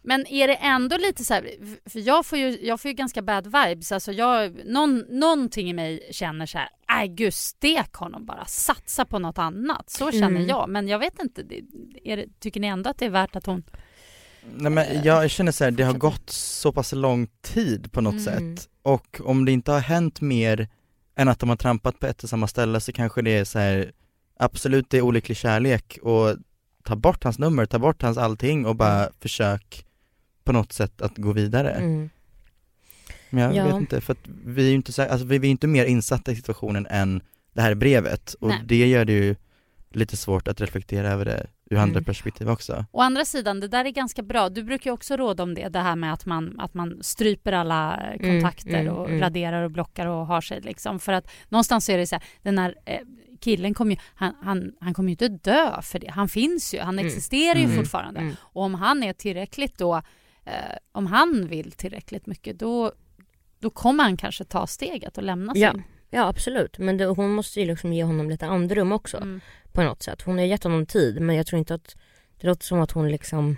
Men 0.07 0.27
är 0.27 0.47
det 0.47 0.55
ändå 0.55 0.97
lite 0.97 1.23
så 1.25 1.33
här, 1.33 1.49
för 1.89 1.99
jag 1.99 2.25
får 2.25 2.37
ju, 2.37 2.59
jag 2.61 2.81
får 2.81 2.89
ju 2.89 2.95
ganska 2.95 3.21
bad 3.21 3.45
vibes, 3.45 3.91
alltså 3.91 4.11
jag, 4.11 4.65
någon, 4.65 5.03
någonting 5.09 5.69
i 5.69 5.73
mig 5.73 6.09
känner 6.11 6.45
så 6.45 6.57
här, 6.57 6.69
nej 6.89 7.07
gud 7.07 7.33
stek 7.33 7.93
honom 7.93 8.25
bara, 8.25 8.45
satsa 8.45 9.05
på 9.05 9.19
något 9.19 9.37
annat. 9.37 9.89
Så 9.89 10.11
känner 10.11 10.27
Mm. 10.27 10.47
jag, 10.47 10.69
men 10.69 10.87
jag 10.87 10.99
vet 10.99 11.19
inte, 11.21 11.43
det, 11.43 11.61
är 12.03 12.17
det, 12.17 12.25
tycker 12.39 12.59
ni 12.59 12.67
ändå 12.67 12.89
att 12.89 12.97
det 12.97 13.05
är 13.05 13.09
värt 13.09 13.35
att 13.35 13.45
hon... 13.45 13.63
Nej 14.55 14.71
men 14.71 15.03
jag 15.03 15.29
känner 15.31 15.51
så 15.51 15.63
här, 15.63 15.71
det 15.71 15.83
har 15.83 15.93
gått 15.93 16.29
så 16.29 16.71
pass 16.71 16.91
lång 16.93 17.27
tid 17.41 17.91
på 17.91 18.01
något 18.01 18.27
Mm. 18.27 18.57
sätt 18.57 18.69
och 18.81 19.21
om 19.23 19.45
det 19.45 19.51
inte 19.51 19.71
har 19.71 19.79
hänt 19.79 20.21
mer 20.21 20.67
än 21.15 21.27
att 21.27 21.39
de 21.39 21.49
har 21.49 21.55
trampat 21.55 21.99
på 21.99 22.07
ett 22.07 22.23
och 22.23 22.29
samma 22.29 22.47
ställe 22.47 22.79
så 22.81 22.91
kanske 22.91 23.21
det 23.21 23.37
är 23.37 23.43
så 23.45 23.59
här 23.59 23.91
absolut 24.39 24.89
det 24.89 24.97
är 24.97 25.01
olycklig 25.01 25.37
kärlek 25.37 25.97
och 26.01 26.35
ta 26.83 26.95
bort 26.95 27.23
hans 27.23 27.39
nummer, 27.39 27.65
ta 27.65 27.79
bort 27.79 28.01
hans 28.01 28.17
allting 28.17 28.65
och 28.65 28.75
bara 28.75 29.09
försök 29.19 29.85
på 30.45 30.51
något 30.51 30.73
sätt 30.73 31.01
att 31.01 31.17
gå 31.17 31.31
vidare. 31.31 31.71
Mm. 31.71 32.09
Men 33.29 33.43
jag 33.43 33.55
Ja. 33.55 33.65
vet 33.65 33.75
inte, 33.75 34.01
för 34.01 34.13
att 34.13 34.27
vi 34.45 34.65
är 34.65 34.69
ju 34.69 34.75
inte, 34.75 34.93
så, 34.93 35.01
alltså 35.01 35.25
vi 35.27 35.35
är 35.35 35.45
inte 35.45 35.67
mer 35.67 35.85
insatta 35.85 36.31
i 36.31 36.35
situationen 36.35 36.87
än 36.89 37.21
det 37.53 37.61
här 37.61 37.75
brevet 37.75 38.33
och 38.33 38.47
Nej. 38.47 38.59
det 38.65 38.87
gör 38.87 39.05
det 39.05 39.13
ju 39.13 39.35
lite 39.89 40.17
svårt 40.17 40.47
att 40.47 40.61
reflektera 40.61 41.09
över 41.11 41.25
det 41.25 41.47
ur 41.69 41.77
andra 41.77 41.97
Mm. 41.97 42.03
perspektiv 42.03 42.49
också. 42.49 42.85
Å 42.91 43.01
andra 43.01 43.25
sidan, 43.25 43.59
det 43.59 43.67
där 43.67 43.85
är 43.85 43.89
ganska 43.89 44.23
bra. 44.23 44.49
Du 44.49 44.63
brukar 44.63 44.89
ju 44.89 44.93
också 44.93 45.15
råda 45.17 45.43
om 45.43 45.53
det, 45.53 45.67
det 45.69 45.79
här 45.79 45.95
med 45.95 46.13
att 46.13 46.25
man, 46.25 46.59
att 46.59 46.73
man 46.73 46.99
stryper 47.01 47.51
alla 47.51 47.93
Mm, 47.95 48.19
kontakter 48.41 48.79
mm, 48.81 48.93
och 48.93 49.07
mm. 49.09 49.19
raderar 49.21 49.63
och 49.63 49.71
blockar 49.71 50.05
och 50.07 50.27
har 50.27 50.41
sig 50.41 50.61
liksom. 50.61 50.99
För 50.99 51.13
att 51.13 51.27
någonstans 51.49 51.85
så 51.85 51.91
är 51.91 51.97
det 51.97 52.07
så 52.07 52.15
här, 52.15 52.23
den 52.41 52.57
här 52.57 52.75
eh, 52.85 52.99
killen 53.39 53.73
kommer 53.73 53.91
ju, 53.91 53.97
han, 54.15 54.35
han, 54.43 54.71
han 54.79 54.93
kommer 54.93 55.09
ju 55.09 55.11
inte 55.11 55.27
dö 55.27 55.81
för 55.81 55.99
det. 55.99 56.11
Han 56.11 56.29
finns 56.29 56.73
ju, 56.73 56.79
han 56.79 56.95
Mm. 56.99 57.05
existerar 57.05 57.59
ju 57.59 57.63
Mm. 57.65 57.75
fortfarande. 57.75 58.19
Mm. 58.19 58.33
Och 58.39 58.63
om 58.63 58.73
han 58.73 59.03
är 59.03 59.13
tillräckligt 59.13 59.77
då, 59.77 60.01
eh, 60.45 60.77
om 60.91 61.05
han 61.07 61.47
vill 61.47 61.71
tillräckligt 61.71 62.25
mycket 62.27 62.59
då, 62.59 62.91
då 63.59 63.69
kommer 63.69 64.03
han 64.03 64.17
kanske 64.17 64.43
ta 64.43 64.67
steget 64.67 65.17
och 65.17 65.23
lämna 65.23 65.53
Ja, 65.55 65.71
sin. 65.71 65.83
ja 66.09 66.27
absolut. 66.27 66.77
Men 66.77 66.97
det, 66.97 67.05
hon 67.05 67.31
måste 67.31 67.59
ju 67.59 67.65
liksom 67.65 67.93
ge 67.93 68.03
honom 68.03 68.29
lite 68.29 68.45
andrum 68.45 68.91
också 68.91 69.17
Mm. 69.17 69.41
på 69.71 69.83
något 69.83 70.03
sätt. 70.03 70.21
Hon 70.21 70.37
har 70.37 70.45
gett 70.45 70.63
honom 70.63 70.85
tid 70.85 71.21
men 71.21 71.35
jag 71.35 71.47
tror 71.47 71.59
inte 71.59 71.73
att 71.73 71.95
det 72.39 72.47
låter 72.47 72.65
som 72.65 72.79
att 72.79 72.91
hon 72.91 73.11
liksom 73.11 73.57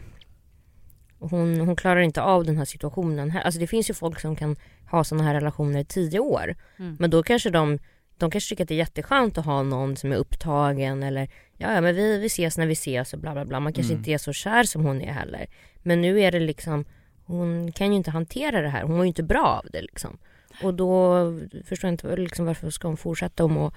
hon, 1.20 1.60
hon 1.60 1.76
klarar 1.76 2.00
inte 2.02 2.22
av 2.22 2.46
den 2.46 2.58
här 2.58 2.66
situationen. 2.66 3.38
Alltså 3.44 3.60
det 3.60 3.68
finns 3.68 3.90
ju 3.90 3.94
folk 3.94 4.20
som 4.20 4.36
kan 4.36 4.56
ha 4.92 5.04
såna 5.04 5.24
här 5.24 5.34
relationer 5.34 5.80
i 5.80 5.86
tio 5.86 6.20
år. 6.20 6.56
Mm. 6.80 6.98
Men 7.00 7.10
då 7.10 7.24
kanske 7.24 7.50
de, 7.50 7.80
de 8.18 8.32
kanske 8.32 8.50
tycker 8.50 8.64
att 8.64 8.68
det 8.68 8.74
är 8.74 8.78
jätteskönt 8.78 9.38
att 9.38 9.46
ha 9.46 9.64
någon 9.64 9.96
som 9.96 10.12
är 10.12 10.16
upptagen 10.16 11.04
eller 11.04 11.30
ja, 11.58 11.74
ja 11.74 11.82
men 11.82 11.96
vi, 11.96 12.18
vi 12.18 12.26
ses 12.26 12.58
när 12.58 12.66
vi 12.68 12.74
ses 12.74 13.14
och 13.14 13.20
bla 13.20 13.34
bla 13.34 13.46
bla. 13.46 13.60
Man 13.60 13.74
kanske 13.74 13.94
Mm. 13.94 14.00
inte 14.00 14.12
är 14.12 14.18
så 14.18 14.34
kär 14.34 14.64
som 14.64 14.86
hon 14.86 15.02
är 15.02 15.12
heller. 15.14 15.48
Men 15.84 16.02
nu 16.02 16.22
är 16.22 16.32
det 16.32 16.40
liksom, 16.40 16.86
hon 17.26 17.72
kan 17.72 17.88
ju 17.92 17.94
inte 17.98 18.12
hantera 18.12 18.62
det 18.62 18.70
här. 18.70 18.82
Hon 18.82 18.92
mår 18.96 19.02
ju 19.02 19.08
inte 19.08 19.24
bra 19.24 19.46
av 19.64 19.68
det 19.72 19.82
liksom. 19.82 20.18
Och 20.64 20.74
då 20.74 21.18
förstår 21.66 21.88
jag 21.88 21.94
inte 21.94 22.16
liksom, 22.16 22.46
varför 22.46 22.70
ska 22.70 22.88
hon 22.88 22.98
fortsätta 22.98 23.44
att 23.44 23.52
må 23.52 23.72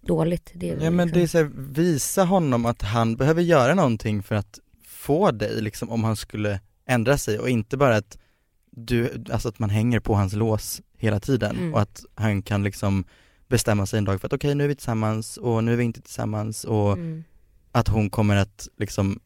dåligt. 0.00 0.50
Det 0.54 0.66
Ja 0.66 0.90
men 0.90 1.08
liksom, 1.08 1.18
det 1.18 1.22
är 1.22 1.26
så 1.26 1.38
här, 1.38 1.50
visa 1.54 2.24
honom 2.24 2.66
att 2.66 2.82
han 2.82 3.16
behöver 3.16 3.42
göra 3.42 3.74
någonting 3.74 4.22
för 4.22 4.34
att 4.34 4.58
få 4.86 5.30
dig 5.30 5.60
liksom 5.62 5.90
om 5.90 6.04
han 6.04 6.16
skulle 6.16 6.60
ändra 6.86 7.18
sig 7.18 7.38
och 7.38 7.48
inte 7.48 7.76
bara 7.76 7.96
att 7.96 8.18
du, 8.70 9.24
alltså 9.32 9.48
att 9.48 9.58
man 9.58 9.70
hänger 9.70 10.00
på 10.00 10.14
hans 10.14 10.32
lås 10.32 10.80
hela 10.96 11.20
tiden 11.20 11.56
Mm. 11.56 11.74
och 11.74 11.80
att 11.80 12.04
han 12.14 12.42
kan 12.42 12.62
liksom 12.64 13.04
bestämma 13.52 13.86
sig 13.86 13.98
en 13.98 14.04
dag 14.04 14.20
för 14.20 14.26
att 14.26 14.32
okej 14.32 14.54
nu 14.54 14.64
är 14.64 14.68
vi 14.68 14.74
tillsammans 14.74 15.36
och 15.36 15.64
nu 15.64 15.72
är 15.72 15.76
vi 15.76 15.84
inte 15.84 16.00
tillsammans 16.02 16.64
och 16.64 16.92
mm. 16.92 17.24
att 17.72 17.88
hon 17.88 18.10
kommer 18.10 18.36
att 18.36 18.68
liksom 18.78 19.20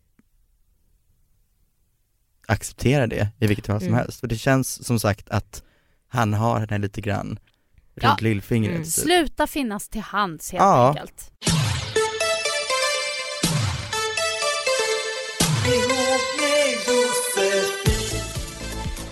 acceptera 2.47 3.07
det 3.07 3.29
i 3.39 3.47
vilket 3.47 3.67
fall 3.67 3.81
som 3.81 3.89
Mm. 3.89 3.99
helst. 3.99 4.21
För 4.21 4.27
det 4.27 4.37
känns 4.37 4.85
som 4.87 5.01
sagt 5.01 5.29
att 5.29 5.63
han 6.09 6.35
har 6.35 6.61
henne 6.61 6.79
lite 6.79 7.01
grann 7.01 7.39
Ja. 7.95 8.09
runt 8.11 8.21
lillfingret. 8.21 8.71
Mm. 8.75 8.85
typ. 8.85 8.93
Sluta 8.93 9.47
finnas 9.47 9.89
till 9.89 10.01
hands 10.01 10.53
helt 10.53 10.63
Ja. 10.63 10.89
enkelt. 10.89 11.33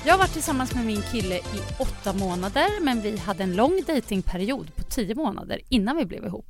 Jag 0.06 0.12
har 0.12 0.18
varit 0.18 0.32
tillsammans 0.32 0.74
med 0.74 0.84
min 0.86 1.02
kille 1.02 1.34
i 1.36 1.60
åtta 1.78 2.12
månader 2.12 2.80
men 2.80 3.00
vi 3.00 3.16
hade 3.18 3.42
en 3.44 3.56
lång 3.56 3.80
datingperiod 3.86 4.76
på 4.76 4.82
tio 4.82 5.14
månader 5.14 5.60
innan 5.68 5.96
vi 5.96 6.04
blev 6.06 6.24
ihop. 6.24 6.46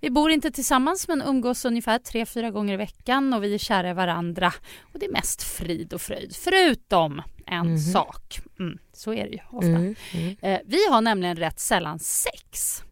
Vi 0.00 0.10
bor 0.10 0.30
inte 0.30 0.50
tillsammans 0.50 1.08
men 1.08 1.22
umgås 1.22 1.64
ungefär 1.64 1.98
tre, 1.98 2.26
fyra 2.26 2.50
gånger 2.50 2.74
i 2.74 2.76
veckan 2.76 3.32
och 3.34 3.44
vi 3.44 3.54
är 3.54 3.58
kära 3.58 3.90
i 3.90 3.92
varandra. 3.92 4.52
Och 4.92 4.98
det 4.98 5.06
är 5.06 5.12
mest 5.12 5.42
frid 5.42 5.92
och 5.92 6.00
fröjd, 6.00 6.36
förutom 6.36 7.22
en 7.46 7.66
Mhm. 7.66 7.78
sak. 7.78 8.40
Mm, 8.58 8.78
så 8.92 9.14
är 9.14 9.24
det 9.24 9.30
ju 9.32 9.38
ofta. 9.50 9.66
Mm. 9.66 9.94
Mm. 10.12 10.36
Eh, 10.42 10.60
vi 10.66 10.88
har 10.90 11.00
nämligen 11.00 11.36
rätt 11.36 11.60
sällan 11.60 11.98
sex. 11.98 12.82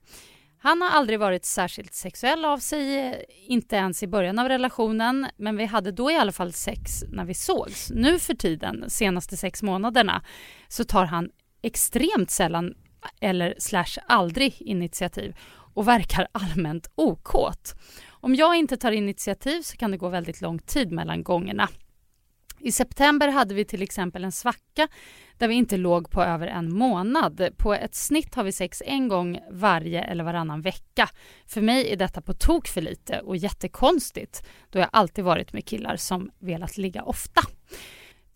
Han 0.62 0.82
har 0.82 0.88
aldrig 0.88 1.18
varit 1.18 1.44
särskilt 1.44 1.94
sexuell 1.94 2.44
av 2.44 2.58
sig, 2.58 3.14
inte 3.46 3.76
ens 3.76 4.02
i 4.02 4.06
början 4.06 4.38
av 4.38 4.48
relationen, 4.48 5.26
men 5.36 5.56
vi 5.56 5.64
hade 5.64 5.92
då 5.92 6.10
i 6.10 6.16
alla 6.16 6.32
fall 6.32 6.52
sex 6.52 7.04
när 7.08 7.24
vi 7.24 7.34
sågs. 7.34 7.90
Nu 7.90 8.18
för 8.18 8.34
tiden, 8.34 8.90
senaste 8.90 9.36
sex 9.36 9.62
månaderna, 9.62 10.22
så 10.68 10.84
tar 10.84 11.04
han 11.04 11.30
extremt 11.62 12.30
sällan 12.30 12.74
eller 13.20 13.54
slash 13.58 13.98
aldrig 14.06 14.62
initiativ 14.62 15.36
och 15.74 15.88
verkar 15.88 16.28
allmänt 16.32 16.90
okåt. 16.94 17.74
Om 18.10 18.34
jag 18.34 18.56
inte 18.56 18.76
tar 18.76 18.92
initiativ 18.92 19.62
så 19.62 19.76
kan 19.76 19.90
det 19.90 19.96
gå 19.96 20.08
väldigt 20.08 20.40
lång 20.40 20.58
tid 20.58 20.92
mellan 20.92 21.22
gångerna. 21.22 21.68
I 22.60 22.72
september 22.72 23.28
hade 23.28 23.54
vi 23.54 23.64
till 23.64 23.82
exempel 23.82 24.24
en 24.24 24.32
svacka 24.32 24.88
där 25.38 25.48
vi 25.48 25.54
inte 25.54 25.76
låg 25.76 26.10
på 26.10 26.22
över 26.22 26.46
en 26.46 26.74
månad. 26.74 27.48
På 27.56 27.74
ett 27.74 27.94
snitt 27.94 28.34
har 28.34 28.44
vi 28.44 28.52
sex 28.52 28.82
en 28.86 29.08
gång 29.08 29.40
varje 29.50 30.02
eller 30.02 30.24
varannan 30.24 30.62
vecka. 30.62 31.08
För 31.46 31.60
mig 31.60 31.92
är 31.92 31.96
detta 31.96 32.20
på 32.20 32.32
tok 32.32 32.68
för 32.68 32.80
lite 32.80 33.20
och 33.20 33.36
jättekonstigt 33.36 34.46
då 34.70 34.78
jag 34.78 34.88
alltid 34.92 35.24
varit 35.24 35.52
med 35.52 35.64
killar 35.64 35.96
som 35.96 36.30
velat 36.38 36.76
ligga 36.76 37.02
ofta. 37.02 37.40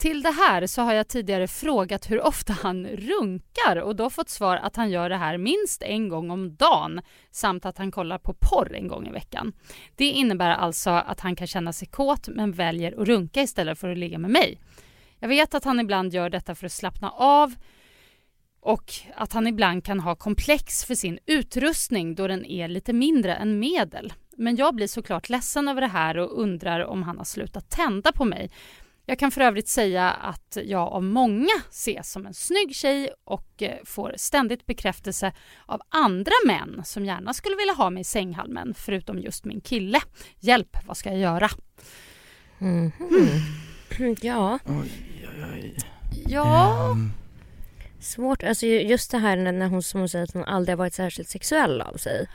Till 0.05 0.23
det 0.23 0.31
här 0.31 0.67
så 0.67 0.83
har 0.83 0.93
jag 0.93 1.09
tidigare 1.09 1.49
frågat 1.49 2.11
hur 2.11 2.21
ofta 2.21 2.53
han 2.53 2.87
runkar 2.87 3.77
och 3.77 3.97
då 3.97 4.11
fått 4.11 4.29
svar 4.29 4.57
att 4.57 4.77
han 4.77 4.91
gör 4.91 5.09
det 5.09 5.17
här 5.17 5.39
minst 5.39 5.83
en 5.83 6.09
gång 6.09 6.31
om 6.31 6.57
dagen 6.57 7.01
samt 7.31 7.67
att 7.67 7.79
han 7.79 7.91
kollar 7.91 8.19
på 8.19 8.35
porr 8.35 8.75
en 8.75 8.89
gång 8.89 9.07
i 9.07 9.11
veckan. 9.11 9.53
Det 9.97 10.05
innebär 10.05 10.51
alltså 10.51 10.91
att 10.91 11.21
han 11.21 11.37
kan 11.37 11.47
känna 11.47 11.73
sig 11.73 11.89
kåt 11.89 12.29
men 12.29 12.53
väljer 12.53 13.01
att 13.01 13.09
runka 13.09 13.43
istället 13.43 13.79
för 13.79 13.89
att 13.89 13.99
ligga 13.99 14.19
med 14.19 14.31
mig. 14.31 14.61
Jag 15.19 15.29
vet 15.29 15.55
att 15.55 15.65
han 15.65 15.81
ibland 15.81 16.15
gör 16.15 16.31
detta 16.31 16.55
för 16.55 16.67
att 16.67 16.73
slappna 16.73 17.11
av 17.11 17.55
och 18.61 18.93
att 19.15 19.33
han 19.33 19.47
ibland 19.47 19.85
kan 19.85 20.01
ha 20.01 20.15
komplex 20.15 20.85
för 20.85 20.95
sin 20.95 21.19
utrustning 21.27 22.15
då 22.15 22.27
den 22.27 22.45
är 22.45 22.69
lite 22.69 22.93
mindre 22.93 23.35
än 23.35 23.59
medel. 23.59 24.13
Men 24.37 24.57
jag 24.57 24.75
blir 24.75 24.87
såklart 24.87 25.29
ledsen 25.29 25.69
över 25.69 25.81
det 25.81 25.87
här 25.87 26.19
och 26.19 26.41
undrar 26.43 26.85
om 26.85 27.03
han 27.03 27.19
har 27.19 27.25
slutat 27.25 27.71
tända 27.71 28.13
på 28.13 28.25
mig. 28.25 28.51
Jag 29.07 29.19
kan 29.19 29.31
för 29.31 29.41
övrigt 29.41 29.69
säga 29.69 30.11
att 30.11 30.59
jag 30.65 30.89
av 30.89 31.03
många 31.03 31.51
ses 31.71 32.11
som 32.13 32.27
en 32.27 32.35
snygg 32.35 32.75
tjej 32.75 33.11
och 33.25 33.63
eh, 33.63 33.79
får 33.85 34.15
ständigt 34.17 34.67
bekräftelse 34.67 35.33
av 35.67 35.81
andra 35.89 36.33
män 36.47 36.83
som 36.85 37.05
gärna 37.05 37.35
skulle 37.35 37.57
vilja 37.57 37.73
ha 37.75 37.91
mig 37.91 38.01
i 38.01 38.05
sänghalmen 38.05 38.75
förutom 38.77 39.19
just 39.19 39.45
min 39.45 39.61
kille. 39.61 40.01
Hjälp, 40.41 40.77
vad 40.87 40.97
ska 40.97 41.09
jag 41.11 41.19
göra? 41.19 41.49
Mhm. 42.59 43.39
Ja, 44.21 44.59
Oj, 44.67 44.91
oj, 45.25 45.45
oj. 45.55 45.77
Ja, 46.27 46.91
Ehm, 46.91 47.11
svårt. 48.01 48.43
Alltså 48.43 48.67
ju- 48.67 48.83
just 48.83 49.11
det 49.11 49.19
här 49.19 49.37
när 49.37 49.53
när 49.53 49.69
hon, 49.69 49.83
som 49.83 50.01
hon 50.01 50.09
säger 50.09 50.25
att 50.25 50.35
hon 50.35 50.45
aldrig 50.45 50.73
har 50.73 50.79
varit 50.79 50.95
särskilt 50.95 51.29
sexuell 51.29 51.81
av 51.81 51.97
sig. 51.97 52.29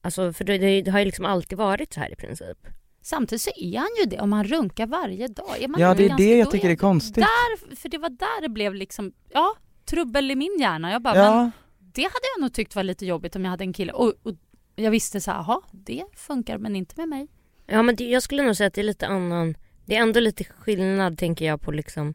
Alltså 0.00 0.32
för 0.32 0.44
det, 0.44 0.58
det, 0.58 0.82
det 0.82 0.90
har 0.90 0.98
ju 0.98 1.04
liksom 1.04 1.24
alltid 1.24 1.58
varit 1.58 1.92
så 1.92 2.00
här 2.00 2.12
i 2.12 2.16
princip. 2.16 2.58
Samtidigt 3.08 3.42
så 3.42 3.50
är 3.56 3.78
han 3.78 3.88
ju 4.02 4.10
det 4.10 4.20
om 4.20 4.30
man 4.30 4.44
runkar 4.44 4.86
varje 4.86 5.28
dag. 5.28 5.62
Är 5.62 5.68
man 5.68 5.80
ja 5.80 5.94
det 5.94 6.04
är 6.04 6.08
ganska- 6.08 6.24
det 6.24 6.36
jag 6.38 6.50
tycker 6.50 6.70
är 6.70 6.76
konstigt. 6.76 7.14
Där, 7.24 7.76
för 7.76 7.88
det 7.88 7.98
var 7.98 8.08
där 8.10 8.42
det 8.42 8.48
blev 8.48 8.74
liksom, 8.74 9.12
ja, 9.32 9.54
trubbel 9.84 10.30
i 10.30 10.34
min 10.34 10.56
hjärna. 10.60 10.92
Jag 10.92 11.02
bara, 11.02 11.14
men 11.14 11.24
Ja, 11.24 11.50
det 11.78 12.02
hade 12.02 12.26
jag 12.36 12.40
nog 12.42 12.52
tyckt 12.52 12.74
var 12.74 12.82
lite 12.82 13.06
jobbigt 13.06 13.36
om 13.36 13.44
jag 13.44 13.50
hade 13.50 13.64
en 13.64 13.72
kille. 13.72 13.92
Och, 13.92 14.14
och 14.22 14.32
jag 14.76 14.90
visste 14.90 15.20
så 15.20 15.30
här, 15.30 15.38
jaha, 15.38 15.60
det 15.72 16.04
funkar 16.16 16.58
men 16.58 16.76
inte 16.76 16.94
med 16.96 17.08
mig. 17.08 17.28
Ja 17.66 17.82
men 17.82 17.96
det, 17.96 18.04
jag 18.10 18.22
skulle 18.22 18.42
nog 18.42 18.56
säga 18.56 18.66
att 18.66 18.74
det 18.74 18.80
är 18.80 18.84
lite 18.84 19.06
annan, 19.06 19.54
det 19.86 19.96
är 19.96 20.02
ändå 20.02 20.20
lite 20.20 20.44
skillnad 20.44 21.18
tänker 21.18 21.44
jag 21.44 21.60
på 21.60 21.72
liksom 21.72 22.14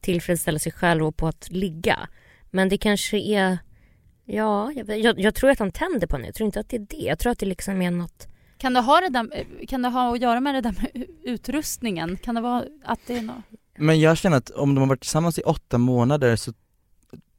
tillfredsställa 0.00 0.58
sig 0.58 0.72
själv 0.72 1.06
och 1.06 1.16
på 1.16 1.26
att 1.26 1.50
ligga. 1.50 2.08
Men 2.50 2.68
det 2.68 2.78
kanske 2.78 3.18
är, 3.18 3.58
ja 4.24 4.72
jag, 4.72 4.98
jag, 4.98 5.20
jag 5.20 5.34
tror 5.34 5.50
att 5.50 5.58
han 5.58 5.72
tänder 5.72 6.06
på 6.06 6.16
henne, 6.16 6.26
jag 6.28 6.34
tror 6.34 6.46
inte 6.46 6.60
att 6.60 6.68
det 6.68 6.76
är 6.76 6.86
det. 6.90 6.96
Jag 6.96 7.18
tror 7.18 7.32
att 7.32 7.38
det 7.38 7.46
liksom 7.46 7.82
är 7.82 7.90
något, 7.90 8.28
Kan 8.58 8.74
det 8.74 8.80
ha, 8.80 9.00
det 9.00 9.08
där, 9.08 9.44
kan 9.66 9.82
det 9.82 9.88
ha 9.88 10.14
att 10.14 10.20
göra 10.20 10.40
med 10.40 10.54
det 10.54 10.60
där 10.60 10.74
med 10.82 11.04
utrustningen? 11.24 12.16
Kan 12.16 12.34
det 12.34 12.40
vara 12.40 12.64
att 12.84 13.00
det 13.06 13.18
är 13.18 13.22
något? 13.22 13.44
men 13.78 14.00
jag 14.00 14.16
känner 14.18 14.36
att 14.36 14.50
om 14.50 14.74
de 14.74 14.80
har 14.80 14.88
varit 14.88 15.00
tillsammans 15.00 15.38
i 15.38 15.42
åtta 15.42 15.78
månader 15.78 16.36
så 16.36 16.52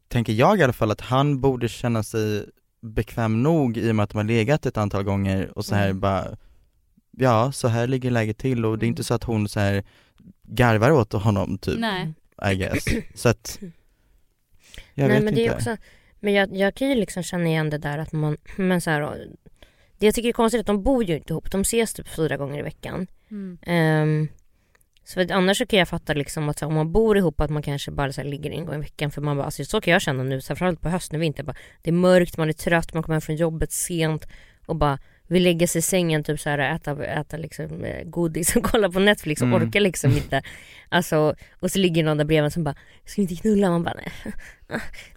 tänker 0.07 0.33
jag 0.33 0.59
i 0.59 0.63
alla 0.63 0.73
fall 0.73 0.91
att 0.91 1.01
han 1.01 1.41
borde 1.41 1.69
känna 1.69 2.03
sig 2.03 2.45
bekväm 2.81 3.43
nog 3.43 3.77
i 3.77 3.91
och 3.91 3.95
med 3.95 4.03
att 4.03 4.09
de 4.09 4.17
har 4.17 4.23
legat 4.25 4.65
ett 4.65 4.77
antal 4.77 5.03
gånger 5.03 5.57
och 5.57 5.65
så 5.65 5.75
här 5.75 5.85
Mm. 5.85 5.99
bara 5.99 6.37
Ja, 7.19 7.51
så 7.51 7.67
här 7.67 7.87
ligger 7.87 8.11
läget 8.11 8.37
till 8.37 8.65
och 8.65 8.77
det 8.79 8.83
är 8.83 8.87
Mm. 8.87 8.91
inte 8.91 9.03
så 9.03 9.13
att 9.13 9.23
hon 9.23 9.49
så 9.49 9.59
här 9.59 9.83
garvar 10.43 10.91
åt 10.91 11.13
honom 11.13 11.57
typ, 11.57 11.79
Nej. 11.79 12.13
I 12.51 12.55
guess. 12.55 12.85
Så 13.15 13.29
att 13.29 13.59
Jag 14.93 15.07
nej 15.07 15.07
vet 15.07 15.23
men 15.23 15.27
inte. 15.27 15.31
det 15.41 15.47
är 15.47 15.55
också, 15.55 15.77
men 16.19 16.33
jag, 16.33 16.55
jag 16.57 16.75
kan 16.75 16.89
ju 16.89 16.95
liksom 16.95 17.23
känna 17.23 17.45
igen 17.47 17.69
det 17.69 17.77
där 17.77 17.97
att 17.97 18.11
man, 18.11 18.37
men 18.57 18.81
så 18.81 18.89
här, 18.89 19.27
det 19.97 20.05
jag 20.05 20.15
tycker 20.15 20.29
är 20.29 20.33
konstigt 20.33 20.57
är 20.57 20.61
att 20.61 20.67
de 20.67 20.83
bor 20.83 21.03
ju 21.03 21.15
inte 21.15 21.33
ihop, 21.33 21.51
de 21.51 21.61
ses 21.61 21.93
typ 21.93 22.07
fyra 22.07 22.37
gånger 22.37 22.59
i 22.59 22.61
veckan. 22.61 23.07
Mm. 23.31 23.57
Ehm, 23.61 24.27
så 25.03 25.21
att 25.21 25.31
annars 25.31 25.57
så 25.57 25.65
kan 25.65 25.79
jag 25.79 25.87
fatta 25.87 26.13
liksom 26.13 26.49
att 26.49 26.59
här, 26.59 26.67
om 26.67 26.73
man 26.73 26.91
bor 26.91 27.17
ihop 27.17 27.41
att 27.41 27.49
man 27.49 27.61
kanske 27.61 27.91
bara 27.91 28.13
så 28.13 28.21
här, 28.21 28.27
ligger 28.27 28.51
en 28.51 28.65
gång 28.65 28.75
i 28.75 28.79
veckan 28.79 29.11
för 29.11 29.21
man 29.21 29.37
bara, 29.37 29.45
alltså, 29.45 29.65
så 29.65 29.81
kan 29.81 29.93
jag 29.93 30.01
känna 30.01 30.23
nu, 30.23 30.41
så 30.41 30.47
här, 30.47 30.55
framförallt 30.55 30.81
på 30.81 30.89
hösten 30.89 31.15
och 31.15 31.21
vinter, 31.23 31.43
bara, 31.43 31.55
det 31.81 31.89
är 31.89 31.93
mörkt, 31.93 32.37
man 32.37 32.49
är 32.49 32.53
trött, 32.53 32.93
man 32.93 33.03
kommer 33.03 33.15
hem 33.15 33.21
från 33.21 33.35
jobbet 33.35 33.71
sent 33.71 34.27
och 34.65 34.75
bara 34.75 34.99
vill 35.27 35.43
lägga 35.43 35.67
sig 35.67 35.79
i 35.79 35.81
sängen 35.81 36.23
typ 36.23 36.39
så 36.39 36.49
här, 36.49 36.59
äta, 36.59 37.05
äta 37.05 37.37
liksom, 37.37 37.83
eh, 37.83 38.03
godis 38.03 38.55
och 38.55 38.63
kolla 38.71 38.89
på 38.91 38.99
Netflix 38.99 39.41
och 39.41 39.47
Mm. 39.47 39.63
orkar 39.63 39.79
liksom 39.79 40.11
inte. 40.11 40.41
Alltså, 40.89 41.35
och 41.59 41.71
så 41.71 41.79
ligger 41.79 42.03
någon 42.03 42.17
där 42.17 42.25
bredvid 42.25 42.53
som 42.53 42.63
bara, 42.63 42.75
ska 43.05 43.15
vi 43.15 43.21
inte 43.21 43.35
knulla? 43.35 43.69
Man 43.69 43.83
bara, 43.83 43.93
nej. 43.93 44.33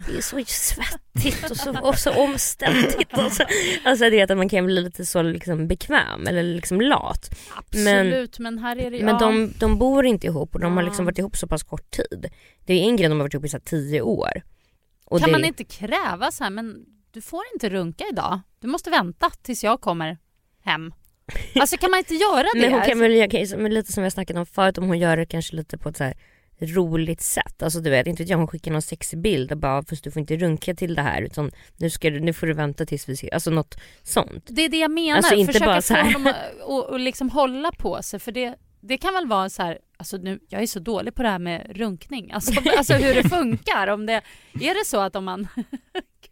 Det 0.06 0.16
är 0.16 0.20
så 0.22 0.44
svettigt 0.46 1.50
och 1.50 1.56
så, 1.56 1.78
och 1.80 1.98
så 1.98 2.24
omständigt. 2.24 3.12
Och 3.12 3.32
så, 3.32 3.44
alltså 3.84 4.10
det 4.10 4.20
är 4.20 4.32
att 4.32 4.36
man 4.38 4.48
kan 4.48 4.66
bli 4.66 4.80
lite 4.80 5.06
så 5.06 5.22
liksom 5.22 5.68
bekväm 5.68 6.26
eller 6.26 6.42
liksom 6.42 6.80
lat. 6.80 7.34
Absolut, 7.56 8.38
men, 8.38 8.58
här 8.58 8.76
är 8.76 8.90
det 8.90 9.04
Men 9.04 9.14
ja. 9.14 9.18
de, 9.18 9.52
de 9.58 9.78
bor 9.78 10.06
inte 10.06 10.26
ihop 10.26 10.54
och 10.54 10.60
de 10.60 10.76
har 10.76 10.82
liksom 10.82 11.04
varit 11.04 11.18
ihop 11.18 11.36
så 11.36 11.46
pass 11.46 11.62
kort 11.62 11.90
tid. 11.90 12.26
Det 12.66 12.72
är 12.72 12.82
en 12.82 12.96
grej 12.96 13.08
de 13.08 13.16
har 13.18 13.24
varit 13.24 13.34
ihop 13.34 13.44
i 13.44 13.48
så 13.48 13.56
här 13.56 13.64
tio 13.64 14.00
år. 14.00 14.42
Och 15.06 15.20
Kan 15.20 15.28
det, 15.28 15.32
man 15.32 15.44
inte 15.44 15.64
kräva 15.64 16.30
så 16.30 16.44
här, 16.44 16.50
men 16.50 16.84
du 17.12 17.20
får 17.20 17.42
inte 17.54 17.68
runka 17.68 18.04
idag. 18.12 18.40
Du 18.60 18.68
måste 18.68 18.90
vänta 18.90 19.30
tills 19.42 19.64
jag 19.64 19.80
kommer 19.80 20.18
hem. 20.64 20.92
Alltså 21.54 21.76
kan 21.76 21.90
man 21.90 21.98
inte 21.98 22.14
göra 22.14 22.42
det? 22.54 22.60
Men 22.60 22.72
hon 22.72 22.82
kan 22.82 22.98
väl, 22.98 23.58
men 23.58 23.74
lite 23.74 23.92
som 23.92 24.02
jag 24.02 24.12
snackat 24.12 24.36
om 24.36 24.46
förut, 24.46 24.78
om 24.78 24.84
hon 24.84 24.98
gör 24.98 25.16
det 25.16 25.26
kanske 25.26 25.56
lite 25.56 25.78
på 25.78 25.88
ett 25.88 25.96
så 25.96 26.04
här 26.04 26.14
roligt 26.60 27.20
sätt. 27.20 27.62
Alltså 27.62 27.80
du 27.80 27.90
vet, 27.90 28.06
inte 28.06 28.22
vet 28.22 28.30
jag 28.30 28.38
hon 28.38 28.48
skickar 28.48 28.72
någon 28.72 28.82
sexig 28.82 29.18
bild 29.18 29.52
och 29.52 29.58
bara 29.58 29.82
fast 29.82 30.04
du 30.04 30.10
får 30.10 30.20
inte 30.20 30.36
runka 30.36 30.74
till 30.74 30.94
det 30.94 31.02
här 31.02 31.22
utan 31.22 31.50
nu, 31.76 31.90
ska 31.90 32.10
du, 32.10 32.20
nu 32.20 32.32
får 32.32 32.46
du 32.46 32.52
vänta 32.52 32.86
tills 32.86 33.08
vi 33.08 33.16
ser, 33.16 33.34
alltså 33.34 33.50
något 33.50 33.80
sånt. 34.02 34.44
Det 34.46 34.62
är 34.64 34.68
det 34.68 34.78
jag 34.78 34.90
menar, 34.90 35.16
Alltså, 35.16 35.34
inte 35.34 35.52
försöka 35.52 35.70
bara 35.70 35.82
så 35.82 35.94
få 35.94 36.00
här. 36.00 36.12
honom 36.12 36.26
att 36.26 36.36
och, 36.62 36.86
och 36.90 37.00
liksom 37.00 37.30
hålla 37.30 37.72
på 37.72 38.02
sig 38.02 38.20
för 38.20 38.32
det, 38.32 38.54
det 38.80 38.98
kan 38.98 39.14
väl 39.14 39.26
vara 39.26 39.48
så 39.50 39.62
här, 39.62 39.78
alltså 39.96 40.16
nu, 40.16 40.40
jag 40.48 40.62
är 40.62 40.66
så 40.66 40.78
dålig 40.80 41.14
på 41.14 41.22
det 41.22 41.28
här 41.28 41.38
med 41.38 41.76
runkning, 41.76 42.32
alltså, 42.32 42.52
alltså 42.78 42.94
hur 42.94 43.14
det 43.14 43.28
funkar. 43.28 43.86
Om 43.86 44.06
det, 44.06 44.12
är 44.60 44.74
det 44.78 44.86
så 44.86 45.00
att 45.00 45.16
om 45.16 45.24
man, 45.24 45.48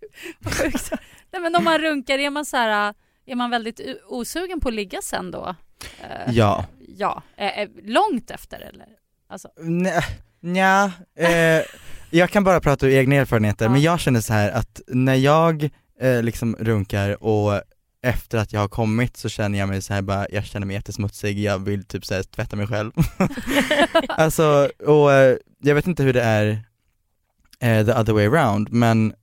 Gud. 0.01 0.11
Nej 1.33 1.43
men 1.43 1.57
om 1.57 1.65
man 1.65 1.79
runkar, 1.79 2.19
är 2.19 2.31
man 2.31 2.45
så 2.45 2.57
här, 2.57 2.95
är 3.27 3.35
man 3.35 3.51
väldigt 3.51 3.81
osugen 4.09 4.61
på 4.61 4.69
att 4.69 4.75
ligga 4.75 5.03
sen 5.03 5.31
då? 5.31 5.55
Eh, 6.01 6.33
Ja. 6.35 6.65
Ja, 6.97 7.23
eh, 7.37 7.59
eh, 7.59 7.69
långt 7.83 8.31
efter 8.31 8.61
eller? 8.61 8.87
Alltså, 9.29 9.49
Nej, 9.59 10.03
nja, 10.41 10.93
eh, 11.19 11.63
jag 12.11 12.31
kan 12.31 12.45
bara 12.45 12.61
prata 12.61 12.87
ur 12.87 12.91
egna 12.93 13.15
erfarenheter, 13.15 13.65
Ja. 13.65 13.71
men 13.71 13.81
jag 13.83 14.01
känner 14.01 14.21
så 14.21 14.33
här 14.33 14.51
att 14.51 14.81
när 14.87 15.15
jag 15.15 15.71
eh, 16.01 16.23
liksom 16.23 16.57
runkar 16.61 17.23
och 17.25 17.63
efter 18.03 18.39
att 18.39 18.53
jag 18.53 18.61
har 18.61 18.69
kommit 18.69 19.17
så 19.17 19.29
känner 19.29 19.59
jag 19.59 19.69
mig 19.69 19.83
så 19.83 19.95
här 19.95 20.03
bara, 20.03 20.27
jag 20.31 20.45
känner 20.45 20.67
mig 20.67 20.77
jättesmutsig, 20.77 21.39
jag 21.39 21.59
vill 21.59 21.85
typ 21.85 22.07
så 22.07 22.15
här, 22.15 22.23
tvätta 22.23 22.57
mig 22.57 22.67
själv. 22.67 22.93
alltså, 24.09 24.71
och 24.87 25.13
eh, 25.13 25.37
jag 25.59 25.75
vet 25.75 25.87
inte 25.87 26.03
hur 26.03 26.13
det 26.13 26.23
är 26.23 26.65
eh, 27.61 27.87
the 27.87 27.93
other 27.93 28.13
way 28.13 28.27
around, 28.27 28.73
men 28.73 29.15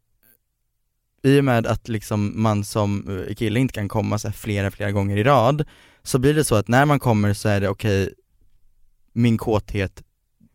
i 1.24 1.40
och 1.40 1.44
med 1.44 1.68
att 1.68 1.88
liksom 1.88 2.42
man 2.42 2.64
som 2.64 3.20
eh, 3.28 3.36
kille 3.36 3.60
inte 3.60 3.74
kan 3.74 3.88
komma 3.88 4.20
så 4.20 4.32
flera, 4.32 4.72
flera 4.72 4.92
gånger 4.92 5.18
i 5.18 5.24
rad, 5.24 5.66
så 6.04 6.20
blir 6.20 6.34
det 6.34 6.44
så 6.44 6.56
att 6.56 6.68
när 6.68 6.86
man 6.86 7.00
kommer 7.00 7.34
så 7.34 7.50
är 7.50 7.62
det 7.62 7.70
okej, 7.70 8.14
min 9.14 9.38
kåthet 9.38 10.04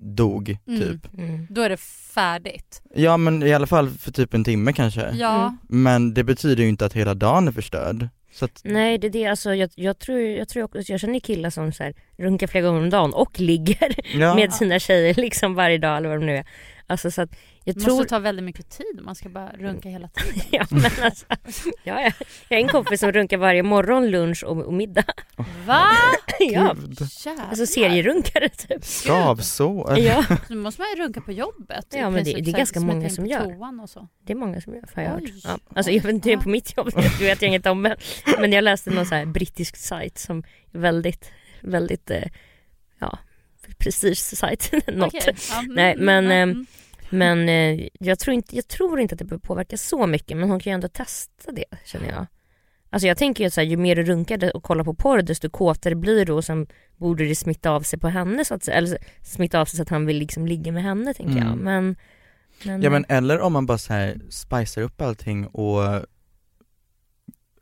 dog 0.01 0.57
Mm. 0.67 0.81
typ. 0.81 1.15
Mm. 1.19 1.47
då 1.51 1.63
är 1.63 1.69
det 1.69 1.77
färdigt. 2.15 2.83
Ja 2.95 3.17
men 3.17 3.43
i 3.43 3.55
alla 3.55 3.67
fall 3.67 3.91
för 3.91 4.13
typ 4.13 4.35
en 4.35 4.45
timme 4.45 4.73
kanske. 4.73 5.11
Ja, 5.15 5.41
Mm. 5.43 5.59
Men 5.69 6.15
det 6.15 6.25
betyder 6.25 6.63
ju 6.63 6.69
inte 6.69 6.87
att 6.87 6.93
hela 6.93 7.15
dagen 7.15 7.49
är 7.49 7.53
förstörd. 7.53 8.09
Så 8.33 8.45
att, 8.45 8.61
Nej 8.65 8.99
det 8.99 9.07
är 9.07 9.11
det, 9.11 9.27
alltså 9.27 9.55
jag, 9.55 9.71
jag 9.75 9.99
tror, 9.99 10.21
jag 10.21 10.49
tror 10.49 10.63
också, 10.65 10.93
jag 10.93 11.01
känner 11.01 11.21
killar 11.21 11.51
som 11.51 11.73
så 11.73 11.83
här, 11.83 11.95
runkar 12.17 12.47
flera 12.47 12.65
gånger 12.67 12.81
om 12.83 12.91
dagen 12.91 13.13
och 13.15 13.41
ligger 13.41 13.95
ja. 14.21 14.35
med 14.35 14.53
sina 14.53 14.79
tjejer 14.79 15.15
liksom 15.15 15.55
varje 15.55 15.79
dag 15.79 15.97
eller 15.97 16.09
vad 16.09 16.21
det 16.21 16.27
nu 16.27 16.37
är. 16.37 16.47
Alltså 16.91 17.11
så 17.11 17.23
att 17.23 17.31
jag 17.65 17.75
det 17.77 17.81
tror, 17.81 17.95
måste 17.97 18.09
ta 18.09 18.19
väldigt 18.19 18.45
mycket 18.45 18.71
tid, 18.71 19.01
man 19.03 19.15
ska 19.15 19.29
bara 19.29 19.53
runka 19.53 19.89
hela 19.89 20.09
tiden. 20.09 20.41
ja 20.51 20.67
men 20.71 20.85
alltså, 21.03 21.27
ja, 21.85 22.01
ja. 22.03 22.13
Jag 22.49 22.57
har 22.57 22.63
en 22.63 22.69
kompis 22.69 23.01
som 23.01 23.13
runkar 23.13 23.37
varje 23.37 23.63
morgon, 23.63 24.11
lunch 24.11 24.45
och, 24.45 24.57
och 24.65 24.73
middag. 24.73 25.05
Va? 25.67 25.83
ja. 26.41 26.77
Jävlar. 27.25 27.47
alltså 27.49 27.67
serierunkare 27.67 28.49
typ. 28.49 28.85
Skavsår. 28.85 29.99
Ja, 29.99 30.25
Nu 30.49 30.57
måste 30.57 30.81
man 30.81 30.89
ju 30.97 31.03
runka 31.03 31.21
på 31.21 31.33
jobbet. 31.33 31.87
Ja, 31.91 32.11
men 32.11 32.25
det- 32.25 32.33
princip, 32.33 32.45
det 32.45 32.51
är 32.51 32.53
så 32.53 32.57
ganska 32.59 32.81
många 32.81 33.11
som 33.11 33.27
gör. 33.27 33.81
Och 33.83 33.91
så. 33.91 34.09
det 34.27 34.33
är 34.33 34.37
många 34.37 34.61
som 34.61 34.75
gör 34.75 34.85
har 34.95 35.03
jag 35.03 35.11
hört. 35.11 35.23
Ja. 35.45 35.59
Alltså 35.75 35.93
jag 35.93 36.03
vet 36.03 36.13
inte 36.13 36.29
hur 36.29 36.37
det 36.37 36.39
är 36.39 36.41
Ja. 36.41 36.43
på 36.43 36.49
mitt 36.49 36.77
jobb, 36.77 36.91
det 36.95 37.25
vet 37.25 37.43
jag 37.43 37.49
inget 37.49 37.67
om 37.67 37.83
men, 37.83 37.97
men 38.41 38.53
jag 38.53 38.65
läste 38.65 38.91
någon 38.91 39.07
så 39.07 39.15
här 39.15 39.27
brittisk 39.27 39.77
sajt 39.77 40.19
som 40.19 40.39
är 40.73 40.79
väldigt, 40.79 41.31
väldigt, 41.61 42.11
eh, 42.11 42.23
ja, 43.71 43.75
prestige-sajt, 43.79 44.73
något. 44.87 45.15
Okej, 45.15 45.35
ja, 45.51 45.59
mm, 45.59 45.75
Nej, 45.75 45.93
mm, 45.93 46.05
men, 46.05 46.25
mm, 46.25 46.51
eh. 46.61 46.67
Men 47.11 47.49
eh, 47.49 47.89
jag, 48.01 48.19
tror 48.19 48.35
inte, 48.35 48.57
jag 48.57 48.69
tror 48.69 49.01
inte 49.01 49.15
att 49.15 49.19
det 49.19 49.25
behöver 49.25 49.47
påverka 49.47 49.77
så 49.77 50.07
mycket 50.07 50.37
men 50.37 50.51
hon 50.51 50.61
kan 50.61 50.71
ju 50.71 50.75
ändå 50.75 50.89
testa 50.89 51.53
det 51.53 51.65
känner 51.85 52.09
jag. 52.09 52.27
Alltså 52.91 53.07
jag 53.07 53.17
tänker 53.17 53.45
ju 53.45 53.47
att 53.47 53.55
så 53.55 53.61
här, 53.61 53.69
ju 53.69 53.77
mer 53.77 53.97
du 53.97 54.03
runkar 54.03 54.57
och 54.57 54.63
kollar 54.63 54.85
på 54.85 54.95
porr 54.95 55.23
desto 55.23 55.51
kåtare 55.51 55.95
blir 55.95 56.27
du 56.27 56.33
och 56.33 56.45
sen 56.45 56.67
borde 56.97 57.25
det 57.25 57.35
smitta 57.35 57.71
av 57.71 57.81
sig 57.81 57.99
på 57.99 58.09
henne 58.09 58.45
så 58.45 58.55
att. 58.55 58.69
Eller 58.69 58.99
smitta 59.23 59.61
av 59.61 59.65
sig 59.65 59.77
så 59.77 59.83
att 59.83 59.89
han 59.89 60.07
vill 60.07 60.17
liksom 60.19 60.47
ligga 60.47 60.73
med 60.73 60.83
henne 60.83 61.15
tänker 61.15 61.37
jag. 61.37 61.47
Mm. 61.47 61.59
Men, 61.59 61.97
men, 62.65 62.83
Ja 62.83 62.91
men 62.91 63.05
eller 63.09 63.41
om 63.41 63.53
man 63.53 63.67
bara 63.67 63.79
så 63.79 63.93
här 63.93 64.21
spicar 64.31 64.83
upp 64.83 65.01
allting 65.01 65.47
och 65.47 66.07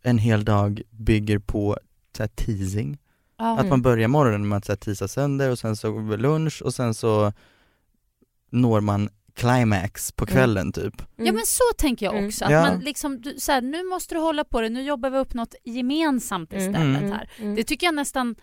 en 0.02 0.18
hel 0.18 0.44
dag 0.44 0.82
bygger 0.90 1.38
på 1.38 1.78
så 2.16 2.22
här 2.22 2.28
teasing. 2.28 2.98
Ja, 3.38 3.58
Att 3.58 3.66
man 3.68 3.82
börjar 3.82 4.08
morgonen 4.08 4.48
med 4.48 4.56
att 4.58 4.64
så 4.64 4.72
här 4.72 4.76
teasa 4.76 5.08
sönder 5.08 5.50
och 5.50 5.58
sen 5.58 5.76
så 5.76 6.00
lunch 6.16 6.62
och 6.62 6.74
sen 6.74 6.94
så 6.94 7.32
når 8.50 8.80
man 8.80 9.08
climax 9.34 10.12
på 10.12 10.24
Mm. 10.24 10.34
kvällen 10.34 10.72
typ. 10.72 11.02
Ja 11.16 11.32
men 11.32 11.46
så 11.46 11.62
tänker 11.78 12.06
jag 12.06 12.14
Mm. 12.14 12.26
också. 12.26 12.44
Att 12.44 12.50
Ja. 12.50 12.60
man 12.62 12.80
liksom, 12.80 13.20
du, 13.20 13.34
så 13.38 13.52
här, 13.52 13.60
nu 13.62 13.82
måste 13.84 14.14
du 14.14 14.18
hålla 14.20 14.44
på 14.44 14.60
det, 14.60 14.68
nu 14.68 14.82
jobbar 14.82 15.10
vi 15.10 15.18
upp 15.18 15.34
något 15.34 15.54
gemensamt 15.64 16.52
Mm. 16.52 16.64
istället 16.68 16.98
Mm. 17.02 17.12
här. 17.12 17.30
Mm. 17.38 17.54
Det 17.54 17.64
tycker 17.64 17.86
jag 17.86 17.94
nästan 17.94 18.34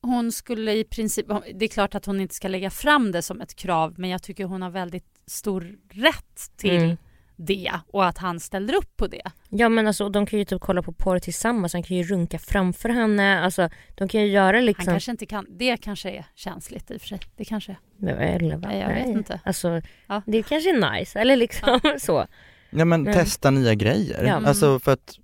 hon 0.00 0.32
skulle 0.32 0.72
i 0.72 0.84
princip, 0.84 1.26
det 1.54 1.64
är 1.64 1.68
klart 1.68 1.94
att 1.94 2.06
hon 2.06 2.20
inte 2.20 2.34
ska 2.34 2.48
lägga 2.48 2.70
fram 2.70 3.12
det 3.12 3.22
som 3.22 3.40
ett 3.40 3.54
krav 3.54 3.94
men 3.98 4.10
jag 4.10 4.22
tycker 4.22 4.44
hon 4.44 4.62
har 4.62 4.70
väldigt 4.70 5.06
stor 5.26 5.76
rätt 5.90 6.50
till 6.56 6.76
Mm. 6.82 6.96
Det 7.40 7.72
och 7.92 8.06
att 8.06 8.18
han 8.18 8.40
ställer 8.40 8.74
upp 8.74 8.96
på 8.96 9.06
det. 9.06 9.22
Ja 9.48 9.68
men 9.68 9.86
alltså 9.86 10.08
de 10.08 10.26
kan 10.26 10.38
ju 10.38 10.44
typ 10.44 10.60
kolla 10.60 10.82
på 10.82 10.92
porr 10.92 11.18
tillsammans, 11.18 11.72
han 11.72 11.82
kan 11.82 11.96
ju 11.96 12.02
runka 12.02 12.38
framför 12.38 12.88
henne, 12.88 13.40
alltså 13.40 13.68
de 13.94 14.08
kan 14.08 14.20
ju 14.20 14.26
göra 14.26 14.56
Han 14.56 14.66
liksom 14.66 14.84
kanske 14.84 15.10
inte 15.10 15.26
kan, 15.26 15.46
det 15.58 15.76
kanske 15.76 16.10
är 16.10 16.24
känsligt 16.34 16.90
i 16.90 16.96
och 16.96 17.00
för 17.00 17.08
sig. 17.08 17.20
Det 17.36 17.44
kanske 17.44 17.76
är. 18.02 18.08
Eller 18.12 18.56
vad? 18.56 18.70
Nej, 18.70 18.80
jag 18.80 18.88
vet 18.94 19.06
inte. 19.06 19.40
Alltså 19.44 19.82
Ja. 20.06 20.22
det 20.26 20.42
kanske 20.42 20.70
är 20.70 20.98
nice, 20.98 21.18
eller 21.20 21.36
liksom 21.36 21.80
så. 22.00 22.26
Ja 22.70 22.84
men 22.84 23.00
Mm. 23.00 23.14
testa 23.14 23.50
nya 23.50 23.74
grejer. 23.74 24.24
Ja. 24.24 24.42
Alltså 24.46 24.78
för 24.78 24.92
att, 24.92 25.18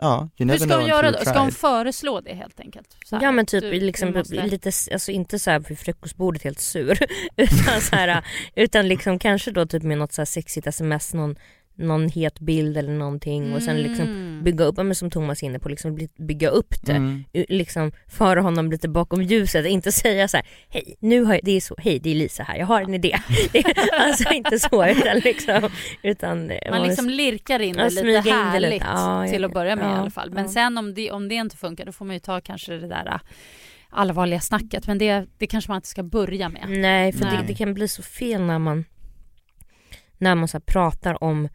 ja, 0.00 0.18
you 0.20 0.28
Hur 0.38 0.46
never 0.46 0.58
ska 0.58 0.66
know 0.66 0.78
hon 0.80 0.88
göra 0.88 1.10
då? 1.10 1.18
Ska 1.18 1.38
hon 1.38 1.52
föreslå 1.52 2.20
det 2.20 2.34
helt 2.34 2.60
enkelt? 2.60 2.96
Så 3.04 3.16
här, 3.16 3.22
Ja 3.22 3.32
men 3.32 3.46
typ 3.46 3.60
du- 3.62 3.70
du 3.70 3.80
liksom 3.80 4.12
måste- 4.12 4.46
lite, 4.46 4.72
alltså 4.92 5.10
inte 5.12 5.38
så 5.38 5.50
här 5.50 5.58
vid 5.58 5.78
frukostbordet 5.78 6.42
helt 6.42 6.60
sur 6.60 6.98
utan 7.36 7.80
så 7.80 7.96
här, 7.96 8.24
utan 8.54 8.88
liksom 8.88 9.18
kanske 9.18 9.50
då 9.50 9.66
typ 9.66 9.82
med 9.82 9.98
något 9.98 10.12
så 10.12 10.20
här 10.20 10.26
sexigt 10.26 10.66
sms, 10.66 11.14
någon, 11.14 11.36
någon 11.80 12.08
het 12.08 12.40
bild 12.40 12.76
eller 12.76 12.92
någonting 12.92 13.52
och 13.54 13.62
sen 13.62 13.82
liksom 13.82 14.06
Mm. 14.40 14.44
bygga 14.44 14.64
upp, 14.64 14.76
men 14.76 14.94
som 14.94 15.10
Thomas 15.10 15.42
är 15.42 15.46
inne 15.46 15.58
på, 15.58 15.68
liksom 15.68 16.08
bygga 16.18 16.48
upp 16.48 16.74
det. 16.82 16.92
Mm. 16.92 17.24
Liksom 17.32 17.92
föra 18.08 18.40
honom 18.40 18.70
lite 18.70 18.88
bakom 18.88 19.22
ljuset, 19.22 19.66
inte 19.66 19.92
säga 19.92 20.28
så 20.28 20.36
här: 20.36 20.46
hej 20.68 20.96
nu 21.00 21.24
har 21.24 21.34
jag, 21.34 21.40
det 21.44 21.50
är 21.50 21.60
så, 21.60 21.74
hej 21.78 21.98
det 21.98 22.10
är 22.10 22.14
Lisa 22.14 22.42
här, 22.42 22.56
jag 22.56 22.66
har 22.66 22.82
en 22.82 22.94
idé. 22.94 23.18
Det, 23.52 23.64
alltså 23.92 24.32
inte 24.32 24.58
så 24.58 24.86
utan 24.86 25.18
liksom, 25.18 25.70
utan 26.02 26.52
Man 26.70 26.82
liksom 26.82 27.10
lirkar 27.10 27.60
in 27.60 27.76
det 27.76 27.90
smyga 27.90 28.08
in 28.08 28.14
lite 28.14 28.28
det 28.28 28.34
härligt 28.34 28.70
lite. 28.70 28.86
Ja, 28.88 29.26
till 29.30 29.44
att 29.44 29.52
börja 29.52 29.76
med 29.76 29.84
ja, 29.84 29.96
i 29.96 30.00
alla 30.00 30.10
fall. 30.10 30.30
Men 30.30 30.44
ja. 30.44 30.50
sen 30.50 30.78
om 30.78 30.94
det, 30.94 31.10
om 31.10 31.28
det 31.28 31.34
inte 31.34 31.56
funkar 31.56 31.86
då 31.86 31.92
får 31.92 32.04
man 32.04 32.16
ju 32.16 32.20
ta 32.20 32.40
kanske 32.40 32.72
det 32.72 32.88
där 32.88 33.06
äh, 33.06 33.20
allvarliga 33.90 34.40
snacket. 34.40 34.86
Men 34.86 34.98
det, 34.98 35.26
det 35.38 35.46
kanske 35.46 35.70
man 35.70 35.76
inte 35.76 35.88
ska 35.88 36.02
börja 36.02 36.48
med. 36.48 36.64
Nej 36.68 37.12
för 37.12 37.24
Nej. 37.24 37.36
Det, 37.36 37.46
det 37.46 37.54
kan 37.54 37.74
bli 37.74 37.88
så 37.88 38.02
fel 38.02 38.42
när 38.42 38.58
man 38.58 38.84
när 40.18 40.34
man 40.34 40.48
så 40.48 40.60
pratar 40.60 41.24
om 41.24 41.48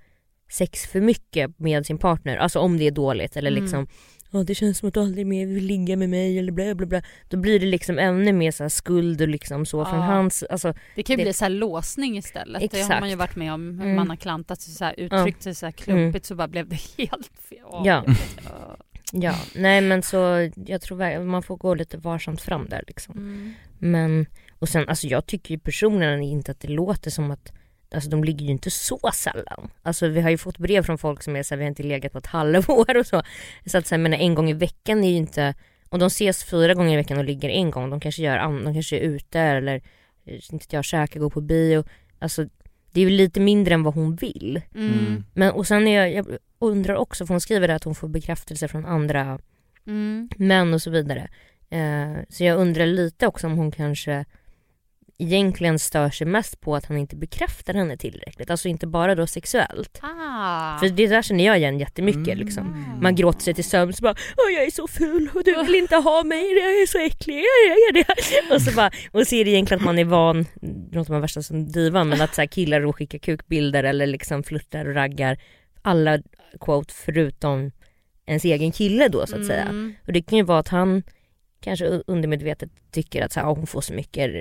sex 0.58 0.88
för 0.88 1.01
mycket 1.01 1.60
med 1.60 1.86
sin 1.86 1.97
partner, 1.97 2.38
alltså 2.38 2.60
om 2.60 2.78
det 2.78 2.88
är 2.88 2.91
dåligt 2.91 3.38
eller 3.38 3.51
Mm. 3.51 3.64
liksom 3.64 3.88
Ja 4.32 4.43
det 4.43 4.56
känns 4.56 4.78
som 4.78 4.88
att 4.88 4.93
du 4.93 4.99
aldrig 4.99 5.28
mer 5.28 5.47
vill 5.47 5.66
ligga 5.66 5.97
med 5.97 6.10
mig 6.10 6.39
eller 6.39 6.51
bla 6.51 6.76
bla 6.76 6.86
bla. 6.88 7.01
Då 7.30 7.38
blir 7.38 7.60
det 7.60 7.66
liksom 7.66 7.99
ännu 7.99 8.34
mer 8.34 8.51
så 8.51 8.70
skuld 8.70 9.22
och 9.22 9.28
liksom 9.28 9.66
så 9.66 9.86
från 9.86 9.99
Ja. 9.99 10.06
hans, 10.06 10.43
alltså 10.43 10.74
Det 10.95 11.03
kan 11.03 11.14
ju 11.14 11.18
Det- 11.18 11.24
bli 11.24 11.34
så 11.34 11.45
här 11.45 11.49
låsning 11.49 12.18
istället. 12.18 12.62
Det 12.72 12.78
har 12.78 12.84
Exakt. 12.84 12.99
man 12.99 13.10
ju 13.10 13.16
varit 13.16 13.36
med 13.36 13.53
om. 13.53 13.70
Mm. 13.70 13.95
man 13.95 14.10
har 14.10 14.16
klantat 14.16 14.62
sig 14.62 14.74
så 14.74 14.84
här, 14.86 14.95
uttryckt 14.99 15.43
sig 15.43 15.56
så 15.56 15.66
här 15.66 15.72
klumpigt 15.72 16.26
så 16.26 16.36
bara 16.36 16.47
blev 16.47 16.68
det 16.70 16.76
helt 16.97 17.32
fel. 17.49 17.60
Ja. 17.86 18.03
Ja. 18.08 18.16
ja 19.12 19.36
nej 19.56 19.82
men 19.82 20.01
så 20.03 20.49
jag 20.66 20.82
tror 20.82 21.24
man 21.24 21.43
får 21.43 21.58
gå 21.58 21.74
lite 21.76 21.97
varsamt 21.97 22.41
fram 22.41 22.68
där 22.70 22.84
liksom. 22.88 23.18
Mm. 23.18 23.53
Men, 23.80 24.26
och 24.60 24.70
sen 24.70 24.89
alltså 24.89 25.08
jag 25.08 25.26
tycker 25.26 25.53
ju 25.53 25.60
personligen 25.60 26.22
inte 26.24 26.51
att 26.51 26.60
det 26.60 26.68
låter 26.68 27.12
som 27.12 27.32
att 27.32 27.53
Alltså 27.92 28.10
de 28.10 28.24
ligger 28.24 28.46
ju 28.46 28.52
inte 28.52 28.72
så 28.72 29.00
sällan. 29.14 29.72
Alltså 29.82 30.08
vi 30.08 30.22
har 30.22 30.30
ju 30.30 30.38
fått 30.38 30.58
brev 30.58 30.84
från 30.84 30.98
folk 30.98 31.24
som 31.24 31.36
är 31.36 31.44
såhär, 31.44 31.58
vi 31.58 31.64
har 31.64 31.70
inte 31.70 31.84
legat 31.84 32.12
på 32.12 32.18
ett 32.18 32.26
halvår 32.26 32.98
och 32.98 33.08
så. 33.08 33.24
Så 33.66 33.78
att 33.78 33.92
men 33.92 34.14
en 34.14 34.36
gång 34.36 34.50
i 34.50 34.54
veckan 34.54 35.04
är 35.04 35.10
ju 35.10 35.16
inte, 35.16 35.54
om 35.90 36.00
de 36.00 36.06
ses 36.06 36.44
fyra 36.44 36.74
gånger 36.74 36.94
i 36.94 36.96
veckan 36.96 37.18
och 37.18 37.26
ligger 37.26 37.50
en 37.50 37.72
gång, 37.72 37.90
de 37.90 38.00
kanske 38.00 38.22
gör 38.24 38.38
de 38.38 38.74
kanske 38.74 38.98
är 38.98 39.02
ute 39.02 39.40
eller 39.40 39.82
eh, 40.26 40.54
inte 40.54 40.76
jag 40.76 40.86
käkar, 40.86 41.20
går 41.20 41.30
på 41.30 41.42
bio. 41.42 41.84
Alltså 42.20 42.46
det 42.92 43.02
är 43.02 43.04
ju 43.04 43.10
lite 43.10 43.40
mindre 43.40 43.74
än 43.74 43.84
vad 43.84 43.94
hon 43.94 44.16
vill. 44.16 44.62
Mm. 44.76 45.24
Men 45.34 45.52
och 45.52 45.68
sen 45.68 45.88
är 45.88 46.06
jag, 46.06 46.14
jag 46.14 46.40
undrar 46.60 46.96
också, 46.96 47.26
för 47.26 47.34
hon 47.34 47.42
skriver 47.42 47.68
det 47.68 47.76
att 47.76 47.84
hon 47.84 47.96
får 47.96 48.08
bekräftelse 48.08 48.68
från 48.68 48.86
andra 48.86 49.40
Mm. 49.88 50.30
män 50.38 50.74
och 50.74 50.82
så 50.82 50.90
vidare. 50.90 51.28
Eh, 51.70 52.14
så 52.30 52.44
jag 52.44 52.58
undrar 52.58 52.86
lite 52.86 53.28
också 53.28 53.48
om 53.48 53.58
hon 53.58 53.72
kanske 53.72 54.26
egentligen 55.18 55.80
stör 55.80 56.09
sig 56.09 56.28
mest 56.28 56.61
på 56.61 56.76
att 56.76 56.86
han 56.86 56.97
inte 56.97 57.16
bekräftar 57.16 57.74
henne 57.74 57.97
tillräckligt. 57.97 58.49
Alltså 58.49 58.68
inte 58.68 58.88
bara 58.88 59.16
då 59.16 59.28
sexuellt. 59.28 59.99
Ah. 60.01 60.78
För 60.80 60.89
det 60.89 61.07
där 61.07 61.22
känner 61.22 61.45
jag 61.45 61.57
igen 61.57 61.80
jättemycket 61.80 62.28
Mm. 62.34 62.38
liksom. 62.45 62.97
Man 63.01 63.16
gråter 63.16 63.41
sig 63.41 63.53
till 63.53 63.63
sömns 63.63 63.99
och 63.99 64.03
bara 64.03 64.16
Åh 64.38 64.53
jag 64.53 64.63
är 64.63 64.72
så 64.72 64.88
ful 64.88 65.30
och 65.34 65.43
du 65.43 65.63
vill 65.63 65.76
inte 65.76 65.95
ha 65.95 66.24
mig, 66.24 66.51
jag 66.51 66.82
är 66.82 66.88
så 66.88 66.97
äcklig, 66.97 67.36
jag 67.36 67.78
är 67.78 67.93
det. 67.93 68.55
Och 68.55 68.61
så 68.61 68.72
bara, 68.72 68.91
och 69.11 69.28
så 69.28 69.36
är 69.36 69.45
det 69.45 69.51
egentligen 69.51 69.82
att 69.82 69.86
man 69.86 69.99
är 69.99 70.05
van, 70.05 70.45
låter 70.91 71.11
man 71.11 71.22
värsta 71.22 71.41
som 71.41 71.72
divan, 71.72 72.09
men 72.09 72.22
att 72.22 72.36
så 72.36 72.41
här 72.41 72.47
killar 72.47 72.86
och 72.86 72.95
skickar 72.95 73.20
kukbilder 73.20 73.84
eller 73.84 74.07
liksom 74.07 74.43
flörtar 74.43 74.86
och 74.86 74.95
raggar 74.95 75.38
alla 75.82 76.20
quote 76.59 76.93
förutom 76.93 77.72
ens 78.28 78.45
egen 78.45 78.72
kille 78.72 79.07
då 79.07 79.28
så 79.28 79.39
att 79.39 79.45
säga. 79.45 79.61
Mm. 79.61 79.95
Och 80.07 80.13
det 80.13 80.22
kan 80.22 80.38
ju 80.38 80.43
vara 80.43 80.59
att 80.59 80.68
han 80.68 81.03
kanske 81.66 81.86
undermedvetet 82.07 82.70
tycker 82.91 83.22
att 83.26 83.34
så 83.34 83.39
här, 83.39 83.47
"Ah, 83.47 83.53
hon 83.55 83.68
får 83.68 83.82
så 83.82 83.93
mycket 83.93 84.32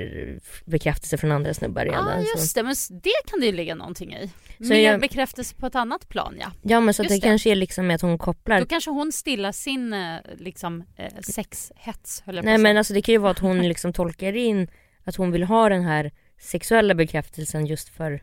bekräftelse 0.64 1.18
från 1.18 1.32
andra 1.32 1.54
snubbar 1.54 1.86
Ja, 1.86 1.92
redan. 1.92 2.08
ah, 2.08 2.22
så. 2.22 2.38
just 2.38 2.54
det. 2.54 2.62
Men 2.62 2.74
det 2.90 3.10
kan 3.30 3.40
det 3.40 3.46
ju 3.46 3.52
ligga 3.52 3.74
någonting 3.74 4.14
i. 4.14 4.30
Så 4.58 4.64
Mer 4.64 4.76
jag- 4.90 5.00
bekräftelse 5.00 5.54
på 5.54 5.66
ett 5.66 5.74
annat 5.74 6.08
plan, 6.08 6.36
ja. 6.40 6.52
Ja 6.62 6.80
men 6.80 6.94
så 6.94 7.02
det, 7.02 7.08
det. 7.08 7.20
kanske 7.20 7.50
är 7.50 7.54
liksom 7.54 7.90
att 7.90 8.00
hon 8.00 8.18
kopplar 8.18 8.60
Då 8.60 8.66
kanske 8.66 8.90
hon 8.90 9.12
stillar 9.12 9.52
sin 9.52 9.92
eh, 9.92 10.16
liksom, 10.38 10.84
eh, 10.96 11.12
sexhets, 11.20 12.22
höll 12.26 12.34
jag 12.36 12.44
på 12.44 12.48
Nej 12.50 12.58
men 12.58 12.76
alltså 12.76 12.94
det 12.94 13.02
kan 13.02 13.12
ju 13.12 13.18
vara 13.18 13.30
att 13.32 13.38
hon 13.38 13.62
liksom 13.68 13.92
tolkar 13.92 14.36
in 14.36 14.68
att 15.04 15.16
hon 15.16 15.30
vill 15.32 15.42
ha 15.44 15.68
den 15.68 15.82
här 15.82 16.12
sexuella 16.40 16.94
bekräftelsen 16.94 17.66
just 17.66 17.88
för 17.88 18.22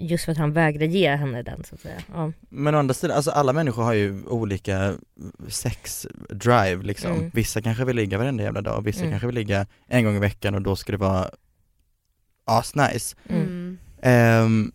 Just 0.00 0.24
för 0.24 0.32
att 0.32 0.38
han 0.38 0.52
vägrar 0.52 0.86
ge 0.86 1.16
henne 1.16 1.42
den 1.42 1.64
så 1.64 1.74
att 1.74 1.80
säga. 1.80 2.02
Ja. 2.14 2.32
Men 2.48 2.74
å 2.74 2.78
andra 2.78 2.94
sidan, 2.94 3.16
alltså 3.16 3.30
alla 3.30 3.52
människor 3.52 3.82
har 3.82 3.92
ju 3.92 4.24
olika 4.26 4.94
sex-drive 5.48 6.82
liksom. 6.82 7.12
Mm. 7.12 7.30
Vissa 7.34 7.62
kanske 7.62 7.84
vill 7.84 7.96
ligga 7.96 8.18
varenda 8.18 8.42
jävla 8.42 8.60
dag, 8.60 8.84
vissa 8.84 9.00
Mm. 9.00 9.10
kanske 9.10 9.26
vill 9.26 9.34
ligga 9.34 9.66
en 9.86 10.04
gång 10.04 10.16
i 10.16 10.18
veckan 10.18 10.54
och 10.54 10.62
då 10.62 10.76
ska 10.76 10.92
det 10.92 10.98
vara 10.98 11.30
asnice. 12.44 13.16
Mm. 13.28 13.78
Ehm, 14.02 14.72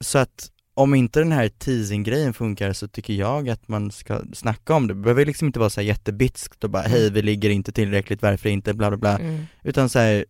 så 0.00 0.18
att 0.18 0.48
om 0.74 0.94
inte 0.94 1.18
den 1.18 1.32
här 1.32 1.48
teasing-grejen 1.48 2.34
funkar 2.34 2.72
så 2.72 2.88
tycker 2.88 3.14
jag 3.14 3.48
att 3.48 3.68
man 3.68 3.90
ska 3.90 4.20
snacka 4.32 4.74
om 4.74 4.86
det. 4.86 4.94
Det 4.94 5.00
behöver 5.00 5.26
liksom 5.26 5.46
inte 5.46 5.58
vara 5.58 5.70
så 5.70 5.80
här 5.80 5.88
jättebitskt 5.88 6.64
och 6.64 6.70
bara 6.70 6.82
hej 6.82 7.10
vi 7.10 7.22
ligger 7.22 7.50
inte 7.50 7.72
tillräckligt, 7.72 8.22
varför 8.22 8.48
inte, 8.48 8.74
bla 8.74 8.90
bla 8.90 8.96
bla. 8.96 9.18
Mm. 9.18 9.44
Utan 9.62 9.88
så 9.88 9.98
här, 9.98 10.24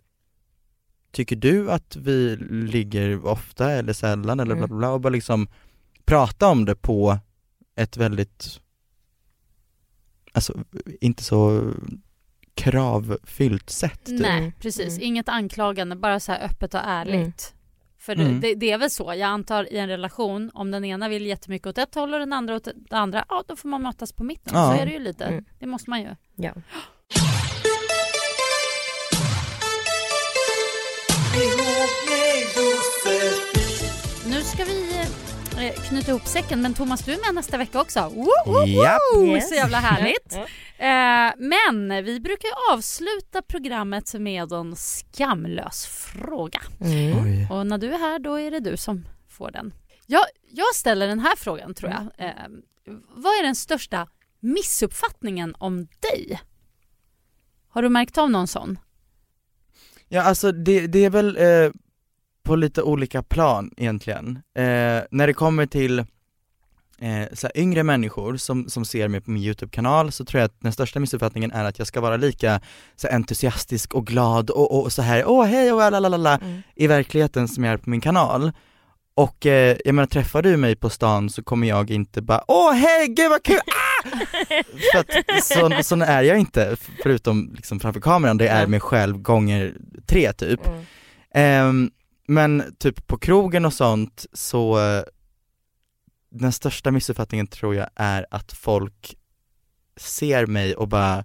tycker 1.12 1.36
du 1.36 1.70
att 1.70 1.96
vi 1.96 2.36
ligger 2.50 3.26
ofta 3.26 3.70
eller 3.70 3.92
sällan 3.92 4.40
eller 4.40 4.54
bla 4.54 4.64
Mm. 4.64 4.68
bla 4.68 4.78
bla 4.78 4.90
och 4.90 5.00
bara 5.00 5.10
liksom 5.10 5.48
prata 6.04 6.48
om 6.48 6.64
det 6.64 6.74
på 6.76 7.18
ett 7.76 7.96
väldigt, 7.96 8.60
alltså 10.32 10.54
inte 11.00 11.24
så 11.24 11.70
kravfyllt 12.54 13.70
sätt 13.70 14.04
typ. 14.04 14.20
Nej, 14.20 14.38
Mm. 14.38 14.52
precis. 14.60 14.88
Mm. 14.96 15.02
Inget 15.02 15.28
anklagande, 15.28 15.96
bara 15.96 16.20
så 16.20 16.32
här 16.32 16.44
öppet 16.44 16.74
och 16.74 16.80
ärligt. 16.84 17.54
För 17.98 18.14
det, 18.14 18.22
Mm. 18.24 18.40
det, 18.40 18.54
det 18.54 18.70
är 18.70 18.78
väl 18.78 18.90
så, 18.90 19.04
jag 19.04 19.22
antar 19.22 19.72
i 19.72 19.78
en 19.78 19.88
relation, 19.88 20.50
om 20.54 20.70
den 20.70 20.84
ena 20.84 21.08
vill 21.08 21.26
jättemycket 21.26 21.66
åt 21.66 21.78
ett 21.78 21.94
håll 21.94 22.12
och 22.14 22.20
den 22.20 22.32
andra 22.32 22.54
åt 22.56 22.68
det 22.90 22.96
andra, 22.96 23.24
ja 23.28 23.44
då 23.48 23.56
får 23.56 23.68
man 23.68 23.82
mötas 23.82 24.12
på 24.12 24.24
mitten. 24.24 24.52
Ja. 24.56 24.74
Så 24.74 24.82
är 24.82 24.86
det 24.86 24.92
ju 24.92 24.98
lite. 24.98 25.24
Mm. 25.24 25.44
Det 25.58 25.66
måste 25.66 25.90
man 25.90 26.00
ju. 26.00 26.08
Ja. 26.36 26.52
Nu 34.32 34.42
ska 34.42 34.64
vi 34.64 35.00
eh, 35.58 35.72
knyta 35.88 36.10
ihop 36.10 36.26
säcken, 36.26 36.62
men 36.62 36.74
Thomas 36.74 37.04
du 37.04 37.12
är 37.12 37.26
med 37.26 37.34
nästa 37.34 37.58
vecka 37.58 37.80
också. 37.80 38.12
Yes. 38.66 39.48
Så 39.48 39.54
jävla 39.54 39.78
härligt. 39.78 40.34
Eh, 40.78 41.48
men 41.48 42.04
vi 42.04 42.20
brukar 42.20 42.48
ju 42.48 42.74
avsluta 42.74 43.42
programmet 43.42 44.14
med 44.14 44.52
en 44.52 44.76
skamlös 44.76 45.86
fråga. 45.86 46.60
Mm. 46.80 47.50
Och 47.50 47.66
när 47.66 47.78
du 47.78 47.94
är 47.94 47.98
här 47.98 48.18
då 48.18 48.40
är 48.40 48.50
det 48.50 48.60
du 48.60 48.76
som 48.76 49.04
får 49.28 49.50
den. 49.50 49.74
Jag, 50.06 50.24
jag 50.50 50.74
ställer 50.74 51.06
den 51.06 51.20
här 51.20 51.36
frågan 51.36 51.74
tror 51.74 51.90
jag. 51.90 52.26
Eh, 52.26 52.34
vad 53.14 53.32
är 53.38 53.42
den 53.42 53.54
största 53.54 54.08
missuppfattningen 54.40 55.54
om 55.58 55.86
dig? 56.00 56.40
Har 57.68 57.82
du 57.82 57.88
märkt 57.88 58.18
av 58.18 58.30
någon 58.30 58.48
sån? 58.48 58.78
Ja 60.08 60.22
alltså 60.22 60.52
det, 60.52 60.86
det 60.86 61.04
är 61.04 61.10
väl 61.10 61.36
eh, 61.36 61.72
på 62.44 62.56
lite 62.56 62.82
olika 62.82 63.22
plan 63.22 63.70
egentligen. 63.76 64.38
Eh, 64.56 64.62
när 65.10 65.26
det 65.26 65.32
kommer 65.32 65.66
till 65.66 65.98
eh, 65.98 66.04
så 67.32 67.48
yngre 67.54 67.82
människor 67.82 68.36
som, 68.36 68.68
som 68.68 68.84
ser 68.84 69.08
mig 69.08 69.20
på 69.20 69.30
min 69.30 69.42
YouTube-kanal 69.42 70.12
så 70.12 70.24
tror 70.24 70.40
jag 70.40 70.46
att 70.46 70.60
den 70.60 70.72
största 70.72 71.00
missuppfattningen 71.00 71.52
är 71.52 71.64
att 71.64 71.78
jag 71.78 71.86
ska 71.88 72.00
vara 72.00 72.16
lika 72.16 72.60
så 72.96 73.08
entusiastisk 73.08 73.94
och 73.94 74.06
glad 74.06 74.50
och, 74.50 74.82
och 74.82 74.92
så 74.92 75.02
här, 75.02 75.24
åh 75.26 75.44
hej 75.44 75.72
och 75.72 75.90
lalalala 75.90 76.38
Mm. 76.42 76.62
i 76.76 76.86
verkligheten 76.86 77.48
som 77.48 77.64
jag 77.64 77.72
är 77.72 77.76
på 77.78 77.90
min 77.90 78.00
kanal. 78.00 78.52
Och 79.14 79.46
eh, 79.46 79.76
jag 79.84 79.94
menar 79.94 80.06
träffar 80.06 80.42
du 80.42 80.56
mig 80.56 80.76
på 80.76 80.90
stan 80.90 81.30
så 81.30 81.42
kommer 81.42 81.66
jag 81.68 81.90
inte 81.90 82.22
bara 82.22 82.44
åh 82.48 82.72
hej 82.72 83.08
gud 83.08 83.30
vad 83.30 83.42
kul, 83.42 83.56
ah! 83.56 84.08
För 84.92 84.98
att 84.98 85.44
så, 85.44 85.82
sån 85.82 86.02
är 86.02 86.22
jag 86.22 86.38
inte, 86.38 86.76
förutom 87.02 87.52
liksom 87.56 87.80
framför 87.80 88.00
kameran, 88.00 88.38
det 88.38 88.48
är 88.48 88.66
mig 88.66 88.80
själv 88.80 89.18
gånger 89.18 89.74
tre 90.06 90.32
typ. 90.32 90.60
Mm. 90.66 90.84
Ehm, 91.34 91.90
men 92.28 92.74
typ 92.78 93.06
på 93.06 93.18
krogen 93.18 93.64
och 93.64 93.72
sånt 93.72 94.26
så 94.32 94.78
den 96.30 96.52
största 96.52 96.90
missuppfattningen 96.90 97.46
tror 97.46 97.74
jag 97.74 97.88
är 97.94 98.26
att 98.30 98.52
folk 98.52 99.16
ser 99.96 100.46
mig 100.46 100.74
och 100.76 100.88
bara 100.88 101.24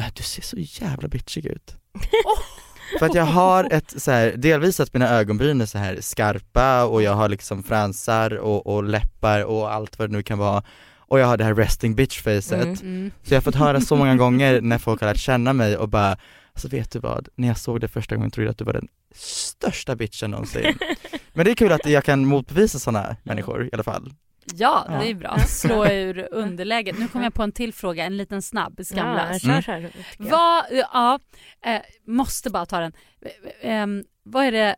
äh, 0.00 0.06
du 0.14 0.22
ser 0.22 0.42
så 0.42 0.56
jävla 0.58 1.08
bitchig 1.08 1.46
ut. 1.46 1.76
För 2.98 3.06
att 3.06 3.14
jag 3.14 3.24
har 3.24 3.68
ett 3.72 4.02
så 4.02 4.10
här, 4.10 4.32
delvis 4.36 4.80
att 4.80 4.94
mina 4.94 5.08
ögonbryn 5.08 5.60
är 5.60 5.66
så 5.66 5.78
här 5.78 6.00
skarpa 6.00 6.84
och 6.84 7.02
jag 7.02 7.12
har 7.14 7.28
liksom 7.28 7.62
fransar 7.62 8.36
och, 8.36 8.66
och 8.66 8.84
läppar 8.84 9.44
och 9.44 9.72
allt 9.72 9.98
vad 9.98 10.08
det 10.10 10.12
nu 10.16 10.22
kan 10.22 10.38
vara 10.38 10.62
och 10.98 11.20
jag 11.20 11.26
har 11.26 11.36
det 11.36 11.44
här 11.44 11.54
resting 11.54 11.94
bitch 11.94 12.22
facet 12.22 12.82
Mm. 12.82 13.10
så 13.22 13.34
jag 13.34 13.36
har 13.36 13.42
fått 13.42 13.54
höra 13.54 13.80
så 13.80 13.96
många 13.96 14.16
gånger 14.16 14.60
när 14.60 14.78
folk 14.78 15.00
har 15.00 15.08
lärt 15.08 15.18
känna 15.18 15.52
mig 15.52 15.76
och 15.76 15.88
bara 15.88 16.16
Alltså 16.56 16.68
vet 16.68 16.90
du 16.90 16.98
vad, 16.98 17.28
när 17.34 17.48
jag 17.48 17.58
såg 17.58 17.80
det 17.80 17.88
första 17.88 18.16
gången 18.16 18.30
trodde 18.30 18.46
jag 18.46 18.50
att 18.50 18.58
du 18.58 18.64
var 18.64 18.72
den 18.72 18.88
största 19.14 19.96
bitchen 19.96 20.30
någonsin 20.30 20.78
Men 21.32 21.44
det 21.44 21.50
är 21.50 21.54
kul 21.54 21.72
att 21.72 21.86
jag 21.86 22.04
kan 22.04 22.26
motbevisa 22.26 22.78
sådana 22.78 23.16
människor 23.22 23.64
i 23.66 23.70
alla 23.72 23.82
fall 23.82 24.12
Ja, 24.54 24.86
Ja. 24.88 24.98
det 24.98 25.10
är 25.10 25.14
bra. 25.14 25.38
Slå 25.38 25.86
ur 25.90 26.28
underläget. 26.32 26.98
Nu 26.98 27.08
kommer 27.08 27.24
jag 27.24 27.34
på 27.34 27.42
en 27.42 27.52
till 27.52 27.72
fråga, 27.74 28.04
en 28.04 28.16
liten 28.16 28.42
snabb, 28.42 28.74
Ja, 28.78 28.84
skamlös. 28.84 29.42
kör, 29.42 29.62
kör, 29.62 29.80
tycker 29.88 30.04
jag. 30.18 30.30
Vad, 30.30 30.64
ja, 30.92 31.18
eh, 31.64 31.80
måste 32.06 32.50
bara 32.50 32.66
ta 32.66 32.78
den. 32.80 32.92
Eh, 33.20 33.30
ehm, 33.72 34.04
vad 34.22 34.44
är 34.44 34.52
det, 34.52 34.76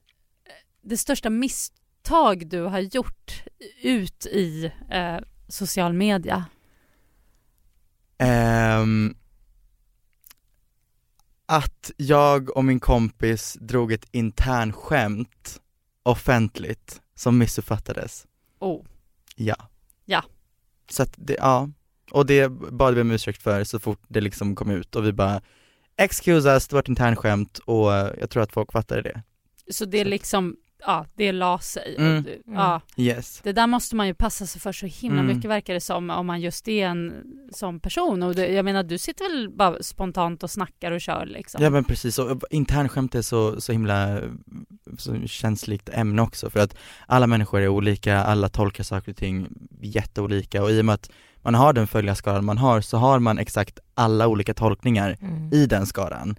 det 0.82 0.96
största 0.96 1.30
misstag 1.30 2.46
du 2.46 2.60
har 2.62 2.78
gjort 2.80 3.42
ut 3.82 4.26
i 4.26 4.72
eh, 4.90 5.16
social 5.48 5.92
media? 5.92 6.44
Ehm, 8.18 9.14
Att 11.50 11.90
jag 11.96 12.56
och 12.56 12.64
min 12.64 12.80
kompis 12.80 13.56
drog 13.60 13.92
ett 13.92 14.06
internskämt 14.10 15.60
offentligt 16.02 17.00
som 17.14 17.38
missuppfattades 17.38 18.26
Oh. 18.60 18.84
Ja 19.36 19.68
Ja. 20.04 20.24
Så 20.90 21.02
att 21.02 21.14
det, 21.16 21.36
ja, 21.38 21.68
och 22.10 22.26
det 22.26 22.48
bad 22.48 22.94
vi 22.94 23.00
om 23.00 23.10
ursäkt 23.10 23.42
för 23.42 23.64
så 23.64 23.78
fort 23.78 24.00
det 24.08 24.20
liksom 24.20 24.56
kom 24.56 24.70
ut 24.70 24.96
och 24.96 25.06
vi 25.06 25.12
bara 25.12 25.40
Excuse 25.96 26.48
us, 26.48 26.68
det 26.68 26.74
var 26.74 26.80
ett 26.80 26.88
internskämt 26.88 27.58
och 27.58 27.92
jag 27.92 28.30
tror 28.30 28.42
att 28.42 28.52
folk 28.52 28.72
fattade 28.72 29.02
det 29.02 29.22
Så 29.72 29.84
det 29.84 30.00
är 30.00 30.04
liksom, 30.04 30.56
ja, 30.86 31.06
det 31.14 31.32
la 31.32 31.58
sig. 31.58 31.94
Mm. 31.98 32.24
Ja, 32.46 32.80
Yes 32.96 33.40
det 33.44 33.52
där 33.52 33.66
måste 33.66 33.96
man 33.96 34.06
ju 34.06 34.14
passa 34.14 34.46
sig 34.46 34.60
för 34.60 34.72
så 34.72 34.86
himla 34.86 35.20
Mm. 35.20 35.36
mycket 35.36 35.50
verkar 35.50 35.74
det 35.74 35.80
som 35.80 36.10
om 36.10 36.26
man 36.26 36.40
just 36.40 36.68
är 36.68 36.86
en 36.86 37.22
sån 37.52 37.80
person. 37.80 38.22
Och 38.22 38.34
det, 38.34 38.46
jag 38.48 38.64
menar, 38.64 38.82
du 38.82 38.98
sitter 38.98 39.24
väl 39.30 39.50
bara 39.50 39.82
spontant 39.82 40.42
och 40.42 40.50
snackar 40.50 40.92
och 40.92 41.00
kör 41.00 41.26
liksom? 41.26 41.62
Ja 41.62 41.70
men 41.70 41.84
precis, 41.84 42.18
och 42.18 42.42
internskämt 42.50 43.14
är 43.14 43.22
så, 43.22 43.60
så 43.60 43.72
himla 43.72 44.20
så 44.98 45.26
känsligt 45.26 45.88
ämne 45.88 46.22
också 46.22 46.50
för 46.50 46.60
att 46.60 46.76
alla 47.06 47.26
människor 47.26 47.60
är 47.60 47.68
olika, 47.68 48.18
alla 48.18 48.48
tolkar 48.48 48.84
saker 48.84 49.12
och 49.12 49.16
ting 49.18 49.48
jätteolika 49.80 50.62
och 50.62 50.70
i 50.70 50.80
och 50.80 50.84
med 50.84 50.94
att 50.94 51.10
man 51.42 51.54
har 51.54 51.72
den 51.72 51.86
följarskaran 51.86 52.44
man 52.44 52.58
har 52.58 52.80
så 52.80 52.96
har 52.96 53.18
man 53.18 53.38
exakt 53.38 53.78
alla 53.94 54.26
olika 54.28 54.54
tolkningar 54.54 55.16
Mm. 55.20 55.52
i 55.52 55.66
den 55.66 55.86
skaran. 55.86 56.36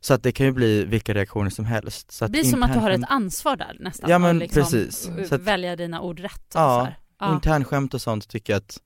Så 0.00 0.14
att 0.14 0.22
det 0.22 0.32
kan 0.32 0.46
ju 0.46 0.52
bli 0.52 0.84
vilka 0.84 1.14
reaktioner 1.14 1.50
som 1.50 1.64
helst. 1.64 2.10
Så 2.12 2.24
det 2.24 2.26
att 2.26 2.30
blir 2.32 2.44
som 2.44 2.62
att 2.62 2.72
du 2.72 2.78
har 2.78 2.90
ett 2.90 3.04
ansvar 3.08 3.56
där 3.56 3.76
nästan. 3.80 4.10
Ja, 4.10 4.18
men 4.18 4.38
liksom 4.38 4.62
precis. 4.62 5.10
Så 5.28 5.34
att- 5.34 5.40
Välja 5.40 5.76
dina 5.76 6.00
ord 6.00 6.20
rätt. 6.20 6.54
och 6.54 6.60
Ja, 6.60 6.88
ja. 7.20 7.34
internskämt 7.34 7.94
och 7.94 8.02
sånt 8.02 8.28
tycker 8.28 8.52
jag 8.52 8.58
att 8.58 8.78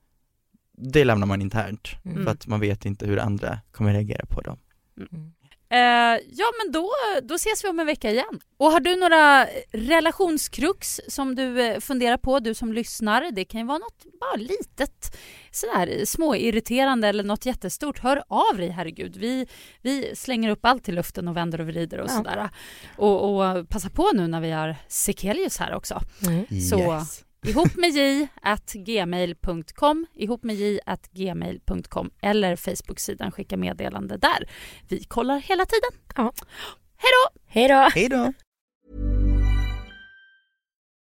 det 0.77 1.05
lämnar 1.05 1.27
man 1.27 1.43
internt 1.43 1.89
Mm. 2.05 2.25
för 2.25 2.31
att 2.31 2.47
man 2.47 2.61
vet 2.61 2.85
inte 2.85 3.07
hur 3.07 3.19
andra 3.19 3.59
kommer 3.73 3.93
reagera 3.93 4.27
på 4.27 4.41
dem. 4.41 4.59
Mm. 5.13 5.33
Eh, 5.73 6.19
ja 6.33 6.47
men 6.65 6.73
då, 6.73 6.91
då 7.23 7.35
ses 7.35 7.65
vi 7.65 7.69
om 7.69 7.81
en 7.81 7.87
vecka 7.87 8.11
igen. 8.11 8.41
Och 8.57 8.71
har 8.73 8.81
du 8.81 8.97
några 8.97 9.47
relationskrux 9.73 11.01
som 11.09 11.35
du 11.35 11.61
eh, 11.63 11.81
funderar 11.81 12.17
på, 12.17 12.39
du 12.41 12.55
som 12.55 12.73
lyssnar, 12.73 13.31
det 13.33 13.45
kan 13.45 13.61
ju 13.61 13.67
vara 13.67 13.79
något 13.79 14.05
bara 14.21 14.37
litet 14.37 15.17
sådär 15.51 16.05
småirriterande 16.05 17.09
eller 17.09 17.25
något 17.25 17.47
jättestort, 17.47 17.99
hör 17.99 18.23
av 18.29 18.57
dig 18.57 18.69
herregud. 18.69 19.17
Vi, 19.17 19.47
vi 19.83 20.17
slänger 20.17 20.51
upp 20.51 20.65
allt 20.67 20.89
i 20.89 20.93
luften 20.93 21.29
och 21.29 21.37
vänder 21.37 21.61
och 21.61 21.67
vrider 21.67 21.99
och 21.99 22.11
Ja. 22.11 22.17
sådär. 22.17 22.51
Och, 22.97 23.37
och 23.41 23.69
passa 23.69 23.91
på 23.91 24.11
nu 24.15 24.27
när 24.29 24.41
vi 24.41 24.51
har 24.51 24.77
Sekelius 24.89 25.57
här 25.59 25.75
också. 25.75 26.01
Mm. 26.27 26.47
Så- 26.71 26.79
Yes. 26.79 27.25
Ihop 27.47 27.77
med 27.77 27.91
j 27.91 28.29
at 28.43 28.73
gmail.com, 28.73 30.07
ihop 30.15 30.45
med 30.45 30.57
j 30.57 30.79
at 30.87 31.09
gmail.com 31.13 32.11
eller 32.23 32.57
Facebook-sidan 32.57 33.31
skicka 33.33 33.57
meddelande 33.57 34.17
där. 34.17 34.49
Vi 34.89 35.05
kollar 35.05 35.39
hela 35.39 35.67
tiden. 35.67 35.91
Ja. 36.17 36.33
Hej 36.97 37.11
då! 37.13 37.41
Hej 37.47 37.69
då! 37.69 37.89
Hej 37.95 38.09
då! 38.09 38.33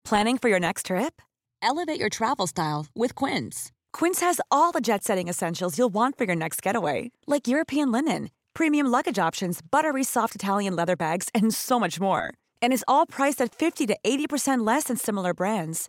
Planning 0.08 0.38
for 0.38 0.50
your 0.50 0.60
next 0.60 0.86
trip? 0.86 1.22
Elevate 1.62 2.00
your 2.00 2.10
travel 2.10 2.48
style 2.48 2.86
with 2.94 3.14
Quince. 3.14 3.70
Quince 3.98 4.26
has 4.26 4.40
all 4.50 4.72
the 4.72 4.80
jet 4.80 5.04
setting 5.04 5.28
essentials 5.28 5.78
you'll 5.78 5.94
want 5.94 6.18
for 6.18 6.24
your 6.26 6.36
next 6.36 6.66
getaway, 6.66 7.10
like 7.26 7.46
European 7.46 7.92
linen, 7.92 8.28
premium 8.54 8.86
luggage 8.90 9.28
options, 9.28 9.60
buttery 9.70 10.04
soft 10.04 10.34
Italian 10.34 10.76
leather 10.76 10.96
bags, 10.96 11.28
and 11.34 11.54
so 11.54 11.78
much 11.78 12.00
more. 12.00 12.22
And 12.60 12.72
is 12.72 12.84
all 12.88 13.06
priced 13.06 13.40
at 13.44 13.54
50 13.54 13.86
to 13.86 13.96
80% 14.04 14.66
less 14.66 14.84
than 14.84 14.96
similar 14.96 15.34
brands. 15.34 15.88